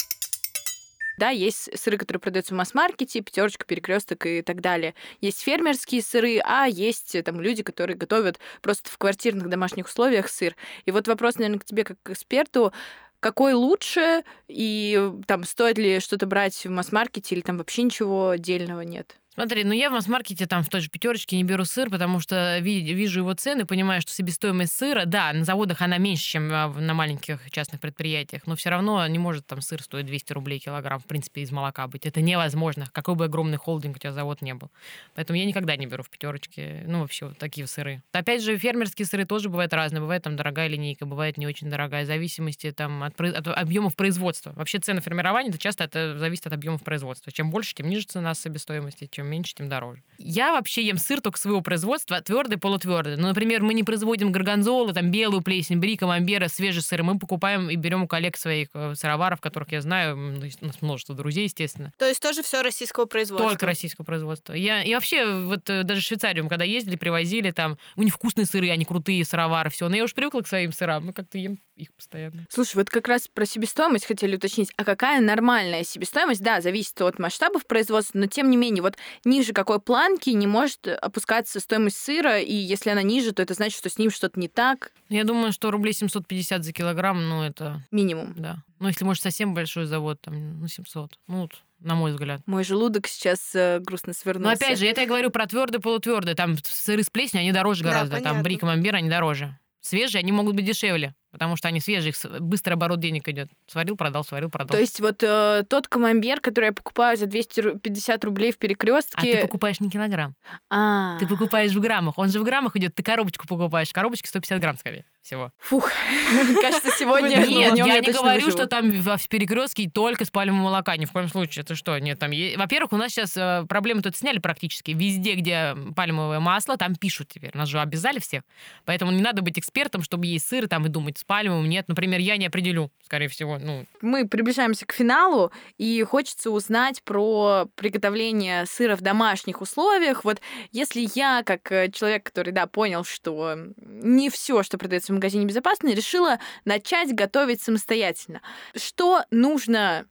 Да, 1.17 1.31
есть 1.31 1.71
сыры, 1.79 1.97
которые 1.97 2.21
продаются 2.21 2.55
в 2.55 2.57
масс-маркете, 2.57 3.21
пятерочка, 3.21 3.65
перекресток 3.65 4.27
и 4.27 4.43
так 4.43 4.61
далее. 4.61 4.95
Есть 5.21 5.43
фермерские 5.43 6.03
сыры, 6.03 6.41
а 6.45 6.67
есть 6.67 7.15
э, 7.15 7.23
там 7.23 7.41
люди, 7.41 7.63
которые 7.63 7.97
готовят 7.97 8.41
просто 8.63 8.91
в 8.91 8.99
квартирных 8.99 9.49
домашних 9.49 9.87
условиях 9.87 10.29
сыр. 10.29 10.57
И 10.87 10.91
вот 10.91 11.07
вопрос, 11.07 11.37
наверное, 11.37 11.61
к 11.61 11.65
тебе 11.65 11.85
как 11.85 11.99
к 12.03 12.11
эксперту. 12.11 12.73
Какой 13.21 13.55
лучше, 13.55 14.25
и 14.49 14.99
э, 14.99 15.23
там 15.27 15.45
стоит 15.45 15.79
ли 15.79 16.01
что-то 16.01 16.27
брать 16.27 16.57
в 16.67 16.71
масс-маркете, 16.71 17.37
или 17.37 17.43
там 17.43 17.59
вообще 17.59 17.85
ничего 17.85 18.31
отдельного 18.31 18.81
нет? 18.81 19.17
Смотри, 19.35 19.65
ну 19.65 19.73
я 19.73 19.91
в 19.91 19.93
масс-маркете 19.93 20.47
там 20.47 20.63
в 20.63 20.69
той 20.69 20.81
же 20.81 20.89
пятерочке 20.89 21.37
не 21.37 21.43
беру 21.43 21.65
сыр, 21.65 21.91
потому 21.91 22.21
что 22.21 22.59
ви- 22.61 22.81
вижу 22.95 23.21
его 23.21 23.35
цены, 23.35 23.67
понимаю, 23.67 24.01
что 24.01 24.13
себестоимость 24.13 24.75
сыра, 24.77 25.07
да, 25.07 25.33
на 25.33 25.45
заводах 25.45 25.83
она 25.83 25.99
меньше, 25.99 26.25
чем 26.25 26.49
а, 26.53 26.69
на 26.69 26.95
маленьких 26.95 27.51
частных 27.51 27.81
предприятиях, 27.81 28.47
но 28.47 28.55
все 28.55 28.71
равно 28.71 29.05
не 29.09 29.19
может 29.19 29.45
там 29.45 29.61
сыр 29.61 29.83
стоить 29.83 30.07
200 30.07 30.33
рублей 30.35 30.61
килограмм, 30.61 31.01
в 31.01 31.07
принципе, 31.07 31.41
из 31.41 31.51
молока 31.51 31.89
быть. 31.89 32.07
Это 32.07 32.21
невозможно, 32.21 32.87
какой 32.93 33.17
бы 33.17 33.25
огромный 33.25 33.57
холдинг 33.57 33.97
у 33.97 33.99
тебя 33.99 34.13
завод 34.13 34.41
не 34.41 34.55
был. 34.55 34.71
Поэтому 35.17 35.37
я 35.37 35.45
никогда 35.47 35.75
не 35.75 35.87
беру 35.87 36.05
в 36.05 36.11
пятерочке, 36.11 36.85
ну, 36.87 37.01
вообще 37.01 37.27
вот 37.27 37.39
такие 37.39 37.67
сыры. 37.67 38.03
Опять 38.13 38.41
же, 38.41 38.57
фермерские 38.57 39.05
сыры 39.05 39.25
тоже 39.25 39.49
бывают 39.49 39.73
разные. 39.73 40.01
Бывает 40.01 40.23
там 40.23 40.37
дорогая 40.37 40.69
линейка, 40.69 41.07
бывает 41.07 41.39
не 41.39 41.49
очень 41.49 41.69
дорогая, 41.69 42.05
в 42.05 42.07
зависимости 42.07 42.71
там 42.71 43.03
от, 43.03 43.21
от 43.21 43.49
объемов 43.49 43.97
производства. 43.97 44.53
Вообще 44.53 44.79
цены 44.79 45.01
формирования, 45.01 45.49
это 45.49 45.59
часто 45.59 45.83
это 45.83 46.17
зависит 46.19 46.47
от 46.47 46.53
объемов 46.53 46.85
производства. 46.85 47.33
Чем 47.33 47.51
больше, 47.51 47.75
тем 47.75 47.89
ниже 47.89 48.07
цена 48.07 48.33
себестоимости, 48.35 49.09
чем 49.11 49.24
меньше, 49.25 49.55
тем 49.55 49.69
дороже. 49.69 50.03
Я 50.19 50.53
вообще 50.53 50.83
ем 50.83 50.97
сыр 50.97 51.21
только 51.21 51.39
своего 51.39 51.61
производства, 51.61 52.21
твердый, 52.21 52.59
полутвердый. 52.59 53.17
Ну, 53.17 53.29
например, 53.29 53.63
мы 53.63 53.75
не 53.75 53.83
производим 53.83 54.33
горгонзолы, 54.33 54.93
там 54.93 55.11
белую 55.11 55.43
плесень, 55.43 55.79
бри, 55.79 55.97
камамбера, 55.97 56.49
свежий 56.49 56.83
сыр. 56.83 57.03
Мы 57.03 57.19
покупаем 57.19 57.69
и 57.69 57.77
берем 57.77 58.05
у 58.05 58.09
коллег 58.09 58.37
своих 58.37 58.69
э, 58.75 58.95
сыроваров, 58.95 59.41
которых 59.41 59.73
я 59.73 59.81
знаю, 59.81 60.17
ну, 60.17 60.47
у 60.61 60.67
нас 60.67 60.83
множество 60.83 61.15
друзей, 61.15 61.45
естественно. 61.45 61.93
То 61.99 62.07
есть 62.07 62.21
тоже 62.21 62.43
все 62.43 62.63
российского 62.63 63.07
производства. 63.07 63.51
Только 63.51 63.67
российского 63.67 64.05
производства. 64.05 64.53
Я, 64.53 64.83
и 64.83 64.95
вообще, 64.95 65.27
вот 65.27 65.69
э, 65.69 65.83
даже 65.83 66.01
в 66.01 66.05
Швейцарию, 66.05 66.45
мы 66.45 66.51
когда 66.51 66.65
ездили, 66.65 66.97
привозили 66.97 67.51
там, 67.51 67.79
у 67.97 68.03
них 68.03 68.15
вкусные 68.15 68.47
сыры, 68.47 68.71
они 68.71 68.85
крутые, 68.85 69.25
сыровары, 69.25 69.71
все. 69.71 69.89
Но 69.89 69.97
я 69.97 70.05
уже 70.05 70.15
привыкла 70.15 70.41
к 70.41 70.49
своим 70.49 70.73
сырам, 70.73 71.07
мы 71.07 71.13
как-то 71.13 71.39
ем 71.39 71.59
их 71.77 71.93
постоянно. 71.93 72.47
Слушай, 72.51 72.77
вот 72.77 72.91
как 72.91 73.09
раз 73.09 73.29
про 73.29 73.47
себестоимость 73.47 74.07
хотели 74.07 74.37
уточнить. 74.37 74.71
А 74.77 74.85
какая 74.85 75.21
нормальная 75.21 75.83
себестоимость? 75.83 76.41
Да, 76.41 76.61
зависит 76.61 77.01
от 77.03 77.19
масштабов 77.19 77.67
производства, 77.67 78.19
но 78.19 78.27
тем 78.27 78.49
не 78.51 78.57
менее, 78.57 78.83
вот 78.83 78.97
ниже 79.25 79.53
какой 79.53 79.81
планки 79.81 80.31
не 80.31 80.47
может 80.47 80.87
опускаться 80.89 81.61
стоимость 81.61 81.97
сыра, 81.99 82.39
и 82.41 82.55
если 82.55 82.91
она 82.91 83.03
ниже, 83.03 83.33
то 83.33 83.43
это 83.43 83.55
значит, 83.55 83.79
что 83.79 83.89
с 83.89 83.99
ним 83.99 84.11
что-то 84.11 84.39
не 84.41 84.49
так. 84.49 84.93
Я 85.09 85.25
думаю, 85.25 85.53
что 85.53 85.71
рублей 85.71 85.93
750 85.93 86.65
за 86.65 86.73
килограмм, 86.73 87.29
ну, 87.29 87.43
это, 87.43 87.83
Минимум. 87.91 88.35
да. 88.37 88.57
Ну, 88.81 88.89
если, 88.89 89.05
может, 89.05 89.23
совсем 89.23 89.55
большой 89.55 89.87
завод, 89.87 90.21
там, 90.21 90.61
ну, 90.61 90.69
700. 90.69 91.19
Ну, 91.29 91.43
вот, 91.43 91.53
на 91.81 91.95
мой 91.95 92.11
взгляд. 92.13 92.41
Мой 92.47 92.65
желудок 92.65 93.07
сейчас 93.07 93.55
э, 93.55 93.79
грустно 93.81 94.09
Но 94.09 94.15
свернулся. 94.15 94.53
опять 94.57 94.79
же, 94.79 94.87
это 94.87 95.03
я 95.03 95.07
говорю 95.07 95.31
про 95.31 95.47
твердый, 95.47 95.81
полутвердый. 95.81 96.35
Там 96.35 96.57
сыры 96.63 97.03
с 97.03 97.11
плесенью, 97.11 97.43
они 97.43 97.53
дороже 97.53 97.83
Да, 97.85 97.91
гораздо. 97.91 98.17
Там 98.17 98.23
понятно. 98.25 98.43
бри, 98.43 98.57
камамбер, 98.57 98.95
они 98.97 99.09
дороже. 99.09 99.59
Свежие, 99.81 100.21
они 100.21 100.33
могут 100.33 100.55
быть 100.55 100.65
дешевле, 100.65 101.15
потому 101.35 101.57
что 101.57 101.67
они 101.67 101.81
свежие, 101.81 102.11
их 102.11 102.41
быстрый 102.41 102.75
оборот 102.75 103.01
денег 103.01 103.29
идет. 103.29 103.51
Сварил, 103.67 103.97
продал, 103.97 104.23
сварил, 104.23 104.51
продал. 104.51 104.77
То 104.77 104.81
есть 104.81 105.01
вот 105.01 105.21
э, 105.21 105.65
тот 105.69 105.89
камамбер, 105.89 106.41
который 106.41 106.67
я 106.67 106.73
покупаю 106.73 107.17
за 107.17 107.27
250 107.27 108.25
рублей 108.25 108.53
в 108.53 108.55
а 108.55 108.59
ты 108.59 108.69
перекрестке. 108.69 109.39
покупаешь 109.39 109.81
не 109.81 109.91
килограмм. 109.91 110.37
А, 110.71 111.19
Ты 111.19 111.27
покупаешь 111.27 111.73
в 111.73 111.81
граммах. 111.81 112.19
Он 112.19 112.29
же 112.29 112.39
в 112.39 112.45
граммах 112.45 112.77
идет. 112.77 112.95
Ты 112.95 113.03
коробочку 113.03 113.49
покупаешь. 113.49 113.93
Коробочки 113.93 114.29
150 114.29 114.61
грамм, 114.61 114.79
скорее 114.79 115.05
всего. 115.23 115.51
Фух, 115.59 115.91
кажется, 116.61 116.91
сегодня 116.97 117.37
Нет, 117.39 117.49
я 117.49 118.01
не 118.01 118.13
говорю, 118.13 118.51
что 118.51 118.67
там 118.67 118.93
в 118.93 119.29
перекрестке 119.29 119.91
только 119.91 120.25
с 120.25 120.31
пальмового 120.31 120.65
молока. 120.65 120.97
Ни 120.97 121.07
в 121.07 121.13
коем 121.13 121.29
случае. 121.29 121.63
Это 121.65 121.75
что? 121.75 121.99
Нет, 121.99 122.19
там 122.19 122.31
Во-первых, 122.31 122.93
у 122.93 122.97
нас 122.97 123.11
сейчас 123.11 123.37
э, 123.37 123.65
проблемы 123.69 124.03
тут 124.03 124.17
сняли 124.17 124.39
практически. 124.39 124.93
Везде, 124.93 125.35
где 125.35 125.75
пальмовое 125.97 126.39
масло, 126.39 126.77
там 126.77 126.95
пишут 126.95 127.29
теперь. 127.29 127.51
Нас 127.55 127.69
же 127.69 127.81
обязали 127.81 128.21
всех. 128.21 128.43
Поэтому 128.85 129.11
не 129.11 129.23
надо 129.23 129.43
быть 129.43 129.59
экспертом, 129.59 130.03
чтобы 130.03 130.27
есть 130.27 130.47
сыр 130.47 130.69
там 130.69 130.87
и 130.87 130.89
думать, 130.89 131.19
пальмовым 131.27 131.69
нет. 131.69 131.89
Например, 131.89 132.21
я 132.21 132.37
не 132.37 132.47
определю, 132.47 132.91
скорее 133.03 133.29
всего. 133.29 133.59
Ну, 133.59 133.85
Мы 134.01 134.29
приближаемся 134.29 134.87
к 134.87 134.93
финалу, 134.93 135.53
и 135.79 136.03
хочется 136.03 136.51
узнать 136.51 137.03
про 137.03 137.67
приготовление 137.75 138.67
сыра 138.67 138.97
в 138.97 139.01
домашних 139.01 139.61
условиях. 139.61 140.25
Вот 140.25 140.41
если 140.73 141.09
я, 141.15 141.43
как 141.45 141.71
э, 141.73 141.91
человек, 141.91 142.25
который, 142.25 142.53
да, 142.53 142.67
понял, 142.67 143.05
что 143.05 143.57
не 143.77 144.31
все, 144.31 144.63
что 144.63 144.79
продается 144.79 145.13
в 145.13 145.17
магазине, 145.17 145.47
безопасно, 145.47 145.89
решила 145.89 146.39
начать 146.65 147.15
готовить 147.15 147.63
самостоятельно. 147.63 148.41
Что 148.75 149.25
нужно 149.31 150.07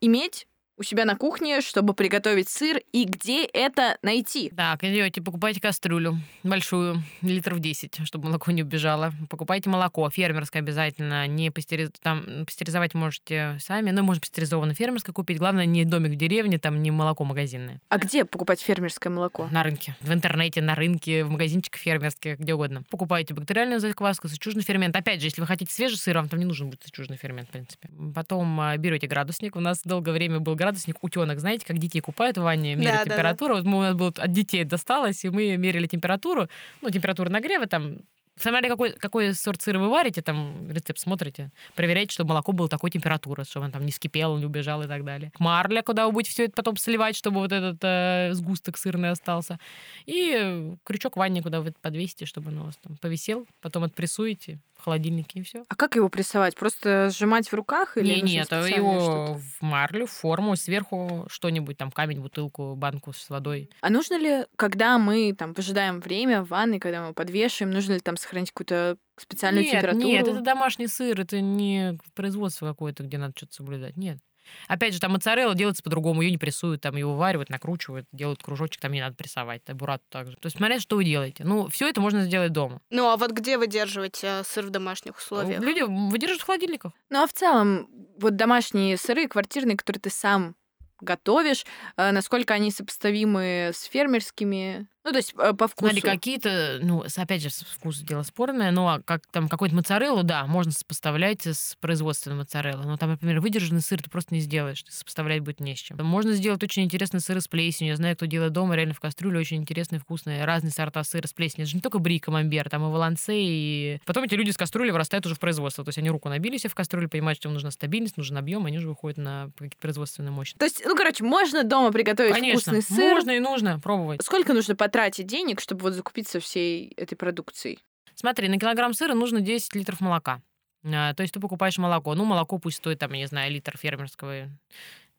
иметь 0.00 0.46
у 0.78 0.82
себя 0.82 1.04
на 1.04 1.16
кухне, 1.16 1.60
чтобы 1.60 1.92
приготовить 1.94 2.48
сыр, 2.48 2.80
и 2.92 3.04
где 3.04 3.44
это 3.44 3.98
найти? 4.02 4.50
Так, 4.56 4.84
идете, 4.84 5.20
покупайте 5.20 5.60
кастрюлю 5.60 6.18
большую, 6.44 7.02
литров 7.22 7.58
10, 7.58 8.06
чтобы 8.06 8.28
молоко 8.28 8.52
не 8.52 8.62
убежало. 8.62 9.12
Покупайте 9.28 9.68
молоко, 9.68 10.08
фермерское 10.08 10.62
обязательно. 10.62 11.26
Не 11.26 11.50
пастериз... 11.50 11.90
там, 12.00 12.44
пастеризовать 12.46 12.94
можете 12.94 13.58
сами, 13.60 13.90
но 13.90 14.02
можно 14.02 14.20
пастеризованное 14.20 14.74
фермерское 14.74 15.12
купить. 15.12 15.38
Главное, 15.38 15.66
не 15.66 15.84
домик 15.84 16.12
в 16.12 16.16
деревне, 16.16 16.58
там 16.58 16.82
не 16.82 16.90
молоко 16.90 17.24
магазинное. 17.24 17.80
А 17.88 17.98
где 17.98 18.24
покупать 18.24 18.60
фермерское 18.60 19.12
молоко? 19.12 19.48
На 19.50 19.62
рынке. 19.62 19.96
В 20.00 20.12
интернете, 20.12 20.62
на 20.62 20.74
рынке, 20.74 21.24
в 21.24 21.30
магазинчиках 21.30 21.80
фермерских, 21.80 22.38
где 22.38 22.54
угодно. 22.54 22.84
Покупайте 22.90 23.34
бактериальную 23.34 23.80
закваску, 23.80 24.28
сычужный 24.28 24.62
фермент. 24.62 24.94
Опять 24.94 25.20
же, 25.20 25.26
если 25.26 25.40
вы 25.40 25.46
хотите 25.46 25.72
свежий 25.72 25.98
сыр, 25.98 26.16
вам 26.16 26.28
там 26.28 26.38
не 26.38 26.44
нужен 26.44 26.70
будет 26.70 26.82
сычужный 26.84 27.16
фермент, 27.16 27.48
в 27.48 27.52
принципе. 27.52 27.88
Потом 28.14 28.60
а, 28.60 28.76
берете 28.76 29.06
градусник. 29.06 29.56
У 29.56 29.60
нас 29.60 29.80
долгое 29.84 30.12
время 30.12 30.38
был 30.38 30.54
градусник 30.54 30.67
утенок. 31.00 31.40
Знаете, 31.40 31.66
как 31.66 31.78
детей 31.78 32.00
купают 32.00 32.38
в 32.38 32.42
ванне, 32.42 32.74
меряют 32.74 33.00
Да-да-да. 33.00 33.14
температуру. 33.14 33.54
Вот 33.56 33.64
мы, 33.64 33.78
у 33.78 33.82
нас 33.82 33.94
был 33.94 34.08
от 34.08 34.32
детей 34.32 34.64
досталось, 34.64 35.24
и 35.24 35.30
мы 35.30 35.56
мерили 35.56 35.86
температуру. 35.86 36.48
Ну, 36.80 36.90
температуру 36.90 37.30
нагрева 37.30 37.66
там 37.66 37.98
Смотря 38.40 38.68
какой, 38.68 38.92
какой 38.92 39.34
сорт 39.34 39.60
сыра 39.62 39.78
вы 39.78 39.88
варите, 39.88 40.22
там 40.22 40.70
рецепт 40.70 41.00
смотрите, 41.00 41.50
проверяйте, 41.74 42.12
чтобы 42.12 42.30
молоко 42.30 42.52
было 42.52 42.68
такой 42.68 42.90
температуры, 42.90 43.44
чтобы 43.44 43.66
он 43.66 43.72
там 43.72 43.84
не 43.84 43.90
скипел, 43.90 44.36
не 44.38 44.46
убежал 44.46 44.82
и 44.82 44.86
так 44.86 45.04
далее. 45.04 45.32
Марля, 45.38 45.82
куда 45.82 46.06
вы 46.06 46.12
будете 46.12 46.30
все 46.30 46.44
это 46.44 46.52
потом 46.54 46.76
сливать, 46.76 47.16
чтобы 47.16 47.40
вот 47.40 47.52
этот 47.52 47.78
э, 47.82 48.30
сгусток 48.34 48.78
сырный 48.78 49.10
остался. 49.10 49.58
И 50.06 50.72
крючок 50.84 51.16
в 51.16 51.18
ванне, 51.18 51.42
куда 51.42 51.60
вы 51.60 51.74
подвесите, 51.82 52.26
чтобы 52.26 52.50
он 52.50 52.58
у 52.58 52.64
вас 52.66 52.76
там 52.76 52.96
повисел, 52.96 53.46
потом 53.60 53.84
отпрессуете 53.84 54.60
в 54.78 54.84
холодильнике 54.84 55.40
и 55.40 55.42
все. 55.42 55.64
А 55.68 55.74
как 55.74 55.96
его 55.96 56.08
прессовать? 56.08 56.54
Просто 56.56 57.10
сжимать 57.10 57.48
в 57.48 57.54
руках 57.54 57.96
или 57.96 58.06
Не, 58.06 58.22
нет, 58.22 58.46
специальное 58.46 58.76
его 58.76 59.00
что-то? 59.00 59.40
в 59.40 59.62
марлю, 59.62 60.06
в 60.06 60.10
форму, 60.10 60.56
сверху 60.56 61.26
что-нибудь, 61.28 61.76
там 61.76 61.90
камень, 61.90 62.20
бутылку, 62.20 62.74
банку 62.76 63.12
с 63.12 63.28
водой. 63.28 63.70
А 63.80 63.90
нужно 63.90 64.18
ли, 64.18 64.46
когда 64.56 64.98
мы 64.98 65.34
там 65.36 65.52
выжидаем 65.52 66.00
время 66.00 66.42
в 66.42 66.48
ванной, 66.48 66.78
когда 66.78 67.06
мы 67.06 67.12
подвешиваем, 67.12 67.74
нужно 67.74 67.94
ли 67.94 68.00
там 68.00 68.16
сохранить 68.16 68.52
какую-то 68.52 68.96
специальную 69.18 69.64
нет, 69.64 69.72
температуру? 69.72 70.06
Нет, 70.06 70.28
это 70.28 70.40
домашний 70.40 70.86
сыр, 70.86 71.20
это 71.20 71.40
не 71.40 71.98
производство 72.14 72.68
какое-то, 72.68 73.02
где 73.02 73.18
надо 73.18 73.34
что-то 73.36 73.54
соблюдать. 73.54 73.96
Нет. 73.96 74.18
Опять 74.66 74.94
же, 74.94 75.00
там 75.00 75.12
моцарелла 75.12 75.54
делается 75.54 75.82
по-другому, 75.82 76.22
ее 76.22 76.30
не 76.30 76.38
прессуют, 76.38 76.80
там 76.80 76.96
ее 76.96 77.06
варивают, 77.06 77.50
накручивают, 77.50 78.06
делают 78.12 78.42
кружочек, 78.42 78.80
там 78.80 78.92
не 78.92 79.00
надо 79.00 79.16
прессовать, 79.16 79.62
да, 79.66 79.74
бурату 79.74 80.04
также. 80.08 80.36
То 80.36 80.46
есть 80.46 80.56
смотря, 80.56 80.80
что 80.80 80.96
вы 80.96 81.04
делаете. 81.04 81.44
Ну, 81.44 81.68
все 81.68 81.88
это 81.88 82.00
можно 82.00 82.22
сделать 82.24 82.52
дома. 82.52 82.80
Ну, 82.90 83.08
а 83.08 83.16
вот 83.16 83.32
где 83.32 83.58
выдерживать 83.58 84.20
э, 84.22 84.42
сыр 84.44 84.66
в 84.66 84.70
домашних 84.70 85.16
условиях? 85.16 85.62
Люди 85.62 85.82
выдерживают 85.82 86.42
в 86.42 86.46
холодильниках. 86.46 86.92
Ну 87.10 87.22
а 87.22 87.26
в 87.26 87.32
целом, 87.32 87.88
вот 88.18 88.36
домашние 88.36 88.96
сыры, 88.96 89.28
квартирные, 89.28 89.76
которые 89.76 90.00
ты 90.00 90.10
сам 90.10 90.54
готовишь, 91.00 91.64
э, 91.96 92.10
насколько 92.10 92.54
они 92.54 92.70
сопоставимы 92.70 93.70
с 93.72 93.84
фермерскими? 93.84 94.88
Ну, 95.08 95.12
то 95.12 95.18
есть 95.18 95.34
э, 95.38 95.54
по 95.54 95.68
вкусу. 95.68 95.90
Смотри, 95.90 96.00
какие-то, 96.02 96.80
ну, 96.82 97.02
опять 97.16 97.42
же, 97.42 97.48
вкус 97.48 98.00
дело 98.00 98.22
спорное, 98.22 98.70
но 98.70 98.88
а 98.88 99.00
как 99.02 99.26
там 99.30 99.48
какой-то 99.48 99.74
моцареллу, 99.74 100.22
да, 100.22 100.46
можно 100.46 100.70
сопоставлять 100.70 101.46
с 101.46 101.76
производственным 101.80 102.38
моцареллой. 102.38 102.84
Но 102.84 102.98
там, 102.98 103.10
например, 103.10 103.40
выдержанный 103.40 103.80
сыр 103.80 104.02
ты 104.02 104.10
просто 104.10 104.34
не 104.34 104.40
сделаешь, 104.40 104.84
сопоставлять 104.86 105.40
будет 105.40 105.60
не 105.60 105.74
с 105.74 105.78
чем. 105.78 105.96
Можно 106.04 106.32
сделать 106.32 106.62
очень 106.62 106.84
интересные 106.84 107.22
сыры 107.22 107.40
с 107.40 107.48
плесенью. 107.48 107.92
Я 107.92 107.96
знаю, 107.96 108.16
кто 108.16 108.26
делает 108.26 108.52
дома, 108.52 108.76
реально 108.76 108.92
в 108.92 109.00
кастрюле 109.00 109.40
очень 109.40 109.56
интересные, 109.56 109.98
вкусные, 109.98 110.44
разные 110.44 110.72
сорта 110.72 111.02
сыра 111.04 111.26
с 111.26 111.32
плесенью. 111.32 111.62
Это 111.62 111.70
же 111.70 111.76
не 111.76 111.80
только 111.80 111.98
бри, 112.00 112.18
камамбер, 112.18 112.68
там 112.68 112.82
и 112.86 112.90
волонце, 112.90 113.34
и... 113.34 114.00
Потом 114.04 114.24
эти 114.24 114.34
люди 114.34 114.50
с 114.50 114.58
кастрюли 114.58 114.90
вырастают 114.90 115.24
уже 115.24 115.36
в 115.36 115.38
производство. 115.38 115.84
То 115.84 115.88
есть 115.88 115.98
они 115.98 116.10
руку 116.10 116.28
набили 116.28 116.58
себе 116.58 116.68
в 116.68 116.74
кастрюлю, 116.74 117.08
понимают, 117.08 117.38
что 117.38 117.48
им 117.48 117.54
нужна 117.54 117.70
стабильность, 117.70 118.18
нужен 118.18 118.36
объем, 118.36 118.66
они 118.66 118.76
уже 118.76 118.88
выходят 118.88 119.16
на 119.16 119.50
какие-то 119.54 119.78
производственные 119.78 120.32
мощности. 120.32 120.58
То 120.58 120.66
есть, 120.66 120.82
ну, 120.84 120.94
короче, 120.94 121.24
можно 121.24 121.64
дома 121.64 121.92
приготовить 121.92 122.34
Конечно, 122.34 122.72
вкусный 122.72 122.82
сыр. 122.82 123.14
можно 123.14 123.30
и 123.30 123.40
нужно 123.40 123.80
пробовать. 123.80 124.22
Сколько 124.22 124.52
нужно 124.52 124.76
потратить 124.76 124.97
денег, 125.24 125.60
чтобы 125.60 125.82
вот 125.82 125.92
закупиться 125.94 126.40
всей 126.40 126.92
этой 126.96 127.16
продукцией? 127.16 127.78
Смотри, 128.14 128.48
на 128.48 128.58
килограмм 128.58 128.94
сыра 128.94 129.14
нужно 129.14 129.40
10 129.40 129.74
литров 129.74 130.00
молока. 130.00 130.42
А, 130.84 131.14
То 131.14 131.22
есть 131.22 131.34
ты 131.34 131.40
покупаешь 131.40 131.78
молоко. 131.78 132.14
Ну, 132.14 132.24
молоко 132.24 132.58
пусть 132.58 132.78
стоит, 132.78 132.98
там, 132.98 133.12
я 133.12 133.18
не 133.20 133.26
знаю, 133.26 133.52
литр 133.52 133.76
фермерского, 133.76 134.48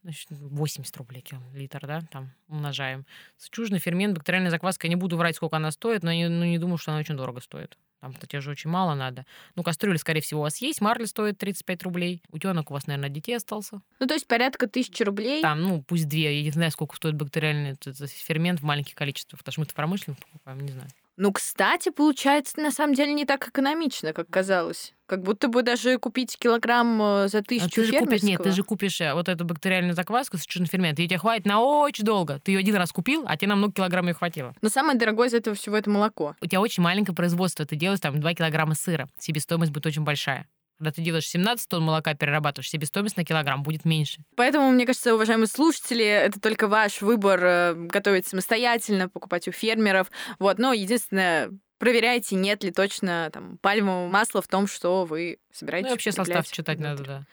значит, 0.04 0.28
80 0.30 0.96
рублей 0.98 1.22
кил- 1.22 1.40
литр, 1.54 1.86
да, 1.88 2.02
там 2.12 2.32
умножаем. 2.48 3.06
Сычужный 3.38 3.80
фермент, 3.80 4.16
бактериальная 4.18 4.52
закваска, 4.52 4.88
я 4.88 4.90
не 4.90 4.96
буду 4.96 5.18
врать, 5.18 5.36
сколько 5.36 5.58
она 5.58 5.72
стоит, 5.72 6.04
но 6.04 6.12
не, 6.12 6.28
ну, 6.30 6.46
не 6.46 6.58
думаю, 6.58 6.78
что 6.78 6.92
она 6.92 7.00
очень 7.00 7.16
дорого 7.16 7.42
стоит. 7.42 7.78
Там 8.02 8.14
же 8.42 8.52
очень 8.52 8.70
мало 8.70 8.96
надо. 8.96 9.26
Ну, 9.56 9.64
кастрюля, 9.64 9.98
скорее 9.98 10.22
всего, 10.22 10.40
у 10.40 10.44
вас 10.44 10.58
есть. 10.58 10.80
Марли 10.80 11.06
стоит 11.06 11.38
35 11.38 11.84
рублей. 11.84 12.22
Утенок 12.30 12.72
у 12.72 12.74
вас, 12.74 12.88
наверное, 12.88 13.10
детей 13.10 13.36
остался. 13.36 13.82
Ну, 14.00 14.08
то 14.08 14.14
есть 14.14 14.28
порядка 14.28 14.68
тысячи 14.68 15.04
рублей. 15.04 15.42
Там, 15.42 15.62
ну, 15.62 15.82
пусть 15.82 16.08
две. 16.08 16.38
Я 16.38 16.44
не 16.44 16.52
знаю, 16.52 16.72
сколько 16.72 16.96
стоит 16.96 17.16
бактериальный 17.16 17.78
фермент 18.08 18.62
в 18.62 18.64
маленьких 18.64 18.96
количествах. 18.96 19.40
Потому 19.40 19.52
что 19.54 19.62
мы-то 19.62 19.74
промышленных 19.74 20.20
покупаем, 20.20 20.62
не 20.62 20.72
знаю. 20.72 20.90
Ну, 21.20 21.34
кстати, 21.34 21.90
получается, 21.90 22.62
на 22.62 22.72
самом 22.72 22.94
деле 22.94 23.14
не 23.14 23.26
так 23.26 23.46
экономично, 23.46 24.14
как 24.14 24.30
казалось. 24.30 24.94
Как 25.06 25.22
будто 25.22 25.50
бы 25.50 25.64
даже 25.64 25.98
купить 25.98 26.38
килограмм 26.40 27.02
э, 27.02 27.28
за 27.28 27.40
А 27.40 27.44
тысячу 27.44 27.82
ты 27.82 27.84
же 27.84 28.00
купишь, 28.00 28.24
нет, 28.24 28.42
ты 28.42 28.52
же 28.52 28.64
купишь 28.64 29.02
э, 29.02 29.14
вот 29.14 29.28
эту 29.28 29.44
бактериальную 29.44 29.96
закваску 29.96 30.38
с 30.38 30.46
фермент, 30.46 30.98
и 30.98 31.08
тебе 31.08 31.18
хватит 31.18 31.46
на 31.46 31.60
очень 31.60 32.06
долго. 32.06 32.40
Ты 32.40 32.54
ее 32.54 32.60
один 32.60 32.76
раз 32.78 32.94
купил, 32.94 33.26
а 33.28 33.36
тебе 33.36 33.50
на 33.50 33.58
много 33.58 33.74
килограмм 33.74 34.08
ее 34.08 34.14
хватило. 34.14 34.56
Но 34.62 34.70
самое 34.70 34.98
дорогое 34.98 35.28
из 35.28 35.34
этого 35.34 35.58
всего 35.58 35.76
это 35.76 35.90
молоко. 35.90 36.38
У 36.40 36.46
тебя 36.46 36.62
очень 36.62 36.84
маленькое 36.84 37.14
производство, 37.14 37.66
ты 37.66 37.76
делаешь 37.76 38.00
там 38.00 38.22
2 38.22 38.34
килограмма 38.36 38.76
сыра, 38.76 39.10
себестоимость 39.18 39.74
будет 39.74 39.88
очень 39.88 40.04
большая. 40.04 40.48
Когда 40.80 40.92
ты 40.94 41.02
делаешь 41.02 41.28
17 41.28 41.68
тонн 41.68 41.84
молока, 41.84 42.14
перерабатываешь, 42.14 42.70
себестоимость 42.70 43.18
на 43.18 43.26
килограмм 43.26 43.64
будет 43.64 43.84
меньше. 43.84 44.22
Поэтому, 44.38 44.72
мне 44.72 44.86
кажется, 44.86 45.14
уважаемые 45.14 45.48
слушатели, 45.48 46.06
это 46.06 46.40
только 46.40 46.70
ваш 46.70 47.02
выбор 47.02 47.44
э, 47.44 47.74
готовить 47.76 48.28
самостоятельно, 48.28 49.10
покупать 49.10 49.50
у 49.50 49.52
фермеров. 49.52 50.10
Вот, 50.40 50.58
но 50.58 50.72
единственное, 50.72 51.52
проверяйте, 51.80 52.38
нет 52.38 52.64
ли 52.64 52.72
точно 52.72 53.30
там 53.34 53.58
пальмового 53.58 54.08
масла 54.08 54.42
в 54.42 54.48
том, 54.48 54.68
что 54.68 55.04
вы 55.04 55.40
собираетесь 55.52 55.90
Ну 55.90 55.94
вообще 55.96 56.14
состав 56.14 56.48
читать 56.50 56.78
внутри. 56.78 56.98
надо, 56.98 57.04
да. 57.04 57.24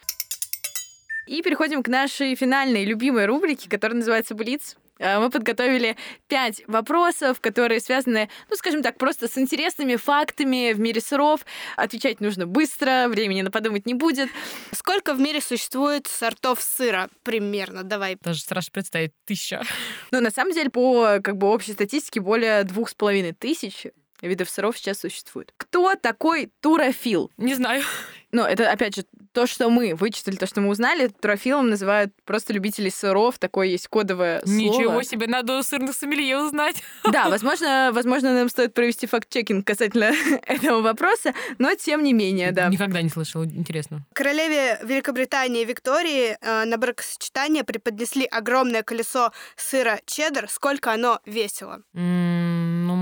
И 1.29 1.41
переходим 1.43 1.85
к 1.85 1.89
нашей 1.89 2.35
финальной 2.35 2.85
любимой 2.85 3.27
рубрике, 3.27 3.69
которая 3.71 3.97
называется 3.99 4.35
«Блиц». 4.35 4.77
Э, 4.99 5.19
Мы 5.19 5.31
подготовили 5.31 5.97
пять 6.29 6.63
вопросов, 6.67 7.41
которые 7.41 7.81
связаны, 7.81 8.29
ну, 8.49 8.57
скажем 8.57 8.83
так, 8.83 8.99
просто 8.99 9.29
с 9.29 9.37
интересными 9.39 9.97
фактами 9.97 10.73
в 10.73 10.81
мире 10.81 11.01
сыров. 11.01 11.45
Отвечать 11.77 12.21
нужно 12.21 12.47
быстро, 12.47 13.07
времени 13.09 13.43
на 13.43 13.51
подумать 13.51 13.87
не 13.87 13.95
будет. 13.95 14.29
Сколько 14.73 15.15
в 15.15 15.21
мире 15.21 15.41
существует 15.41 16.07
сортов 16.07 16.61
сыра? 16.63 17.09
Примерно, 17.23 17.83
давай. 17.83 18.17
Даже 18.23 18.41
страшно 18.41 18.73
представить, 18.73 19.13
тысяча. 19.25 19.63
Ну, 20.11 20.21
на 20.21 20.31
самом 20.31 20.53
деле, 20.53 20.71
по 20.71 21.19
как 21.23 21.37
бы 21.37 21.49
общей 21.49 21.73
статистике, 21.73 22.21
более 22.21 22.65
двух 22.65 22.89
с 22.89 22.95
половиной 22.95 23.33
тысяч 23.33 23.87
видов 24.23 24.49
сыров 24.49 24.79
сейчас 24.79 25.01
существует. 25.01 25.53
Кто 25.57 25.95
такой 25.95 26.51
турофил? 26.61 27.31
Не 27.37 27.55
знаю. 27.55 27.83
Ну, 28.33 28.43
это, 28.43 28.71
опять 28.71 28.97
же, 28.97 29.05
то, 29.37 29.47
что 29.47 29.69
мы 29.69 29.95
вычислили, 29.95 30.37
то, 30.37 30.47
что 30.47 30.63
мы 30.63 30.71
узнали, 30.71 31.09
турофилом 31.09 31.69
называют 31.69 32.11
просто 32.25 32.55
любителей 32.55 32.91
сыров, 32.91 33.39
такое 33.39 33.67
есть 33.67 33.87
кодовое 33.87 34.41
слово. 34.41 34.57
Ничего 34.57 35.03
себе, 35.03 35.27
надо 35.27 35.59
у 35.59 35.63
сырных 35.63 35.95
сомелье 35.95 36.39
узнать. 36.39 36.83
Да, 37.13 37.29
возможно, 37.29 37.91
возможно, 37.93 38.33
нам 38.33 38.49
стоит 38.49 38.73
провести 38.73 39.07
факт-чекинг 39.07 39.67
касательно 39.67 40.15
этого 40.47 40.81
вопроса, 40.81 41.35
но 41.59 41.75
тем 41.75 42.03
не 42.03 42.15
менее, 42.15 42.51
да. 42.53 42.69
Никогда 42.69 43.03
не 43.03 43.11
слышала, 43.11 43.45
интересно. 43.45 44.07
Королеве 44.15 44.79
Великобритании 44.83 45.67
Виктории 45.67 46.39
э, 46.41 46.65
на 46.65 46.79
бракосочетание 46.79 47.63
преподнесли 47.63 48.25
огромное 48.25 48.83
колесо 48.83 49.33
сыра 49.55 50.01
чеддер. 50.07 50.49
Сколько 50.49 50.95
оно 50.95 51.21
весило? 51.27 51.83
Ну, 51.93 52.36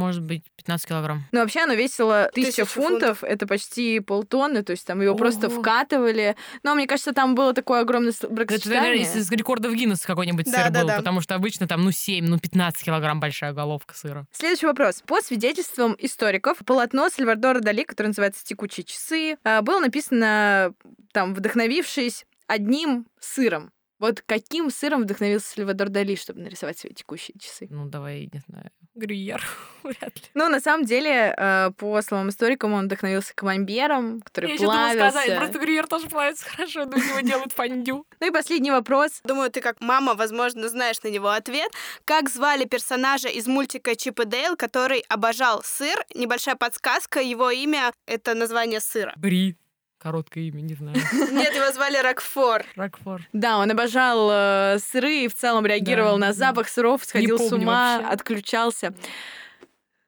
может 0.05 0.23
быть, 0.23 0.45
15 0.57 0.87
килограмм. 0.89 1.25
Ну, 1.33 1.41
вообще 1.41 1.61
оно 1.61 1.75
весило 1.75 2.31
тысяча 2.35 2.63
Тысячу 2.65 2.67
фунтов, 2.67 3.25
это 3.25 3.47
почти 3.47 4.01
полтонны, 4.01 4.63
то 4.63 4.71
есть 4.73 4.87
там 4.87 5.01
его 5.01 5.15
просто 5.17 5.49
Ого. 5.49 5.61
вкатывали. 5.61 6.37
Но 6.63 6.75
мне 6.75 6.87
кажется, 6.87 7.13
там 7.13 7.35
было 7.35 7.53
такое 7.55 7.81
огромное 7.81 8.13
с- 8.13 8.19
Это, 8.19 8.29
бракосочетание. 8.29 8.81
наверное, 8.83 9.21
из 9.21 9.31
рекордов 9.31 9.75
Гиннесса 9.75 10.07
какой-нибудь 10.07 10.47
Да, 10.47 10.53
сыр 10.65 10.71
да, 10.71 10.81
был, 10.81 10.89
да. 10.89 10.97
потому 10.99 11.21
что 11.21 11.35
обычно 11.35 11.67
там, 11.67 11.83
ну, 11.85 11.91
7, 11.91 12.27
ну, 12.27 12.39
15 12.39 12.85
килограмм 12.85 13.21
большая 13.21 13.53
головка 13.53 13.95
сыра. 13.97 14.27
Следующий 14.33 14.67
вопрос. 14.67 15.03
По 15.07 15.21
свидетельствам 15.21 15.97
историков, 15.99 16.59
полотно 16.65 17.09
Сальвадора 17.09 17.61
Дали, 17.61 17.85
которое 17.85 18.09
называется 18.09 18.45
«Текучие 18.45 18.85
часы», 18.85 19.37
а, 19.45 19.63
было 19.63 19.81
написано, 19.81 20.73
там, 21.13 21.35
вдохновившись 21.35 22.27
одним 22.47 23.07
сыром. 23.21 23.71
Вот 24.05 24.21
каким 24.21 24.71
сыром 24.71 25.05
вдохновился 25.05 25.55
Сальвадор 25.55 25.89
Дали, 25.89 26.15
чтобы 26.15 26.41
нарисовать 26.41 26.79
свои 26.79 26.93
текущие 26.93 27.35
часы? 27.41 27.69
Ну, 27.71 27.87
давай, 27.87 28.29
не 28.31 28.43
знаю, 28.47 28.71
грюйер. 28.95 29.43
Вряд 29.83 30.15
ли. 30.15 30.23
Ну, 30.35 30.51
на 30.51 30.61
самом 30.61 30.85
деле, 30.85 31.35
э, 31.35 31.71
по 31.79 32.03
словам 32.03 32.29
историкам, 32.29 32.75
он 32.75 32.85
вдохновился 32.85 33.33
камамбером, 33.35 34.21
который 34.21 34.51
Я 34.51 34.59
плавился. 34.59 35.11
сказать, 35.11 35.39
просто 35.39 35.59
грюйер 35.59 35.87
тоже 35.87 36.09
плавится 36.09 36.45
хорошо, 36.45 36.85
но 36.85 36.99
него 36.99 37.21
делают 37.21 37.53
фондю. 37.53 38.07
Ну 38.21 38.27
и 38.27 38.31
последний 38.31 38.71
вопрос. 38.71 39.21
Думаю, 39.25 39.51
ты 39.51 39.63
как 39.63 39.81
мама, 39.81 40.13
возможно, 40.13 40.69
знаешь 40.69 41.03
на 41.03 41.09
него 41.09 41.31
ответ. 41.31 41.73
Как 42.05 42.29
звали 42.29 42.67
персонажа 42.67 43.29
из 43.29 43.47
мультика 43.47 43.97
Чип 43.97 44.21
и 44.21 44.27
Дейл, 44.27 44.55
который 44.57 45.01
обожал 45.09 45.63
сыр? 45.65 46.05
Небольшая 46.15 46.57
подсказка, 46.57 47.21
его 47.21 47.51
имя— 47.51 47.93
это 48.07 48.35
название 48.35 48.81
сыра. 48.81 49.15
Бри. 49.17 49.57
Короткое 50.05 50.45
имя, 50.45 50.61
не 50.61 50.75
знаю. 50.75 50.95
Нет, 51.33 51.55
его 51.55 51.73
звали 51.73 51.97
Рокфор. 51.97 52.67
Рокфор. 52.77 53.23
Да, 53.33 53.57
он 53.57 53.71
обожал 53.71 54.29
э, 54.31 54.79
сыры 54.79 55.25
и 55.25 55.29
в 55.29 55.35
целом 55.35 55.65
реагировал 55.65 56.19
Да, 56.19 56.19
на 56.19 56.27
да. 56.27 56.33
запах 56.35 56.69
сыров, 56.69 57.03
сходил 57.07 57.39
с 57.39 57.51
ума, 57.51 57.97
вообще. 58.03 58.13
отключался. 58.13 58.95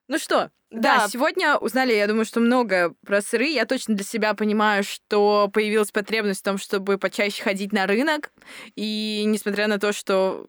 Ну 0.07 0.19
что, 0.19 0.51
да. 0.69 0.97
Да. 0.97 1.07
сегодня 1.07 1.55
узнали, 1.55 1.93
я 1.93 2.07
думаю, 2.07 2.25
что 2.25 2.39
много 2.39 2.93
про 3.05 3.21
сыры. 3.21 3.47
Я 3.47 3.65
точно 3.65 3.95
для 3.95 4.03
себя 4.03 4.33
понимаю, 4.33 4.83
что 4.83 5.49
появилась 5.51 5.91
потребность 5.91 6.41
в 6.41 6.43
том, 6.43 6.57
чтобы 6.57 6.97
почаще 6.97 7.41
ходить 7.41 7.71
на 7.71 7.87
рынок. 7.87 8.31
И 8.75 9.23
несмотря 9.25 9.67
на 9.67 9.79
то, 9.79 9.93
что, 9.93 10.45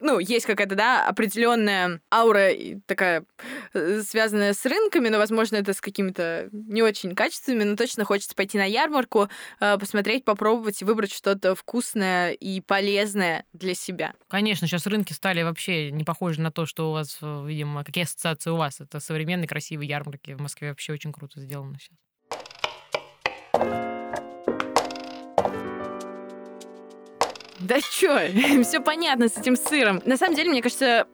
ну, 0.00 0.18
есть 0.18 0.46
какая-то, 0.46 0.74
да, 0.74 1.06
определенная 1.06 2.00
аура 2.12 2.50
такая 2.86 3.24
э, 3.72 4.02
связанная 4.02 4.52
с 4.52 4.66
рынками, 4.66 5.08
но, 5.08 5.18
возможно, 5.18 5.56
это 5.56 5.72
с 5.72 5.80
какими-то 5.80 6.48
не 6.52 6.82
очень 6.82 7.14
качественными, 7.14 7.64
но 7.64 7.76
точно 7.76 8.04
хочется 8.04 8.34
пойти 8.34 8.58
на 8.58 8.64
ярмарку, 8.64 9.28
э, 9.60 9.78
посмотреть, 9.78 10.24
попробовать 10.24 10.82
и 10.82 10.84
выбрать 10.84 11.12
что-то 11.12 11.54
вкусное 11.54 12.32
и 12.32 12.60
полезное 12.60 13.44
для 13.52 13.74
себя. 13.74 14.14
Конечно, 14.28 14.66
сейчас 14.66 14.86
рынки 14.86 15.12
стали 15.12 15.42
вообще 15.42 15.92
не 15.92 16.02
похожи 16.02 16.40
на 16.40 16.50
то, 16.50 16.66
что 16.66 16.90
у 16.90 16.92
вас, 16.92 17.18
э, 17.22 17.44
видимо, 17.46 17.84
какие 17.84 18.04
ассоциации 18.04 18.50
у 18.50 18.56
вас. 18.56 18.80
Это 18.80 18.98
современные 18.98 19.51
красивые 19.52 19.86
ярмарки 19.86 20.32
в 20.32 20.40
Москве 20.40 20.70
вообще 20.70 20.94
очень 20.94 21.12
круто 21.12 21.38
сделано 21.38 21.76
сейчас. 21.78 21.98
Да 27.60 27.78
чё, 27.80 28.18
все 28.64 28.80
понятно 28.80 29.28
с 29.28 29.36
этим 29.36 29.56
сыром. 29.56 30.00
На 30.06 30.16
самом 30.16 30.36
деле, 30.36 30.48
мне 30.48 30.62
кажется, 30.62 31.06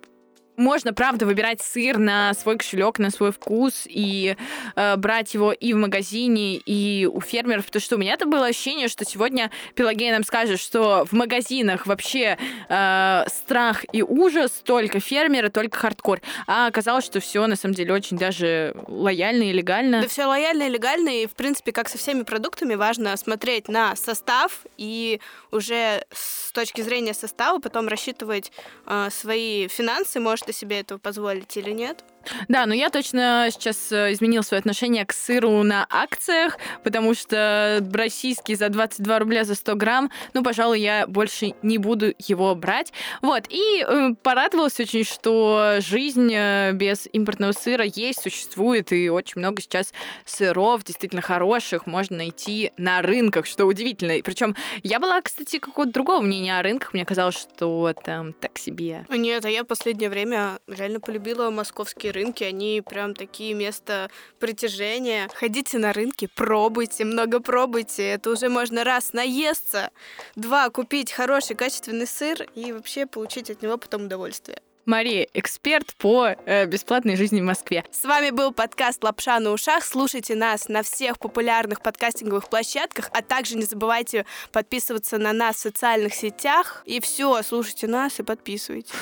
можно, 0.58 0.92
правда, 0.92 1.24
выбирать 1.24 1.62
сыр 1.62 1.98
на 1.98 2.34
свой 2.34 2.58
кошелек, 2.58 2.98
на 2.98 3.10
свой 3.10 3.32
вкус 3.32 3.84
и 3.86 4.36
э, 4.76 4.96
брать 4.96 5.32
его 5.32 5.52
и 5.52 5.72
в 5.72 5.76
магазине, 5.76 6.56
и 6.56 7.06
у 7.06 7.20
фермеров, 7.20 7.66
потому 7.66 7.80
что 7.80 7.96
у 7.96 7.98
меня-то 7.98 8.26
было 8.26 8.46
ощущение, 8.46 8.88
что 8.88 9.04
сегодня 9.04 9.50
Пелагея 9.74 10.12
нам 10.12 10.24
скажет, 10.24 10.60
что 10.60 11.04
в 11.04 11.12
магазинах 11.12 11.86
вообще 11.86 12.36
э, 12.68 13.24
страх 13.28 13.84
и 13.92 14.02
ужас, 14.02 14.50
только 14.64 15.00
фермеры, 15.00 15.48
только 15.48 15.78
хардкор. 15.78 16.20
А 16.46 16.66
оказалось, 16.66 17.04
что 17.04 17.20
все 17.20 17.46
на 17.46 17.56
самом 17.56 17.74
деле 17.74 17.94
очень 17.94 18.18
даже 18.18 18.74
лояльно 18.88 19.44
и 19.44 19.52
легально. 19.52 20.02
Да 20.02 20.08
все 20.08 20.26
лояльно 20.26 20.64
и 20.64 20.68
легально, 20.68 21.08
и, 21.22 21.26
в 21.26 21.32
принципе, 21.32 21.72
как 21.72 21.88
со 21.88 21.98
всеми 21.98 22.22
продуктами, 22.22 22.74
важно 22.74 23.16
смотреть 23.16 23.68
на 23.68 23.94
состав 23.94 24.62
и 24.76 25.20
уже 25.52 26.04
с 26.12 26.50
точки 26.52 26.80
зрения 26.80 27.14
состава 27.14 27.60
потом 27.60 27.86
рассчитывать 27.86 28.50
э, 28.86 29.08
свои 29.10 29.68
финансы, 29.68 30.18
может 30.18 30.47
ты 30.48 30.54
себе 30.54 30.80
этого 30.80 30.98
позволить 30.98 31.54
или 31.58 31.72
нет. 31.72 32.02
Да, 32.48 32.66
но 32.66 32.74
я 32.74 32.90
точно 32.90 33.48
сейчас 33.50 33.92
э, 33.92 34.12
изменил 34.12 34.42
свое 34.42 34.58
отношение 34.58 35.04
к 35.04 35.12
сыру 35.12 35.62
на 35.62 35.86
акциях, 35.90 36.58
потому 36.84 37.14
что 37.14 37.84
российский 37.92 38.54
за 38.54 38.68
22 38.68 39.18
рубля 39.18 39.44
за 39.44 39.54
100 39.54 39.76
грамм, 39.76 40.10
ну, 40.34 40.42
пожалуй, 40.42 40.80
я 40.80 41.06
больше 41.06 41.54
не 41.62 41.78
буду 41.78 42.14
его 42.18 42.54
брать. 42.54 42.92
Вот, 43.22 43.44
и 43.48 43.84
э, 43.86 44.10
порадовалась 44.22 44.78
очень, 44.80 45.04
что 45.04 45.76
жизнь 45.78 46.32
э, 46.32 46.72
без 46.72 47.08
импортного 47.12 47.52
сыра 47.52 47.84
есть, 47.84 48.22
существует, 48.22 48.92
и 48.92 49.08
очень 49.08 49.40
много 49.40 49.62
сейчас 49.62 49.92
сыров 50.24 50.84
действительно 50.84 51.22
хороших 51.22 51.86
можно 51.86 52.18
найти 52.18 52.72
на 52.76 53.02
рынках, 53.02 53.46
что 53.46 53.66
удивительно. 53.66 54.14
Причем 54.22 54.54
я 54.82 55.00
была, 55.00 55.20
кстати, 55.20 55.58
какого-то 55.58 55.92
другого 55.92 56.20
мнения 56.20 56.58
о 56.58 56.62
рынках, 56.62 56.92
мне 56.92 57.04
казалось, 57.04 57.36
что 57.36 57.92
там 58.04 58.32
так 58.32 58.58
себе. 58.58 59.04
Нет, 59.08 59.44
а 59.44 59.50
я 59.50 59.64
в 59.64 59.66
последнее 59.66 60.10
время 60.10 60.58
реально 60.66 61.00
полюбила 61.00 61.50
московские 61.50 62.12
рынки. 62.18 62.44
Они 62.44 62.82
прям 62.84 63.14
такие 63.14 63.54
места 63.54 64.10
притяжения. 64.38 65.28
Ходите 65.34 65.78
на 65.78 65.92
рынки, 65.92 66.28
пробуйте, 66.34 67.04
много 67.04 67.40
пробуйте. 67.40 68.02
Это 68.08 68.30
уже 68.30 68.48
можно 68.48 68.84
раз 68.84 69.12
наесться, 69.12 69.90
два 70.36 70.70
купить 70.70 71.12
хороший 71.12 71.56
качественный 71.56 72.06
сыр 72.06 72.42
и 72.54 72.72
вообще 72.72 73.06
получить 73.06 73.50
от 73.50 73.62
него 73.62 73.78
потом 73.78 74.04
удовольствие. 74.04 74.60
Мария, 74.88 75.28
эксперт 75.34 75.94
по 75.98 76.28
э, 76.28 76.64
бесплатной 76.64 77.16
жизни 77.16 77.42
в 77.42 77.44
Москве. 77.44 77.84
С 77.90 78.04
вами 78.04 78.30
был 78.30 78.52
подкаст 78.52 79.04
«Лапша 79.04 79.38
на 79.38 79.50
ушах». 79.50 79.84
Слушайте 79.84 80.34
нас 80.34 80.68
на 80.68 80.82
всех 80.82 81.18
популярных 81.18 81.82
подкастинговых 81.82 82.48
площадках, 82.48 83.10
а 83.12 83.20
также 83.20 83.58
не 83.58 83.64
забывайте 83.64 84.24
подписываться 84.50 85.18
на 85.18 85.34
нас 85.34 85.56
в 85.56 85.58
социальных 85.58 86.14
сетях. 86.14 86.82
И 86.86 87.00
все, 87.00 87.42
слушайте 87.42 87.86
нас 87.86 88.18
и 88.18 88.22
подписывайтесь. 88.22 88.94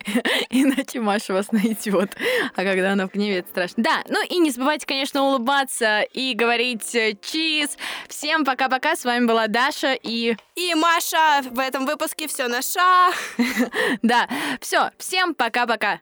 Иначе 0.48 1.00
Маша 1.00 1.34
вас 1.34 1.52
найдет. 1.52 2.16
А 2.54 2.64
когда 2.64 2.92
она 2.92 3.06
в 3.06 3.12
гневе, 3.12 3.40
это 3.40 3.50
страшно. 3.50 3.82
Да, 3.82 4.04
ну 4.08 4.24
и 4.26 4.38
не 4.38 4.50
забывайте, 4.50 4.86
конечно, 4.86 5.22
улыбаться 5.22 6.00
и 6.00 6.32
говорить 6.32 6.94
э, 6.94 7.12
чиз. 7.20 7.76
Всем 8.08 8.46
пока-пока. 8.46 8.96
С 8.96 9.04
вами 9.04 9.26
была 9.26 9.48
Даша 9.48 9.92
и... 10.02 10.34
И 10.54 10.74
Маша 10.74 11.42
в 11.42 11.58
этом 11.58 11.84
выпуске 11.84 12.26
все 12.26 12.48
наша. 12.48 13.12
Да, 14.02 14.28
все, 14.60 14.90
всем 15.26 15.34
пока-пока. 15.34 16.00